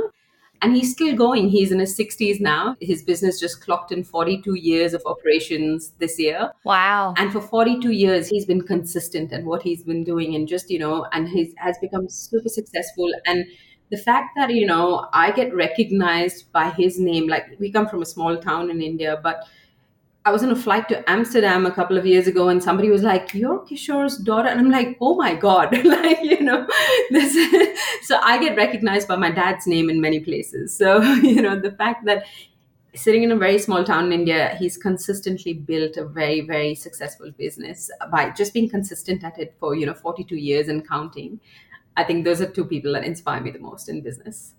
and 0.65 0.75
he's 0.75 0.93
still 0.93 1.15
going. 1.15 1.51
He's 1.51 1.71
in 1.73 1.79
his 1.79 1.97
60s 1.97 2.41
now. 2.41 2.75
His 2.81 3.03
business 3.03 3.39
just 3.39 3.61
clocked 3.61 3.93
in 3.93 4.03
42 4.03 4.55
years 4.55 4.95
of 4.95 5.03
operations 5.05 5.93
this 5.99 6.19
year. 6.19 6.53
Wow. 6.65 7.13
And 7.19 7.31
for 7.31 7.43
42 7.43 7.91
years, 7.91 8.29
he's 8.29 8.47
been 8.47 8.63
consistent 8.63 9.31
in 9.33 9.45
what 9.45 9.63
he's 9.63 9.83
been 9.83 10.05
doing 10.05 10.35
and 10.35 10.49
just, 10.49 10.71
you 10.71 10.79
know, 10.79 11.07
and 11.13 11.29
he 11.29 11.53
has 11.59 11.77
become 11.83 12.09
super 12.09 12.49
successful. 12.49 13.13
And 13.27 13.45
the 13.91 13.99
fact 13.99 14.31
that, 14.37 14.55
you 14.55 14.67
know, 14.67 15.07
I 15.13 15.33
get 15.33 15.55
recognized 15.55 16.51
by 16.51 16.71
his 16.71 16.99
name, 16.99 17.29
like 17.29 17.45
we 17.59 17.71
come 17.71 17.87
from 17.87 18.01
a 18.01 18.07
small 18.07 18.39
town 18.39 18.71
in 18.71 18.81
India, 18.81 19.21
but 19.23 19.45
I 20.27 20.31
was 20.31 20.43
on 20.43 20.51
a 20.51 20.57
flight 20.57 20.89
to 20.89 21.09
Amsterdam 21.11 21.67
a 21.67 21.71
couple 21.71 21.99
of 21.99 22.07
years 22.07 22.27
ago, 22.27 22.49
and 22.49 22.63
somebody 22.63 22.89
was 22.89 23.03
like, 23.03 23.35
"You're 23.35 23.59
Kishore's 23.67 24.17
daughter," 24.17 24.49
and 24.49 24.59
I'm 24.59 24.71
like, 24.71 24.97
"Oh 25.01 25.15
my 25.17 25.35
god!" 25.35 25.77
like 25.85 26.23
you 26.23 26.41
know, 26.41 26.67
this. 27.11 27.35
so 28.03 28.19
I 28.23 28.39
get 28.39 28.57
recognized 28.57 29.07
by 29.07 29.17
my 29.17 29.31
dad's 29.31 29.67
name 29.67 29.91
in 29.91 30.01
many 30.01 30.21
places. 30.21 30.75
So 30.77 31.03
you 31.35 31.43
know, 31.43 31.61
the 31.61 31.73
fact 31.73 32.07
that 32.07 32.25
sitting 32.95 33.23
in 33.23 33.33
a 33.33 33.37
very 33.37 33.59
small 33.59 33.85
town 33.85 34.07
in 34.07 34.13
India, 34.13 34.57
he's 34.59 34.79
consistently 34.79 35.53
built 35.53 35.99
a 35.99 36.07
very 36.07 36.41
very 36.41 36.75
successful 36.75 37.31
business 37.37 37.91
by 38.11 38.31
just 38.31 38.55
being 38.55 38.71
consistent 38.71 39.25
at 39.25 39.39
it 39.39 39.55
for 39.61 39.75
you 39.75 39.85
know 39.85 39.95
42 39.95 40.37
years 40.37 40.69
and 40.69 40.89
counting. 40.89 41.39
I 41.99 42.05
think 42.05 42.25
those 42.25 42.41
are 42.41 42.47
two 42.47 42.65
people 42.65 42.95
that 42.95 43.05
inspire 43.05 43.43
me 43.43 43.51
the 43.51 43.59
most 43.59 43.91
in 43.91 44.01
business. 44.01 44.55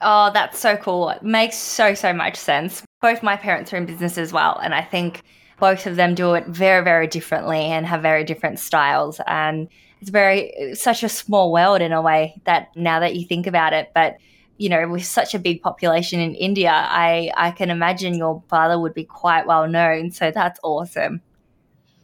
Oh, 0.00 0.30
that's 0.32 0.58
so 0.58 0.76
cool. 0.76 1.08
It 1.08 1.22
makes 1.22 1.56
so, 1.56 1.94
so 1.94 2.12
much 2.12 2.36
sense. 2.36 2.84
Both 3.00 3.22
my 3.22 3.36
parents 3.36 3.72
are 3.72 3.76
in 3.76 3.86
business 3.86 4.18
as 4.18 4.32
well. 4.32 4.58
And 4.62 4.74
I 4.74 4.82
think 4.82 5.22
both 5.60 5.86
of 5.86 5.96
them 5.96 6.14
do 6.14 6.34
it 6.34 6.46
very, 6.46 6.82
very 6.82 7.06
differently 7.06 7.60
and 7.60 7.86
have 7.86 8.02
very 8.02 8.24
different 8.24 8.58
styles. 8.58 9.20
And 9.26 9.68
it's 10.00 10.10
very, 10.10 10.52
it's 10.56 10.82
such 10.82 11.02
a 11.02 11.08
small 11.08 11.52
world 11.52 11.80
in 11.80 11.92
a 11.92 12.02
way 12.02 12.40
that 12.44 12.74
now 12.76 13.00
that 13.00 13.16
you 13.16 13.26
think 13.26 13.46
about 13.46 13.72
it. 13.72 13.90
But, 13.94 14.16
you 14.56 14.68
know, 14.68 14.88
with 14.88 15.04
such 15.04 15.34
a 15.34 15.38
big 15.38 15.62
population 15.62 16.20
in 16.20 16.34
India, 16.34 16.72
I, 16.72 17.30
I 17.36 17.52
can 17.52 17.70
imagine 17.70 18.14
your 18.14 18.42
father 18.48 18.78
would 18.78 18.94
be 18.94 19.04
quite 19.04 19.46
well 19.46 19.68
known. 19.68 20.10
So 20.10 20.30
that's 20.30 20.58
awesome. 20.62 21.22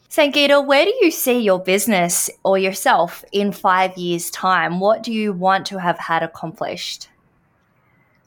Sangeeta, 0.08 0.64
where 0.64 0.84
do 0.84 0.94
you 1.00 1.10
see 1.10 1.40
your 1.40 1.58
business 1.58 2.30
or 2.44 2.56
yourself 2.56 3.24
in 3.32 3.50
five 3.50 3.96
years' 3.98 4.30
time? 4.30 4.78
What 4.78 5.02
do 5.02 5.12
you 5.12 5.32
want 5.32 5.66
to 5.66 5.78
have 5.80 5.98
had 5.98 6.22
accomplished? 6.22 7.08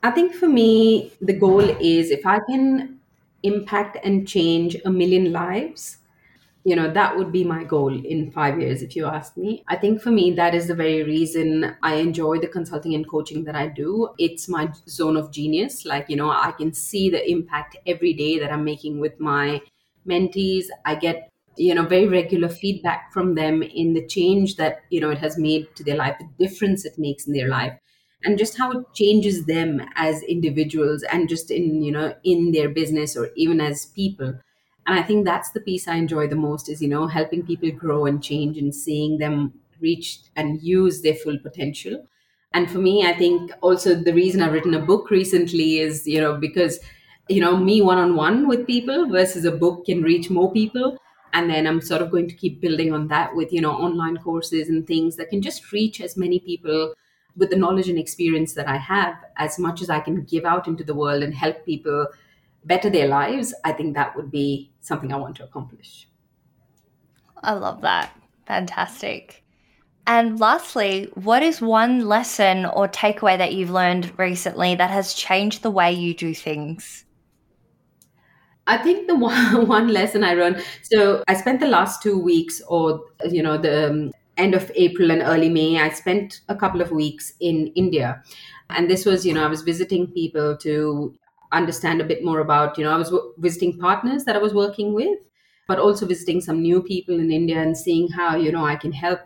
I 0.03 0.11
think 0.11 0.33
for 0.33 0.47
me, 0.47 1.11
the 1.21 1.33
goal 1.33 1.61
is 1.61 2.11
if 2.11 2.25
I 2.25 2.39
can 2.49 2.99
impact 3.43 3.97
and 4.03 4.27
change 4.27 4.75
a 4.85 4.89
million 4.89 5.31
lives, 5.31 5.97
you 6.63 6.75
know, 6.75 6.91
that 6.91 7.17
would 7.17 7.31
be 7.31 7.43
my 7.43 7.63
goal 7.63 7.93
in 8.05 8.31
five 8.31 8.59
years, 8.59 8.81
if 8.81 8.95
you 8.95 9.05
ask 9.05 9.37
me. 9.37 9.63
I 9.67 9.77
think 9.77 10.01
for 10.01 10.11
me, 10.11 10.31
that 10.31 10.53
is 10.53 10.67
the 10.67 10.75
very 10.75 11.03
reason 11.03 11.75
I 11.83 11.95
enjoy 11.95 12.39
the 12.39 12.47
consulting 12.47 12.93
and 12.95 13.07
coaching 13.09 13.45
that 13.45 13.55
I 13.55 13.67
do. 13.67 14.09
It's 14.19 14.49
my 14.49 14.71
zone 14.87 15.17
of 15.17 15.31
genius. 15.31 15.85
Like, 15.85 16.09
you 16.09 16.17
know, 16.17 16.29
I 16.29 16.51
can 16.51 16.73
see 16.73 17.09
the 17.09 17.29
impact 17.29 17.77
every 17.87 18.13
day 18.13 18.37
that 18.39 18.51
I'm 18.51 18.65
making 18.65 18.99
with 18.99 19.19
my 19.19 19.61
mentees. 20.07 20.65
I 20.85 20.95
get 20.95 21.31
you 21.59 21.73
know 21.73 21.83
very 21.87 22.07
regular 22.07 22.49
feedback 22.49 23.11
from 23.11 23.33
them 23.33 23.63
in 23.63 23.93
the 23.93 24.05
change 24.05 24.57
that 24.57 24.81
you 24.91 25.01
know 25.01 25.09
it 25.09 25.17
has 25.17 25.39
made 25.39 25.75
to 25.75 25.83
their 25.83 25.95
life 25.95 26.15
the 26.19 26.45
difference 26.47 26.85
it 26.85 26.99
makes 26.99 27.25
in 27.25 27.33
their 27.33 27.47
life 27.47 27.73
and 28.23 28.37
just 28.37 28.57
how 28.57 28.71
it 28.71 28.85
changes 28.93 29.45
them 29.45 29.81
as 29.95 30.23
individuals 30.23 31.03
and 31.03 31.29
just 31.29 31.51
in 31.51 31.81
you 31.83 31.91
know 31.91 32.13
in 32.23 32.51
their 32.51 32.69
business 32.69 33.15
or 33.15 33.29
even 33.35 33.61
as 33.61 33.85
people. 33.87 34.33
And 34.87 34.97
i 34.99 35.03
think 35.03 35.25
that's 35.25 35.51
the 35.51 35.59
piece 35.59 35.87
i 35.87 35.95
enjoy 35.95 36.27
the 36.27 36.35
most 36.35 36.69
is 36.69 36.81
you 36.81 36.87
know 36.87 37.07
helping 37.07 37.45
people 37.45 37.71
grow 37.71 38.05
and 38.05 38.23
change 38.23 38.57
and 38.57 38.73
seeing 38.73 39.17
them 39.17 39.53
reach 39.79 40.19
and 40.35 40.61
use 40.61 41.01
their 41.01 41.13
full 41.15 41.37
potential. 41.37 42.05
And 42.53 42.71
for 42.71 42.79
me 42.79 43.05
i 43.05 43.13
think 43.13 43.51
also 43.61 43.93
the 43.95 44.13
reason 44.13 44.41
i've 44.41 44.53
written 44.53 44.73
a 44.73 44.85
book 44.91 45.09
recently 45.11 45.79
is 45.79 46.07
you 46.07 46.19
know 46.21 46.37
because 46.37 46.79
you 47.27 47.41
know 47.41 47.55
me 47.57 47.81
one 47.81 47.97
on 47.97 48.15
one 48.15 48.47
with 48.47 48.65
people 48.65 49.07
versus 49.09 49.45
a 49.45 49.51
book 49.51 49.85
can 49.85 50.01
reach 50.01 50.29
more 50.29 50.51
people. 50.51 50.97
And 51.33 51.49
then 51.49 51.67
i'm 51.67 51.81
sort 51.81 52.01
of 52.01 52.09
going 52.09 52.27
to 52.29 52.35
keep 52.35 52.61
building 52.61 52.93
on 52.93 53.07
that 53.09 53.35
with 53.35 53.51
you 53.53 53.61
know 53.61 53.71
online 53.73 54.17
courses 54.17 54.69
and 54.69 54.87
things 54.87 55.17
that 55.17 55.29
can 55.29 55.41
just 55.41 55.71
reach 55.71 55.99
as 56.01 56.15
many 56.17 56.39
people 56.39 56.93
with 57.37 57.51
the 57.51 57.55
knowledge 57.55 57.87
and 57.87 57.99
experience 57.99 58.53
that 58.55 58.67
I 58.67 58.77
have, 58.77 59.15
as 59.37 59.57
much 59.59 59.81
as 59.81 59.89
I 59.89 59.99
can 59.99 60.23
give 60.23 60.43
out 60.43 60.67
into 60.67 60.83
the 60.83 60.95
world 60.95 61.23
and 61.23 61.33
help 61.33 61.65
people 61.65 62.07
better 62.65 62.89
their 62.89 63.07
lives, 63.07 63.53
I 63.63 63.71
think 63.71 63.95
that 63.95 64.15
would 64.15 64.31
be 64.31 64.71
something 64.81 65.13
I 65.13 65.17
want 65.17 65.37
to 65.37 65.43
accomplish. 65.43 66.07
I 67.43 67.53
love 67.53 67.81
that. 67.81 68.11
Fantastic. 68.45 69.43
And 70.07 70.39
lastly, 70.39 71.11
what 71.15 71.43
is 71.43 71.61
one 71.61 72.07
lesson 72.07 72.65
or 72.65 72.87
takeaway 72.87 73.37
that 73.37 73.53
you've 73.53 73.69
learned 73.69 74.17
recently 74.17 74.73
that 74.75 74.89
has 74.89 75.13
changed 75.13 75.61
the 75.61 75.71
way 75.71 75.91
you 75.91 76.13
do 76.13 76.33
things? 76.33 77.03
I 78.67 78.77
think 78.77 79.07
the 79.07 79.15
one, 79.15 79.67
one 79.67 79.89
lesson 79.89 80.23
I 80.23 80.33
learned. 80.33 80.63
So 80.81 81.23
I 81.27 81.33
spent 81.35 81.59
the 81.59 81.67
last 81.67 82.01
two 82.01 82.17
weeks, 82.17 82.61
or 82.67 83.01
you 83.29 83.43
know, 83.43 83.57
the 83.57 83.89
um, 83.89 84.11
end 84.37 84.53
of 84.53 84.71
April 84.75 85.11
and 85.11 85.21
early 85.21 85.49
May, 85.49 85.79
I 85.79 85.89
spent 85.89 86.41
a 86.49 86.55
couple 86.55 86.81
of 86.81 86.91
weeks 86.91 87.33
in 87.39 87.67
India. 87.75 88.23
And 88.69 88.89
this 88.89 89.05
was, 89.05 89.25
you 89.25 89.33
know, 89.33 89.43
I 89.43 89.47
was 89.47 89.61
visiting 89.61 90.07
people 90.07 90.57
to 90.57 91.15
understand 91.51 92.01
a 92.01 92.05
bit 92.05 92.23
more 92.23 92.39
about, 92.39 92.77
you 92.77 92.83
know, 92.83 92.91
I 92.91 92.97
was 92.97 93.09
w- 93.09 93.33
visiting 93.37 93.77
partners 93.79 94.25
that 94.25 94.35
I 94.35 94.39
was 94.39 94.53
working 94.53 94.93
with, 94.93 95.17
but 95.67 95.79
also 95.79 96.05
visiting 96.05 96.41
some 96.41 96.61
new 96.61 96.81
people 96.81 97.15
in 97.19 97.31
India 97.31 97.61
and 97.61 97.77
seeing 97.77 98.09
how, 98.09 98.35
you 98.35 98.51
know, 98.51 98.65
I 98.65 98.75
can 98.75 98.91
help 98.91 99.21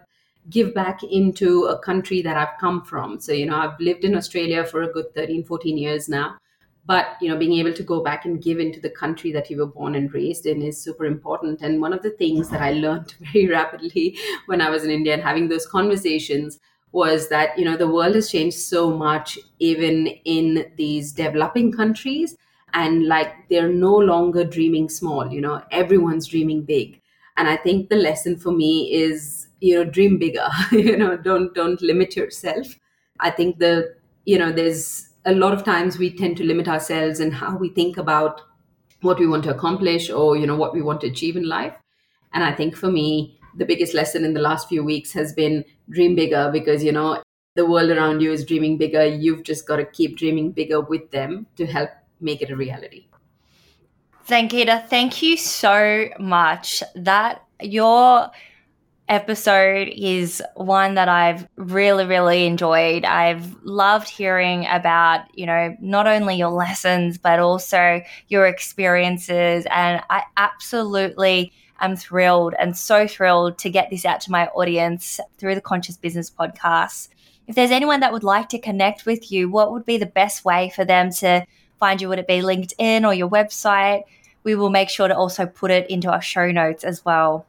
give 0.50 0.74
back 0.74 1.04
into 1.04 1.66
a 1.66 1.80
country 1.80 2.22
that 2.22 2.38
I've 2.38 2.60
come 2.60 2.84
from. 2.84 3.20
So, 3.20 3.32
you 3.32 3.46
know, 3.46 3.58
I've 3.58 3.80
lived 3.80 4.04
in 4.04 4.16
Australia 4.16 4.66
for 4.66 4.84
a 4.84 4.92
good 4.92 5.14
13, 5.16 5.44
14 5.44 5.78
years 5.78 6.08
now 6.10 6.38
but 6.86 7.16
you 7.22 7.30
know 7.30 7.38
being 7.38 7.54
able 7.54 7.74
to 7.74 7.84
go 7.84 8.02
back 8.04 8.26
and 8.26 8.42
give 8.42 8.60
into 8.60 8.80
the 8.80 8.90
country 8.90 9.32
that 9.32 9.50
you 9.50 9.58
were 9.58 9.66
born 9.68 9.96
and 9.96 10.14
raised 10.14 10.46
in 10.46 10.62
is 10.62 10.82
super 10.82 11.06
important. 11.06 11.62
And 11.62 11.82
one 11.82 11.94
of 11.94 12.02
the 12.02 12.12
things 12.12 12.50
that 12.50 12.62
i 12.62 12.72
learned 12.74 13.14
very 13.34 13.48
rapidly 13.48 14.18
when 14.48 14.62
i 14.62 14.70
was 14.70 14.84
in 14.84 14.90
india 14.92 15.14
and 15.14 15.24
having 15.24 15.48
those 15.50 15.66
conversations 15.68 16.60
was 16.92 17.30
that 17.30 17.58
you 17.58 17.66
know 17.66 17.78
the 17.78 17.88
world 17.92 18.16
has 18.16 18.30
changed 18.32 18.58
so 18.58 18.90
much 18.90 19.38
even 19.60 20.08
in 20.26 20.72
these 20.76 21.12
developing 21.14 21.72
countries. 21.72 22.36
And 22.74 23.08
like 23.08 23.50
they're 23.50 23.68
no 23.68 23.94
longer 23.98 24.46
dreaming 24.46 24.88
small 24.88 25.30
you 25.32 25.42
know 25.42 25.62
everyone's 25.72 26.28
dreaming 26.28 26.64
big. 26.64 27.02
And 27.38 27.48
i 27.48 27.58
think 27.58 27.90
the 27.90 27.96
lesson 27.98 28.38
for 28.38 28.52
me 28.52 28.94
is 28.94 29.48
you 29.60 29.76
know 29.76 29.84
dream 29.84 30.18
bigger 30.18 30.48
you 30.72 30.96
know 30.98 31.18
don't 31.18 31.54
don't 31.54 31.82
limit 31.82 32.16
yourself. 32.16 32.68
I 33.20 33.30
think 33.32 33.60
the 33.60 33.96
you 34.26 34.38
know 34.38 34.52
there's 34.52 35.10
a 35.26 35.34
lot 35.34 35.54
of 35.54 35.64
times 35.64 35.98
we 35.98 36.16
tend 36.16 36.38
to 36.38 36.44
limit 36.44 36.68
ourselves 36.68 37.20
in 37.20 37.32
how 37.32 37.56
we 37.58 37.70
think 37.70 37.98
about 37.98 38.42
what 39.02 39.20
we 39.20 39.28
want 39.28 39.44
to 39.44 39.54
accomplish 39.54 40.10
or 40.10 40.38
you 40.38 40.48
know 40.48 40.56
what 40.56 40.74
we 40.74 40.82
want 40.82 41.02
to 41.02 41.08
achieve 41.08 41.36
in 41.36 41.44
life. 41.44 41.74
And 42.34 42.44
i 42.44 42.52
think 42.52 42.76
for 42.76 42.90
me 42.90 43.38
the 43.56 43.66
biggest 43.66 43.94
lesson 43.94 44.24
in 44.24 44.34
the 44.34 44.40
last 44.40 44.70
few 44.70 44.84
weeks 44.84 45.12
has 45.12 45.34
been 45.34 45.66
dream 45.90 46.16
bigger 46.16 46.50
because 46.52 46.84
you 46.84 46.92
know 46.92 47.22
the 47.56 47.66
world 47.66 47.90
around 47.90 48.22
you 48.22 48.32
is 48.32 48.46
dreaming 48.46 48.78
bigger. 48.78 49.06
You've 49.06 49.44
just 49.44 49.68
got 49.68 49.78
to 49.78 49.86
keep 49.86 50.18
dreaming 50.18 50.52
bigger 50.52 50.82
with 50.82 51.12
them 51.12 51.48
to 51.58 51.66
help 51.66 51.90
make 52.20 52.42
it 52.42 52.50
a 52.50 52.56
reality. 52.56 53.08
Sangeeta, 54.28 54.88
thank 54.88 55.22
you 55.22 55.36
so 55.36 56.10
much. 56.20 56.84
That 56.96 57.44
your 57.62 58.30
episode 59.12 59.90
is 59.90 60.42
one 60.56 60.96
that 60.96 61.10
I've 61.10 61.46
really, 61.58 62.06
really 62.06 62.46
enjoyed. 62.46 63.04
I've 63.04 63.62
loved 63.62 64.08
hearing 64.08 64.66
about, 64.68 65.26
you 65.38 65.46
know, 65.46 65.76
not 65.82 66.08
only 66.08 66.38
your 66.38 66.50
lessons, 66.50 67.18
but 67.18 67.38
also 67.40 68.02
your 68.30 68.48
experiences. 68.48 69.68
And 69.70 70.02
I 70.10 70.24
absolutely 70.38 71.52
am 71.82 71.98
thrilled 71.98 72.56
and 72.58 72.76
so 72.78 73.06
thrilled 73.06 73.58
to 73.60 73.70
get 73.70 73.90
this 73.90 74.06
out 74.06 74.22
to 74.22 74.32
my 74.32 74.48
audience 74.48 75.20
through 75.38 75.56
the 75.56 75.62
Conscious 75.62 75.98
Business 75.98 76.32
podcast. 76.32 77.10
If 77.48 77.56
there's 77.56 77.72
anyone 77.72 78.00
that 78.00 78.14
would 78.14 78.24
like 78.24 78.48
to 78.50 78.60
connect 78.60 79.06
with 79.06 79.30
you, 79.30 79.50
what 79.50 79.74
would 79.74 79.86
be 79.86 79.98
the 79.98 80.06
best 80.06 80.46
way 80.46 80.72
for 80.74 80.86
them 80.86 81.12
to 81.16 81.46
find 81.80 82.02
you? 82.02 82.08
Would 82.08 82.20
it 82.20 82.28
be 82.28 82.36
LinkedIn 82.36 83.06
or 83.06 83.14
your 83.14 83.30
website? 83.30 84.04
We 84.46 84.56
will 84.56 84.70
make 84.70 84.90
sure 84.90 85.10
to 85.10 85.18
also 85.18 85.46
put 85.48 85.70
it 85.70 85.90
into 85.90 86.10
our 86.10 86.22
show 86.22 86.50
notes 86.50 86.86
as 86.86 87.04
well. 87.04 87.46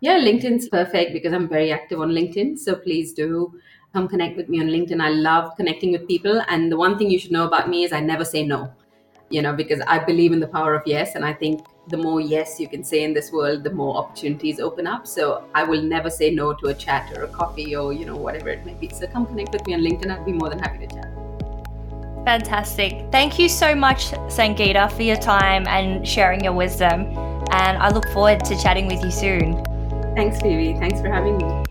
Yeah, 0.00 0.18
LinkedIn's 0.18 0.68
perfect 0.68 1.14
because 1.14 1.32
I'm 1.32 1.48
very 1.48 1.72
active 1.72 2.00
on 2.00 2.10
LinkedIn. 2.10 2.58
So 2.58 2.74
please 2.74 3.14
do 3.14 3.58
come 3.94 4.08
connect 4.08 4.36
with 4.36 4.48
me 4.50 4.60
on 4.60 4.66
LinkedIn. 4.66 5.00
I 5.00 5.08
love 5.08 5.56
connecting 5.56 5.92
with 5.92 6.06
people. 6.06 6.42
And 6.48 6.70
the 6.70 6.76
one 6.76 6.98
thing 6.98 7.10
you 7.10 7.18
should 7.18 7.32
know 7.32 7.46
about 7.46 7.70
me 7.70 7.84
is 7.84 7.94
I 7.94 8.00
never 8.00 8.24
say 8.24 8.44
no, 8.44 8.70
you 9.30 9.40
know, 9.40 9.54
because 9.54 9.80
I 9.86 9.98
believe 9.98 10.32
in 10.32 10.40
the 10.40 10.48
power 10.48 10.74
of 10.74 10.82
yes. 10.84 11.14
And 11.14 11.24
I 11.24 11.32
think 11.32 11.64
the 11.88 11.96
more 11.96 12.20
yes 12.20 12.60
you 12.60 12.68
can 12.68 12.84
say 12.84 13.04
in 13.04 13.14
this 13.14 13.32
world, 13.32 13.64
the 13.64 13.70
more 13.70 13.96
opportunities 13.96 14.60
open 14.60 14.86
up. 14.86 15.06
So 15.06 15.44
I 15.54 15.64
will 15.64 15.80
never 15.80 16.10
say 16.10 16.30
no 16.30 16.52
to 16.52 16.66
a 16.66 16.74
chat 16.74 17.16
or 17.16 17.24
a 17.24 17.28
coffee 17.28 17.74
or, 17.74 17.94
you 17.94 18.04
know, 18.04 18.16
whatever 18.16 18.50
it 18.50 18.66
may 18.66 18.74
be. 18.74 18.90
So 18.90 19.06
come 19.06 19.24
connect 19.24 19.54
with 19.54 19.66
me 19.66 19.72
on 19.72 19.80
LinkedIn. 19.80 20.10
I'd 20.10 20.26
be 20.26 20.32
more 20.32 20.50
than 20.50 20.58
happy 20.58 20.86
to 20.86 20.94
chat. 20.94 21.08
Fantastic. 22.26 23.10
Thank 23.10 23.38
you 23.38 23.48
so 23.48 23.74
much, 23.74 24.10
Sangeeta, 24.28 24.92
for 24.92 25.02
your 25.02 25.16
time 25.16 25.66
and 25.68 26.06
sharing 26.06 26.44
your 26.44 26.52
wisdom. 26.52 27.06
And 27.52 27.78
I 27.78 27.88
look 27.90 28.06
forward 28.08 28.44
to 28.44 28.60
chatting 28.60 28.88
with 28.88 29.02
you 29.02 29.10
soon. 29.10 29.64
Thanks, 30.16 30.40
Phoebe. 30.40 30.72
Thanks 30.78 30.98
for 31.02 31.08
having 31.08 31.36
me. 31.36 31.62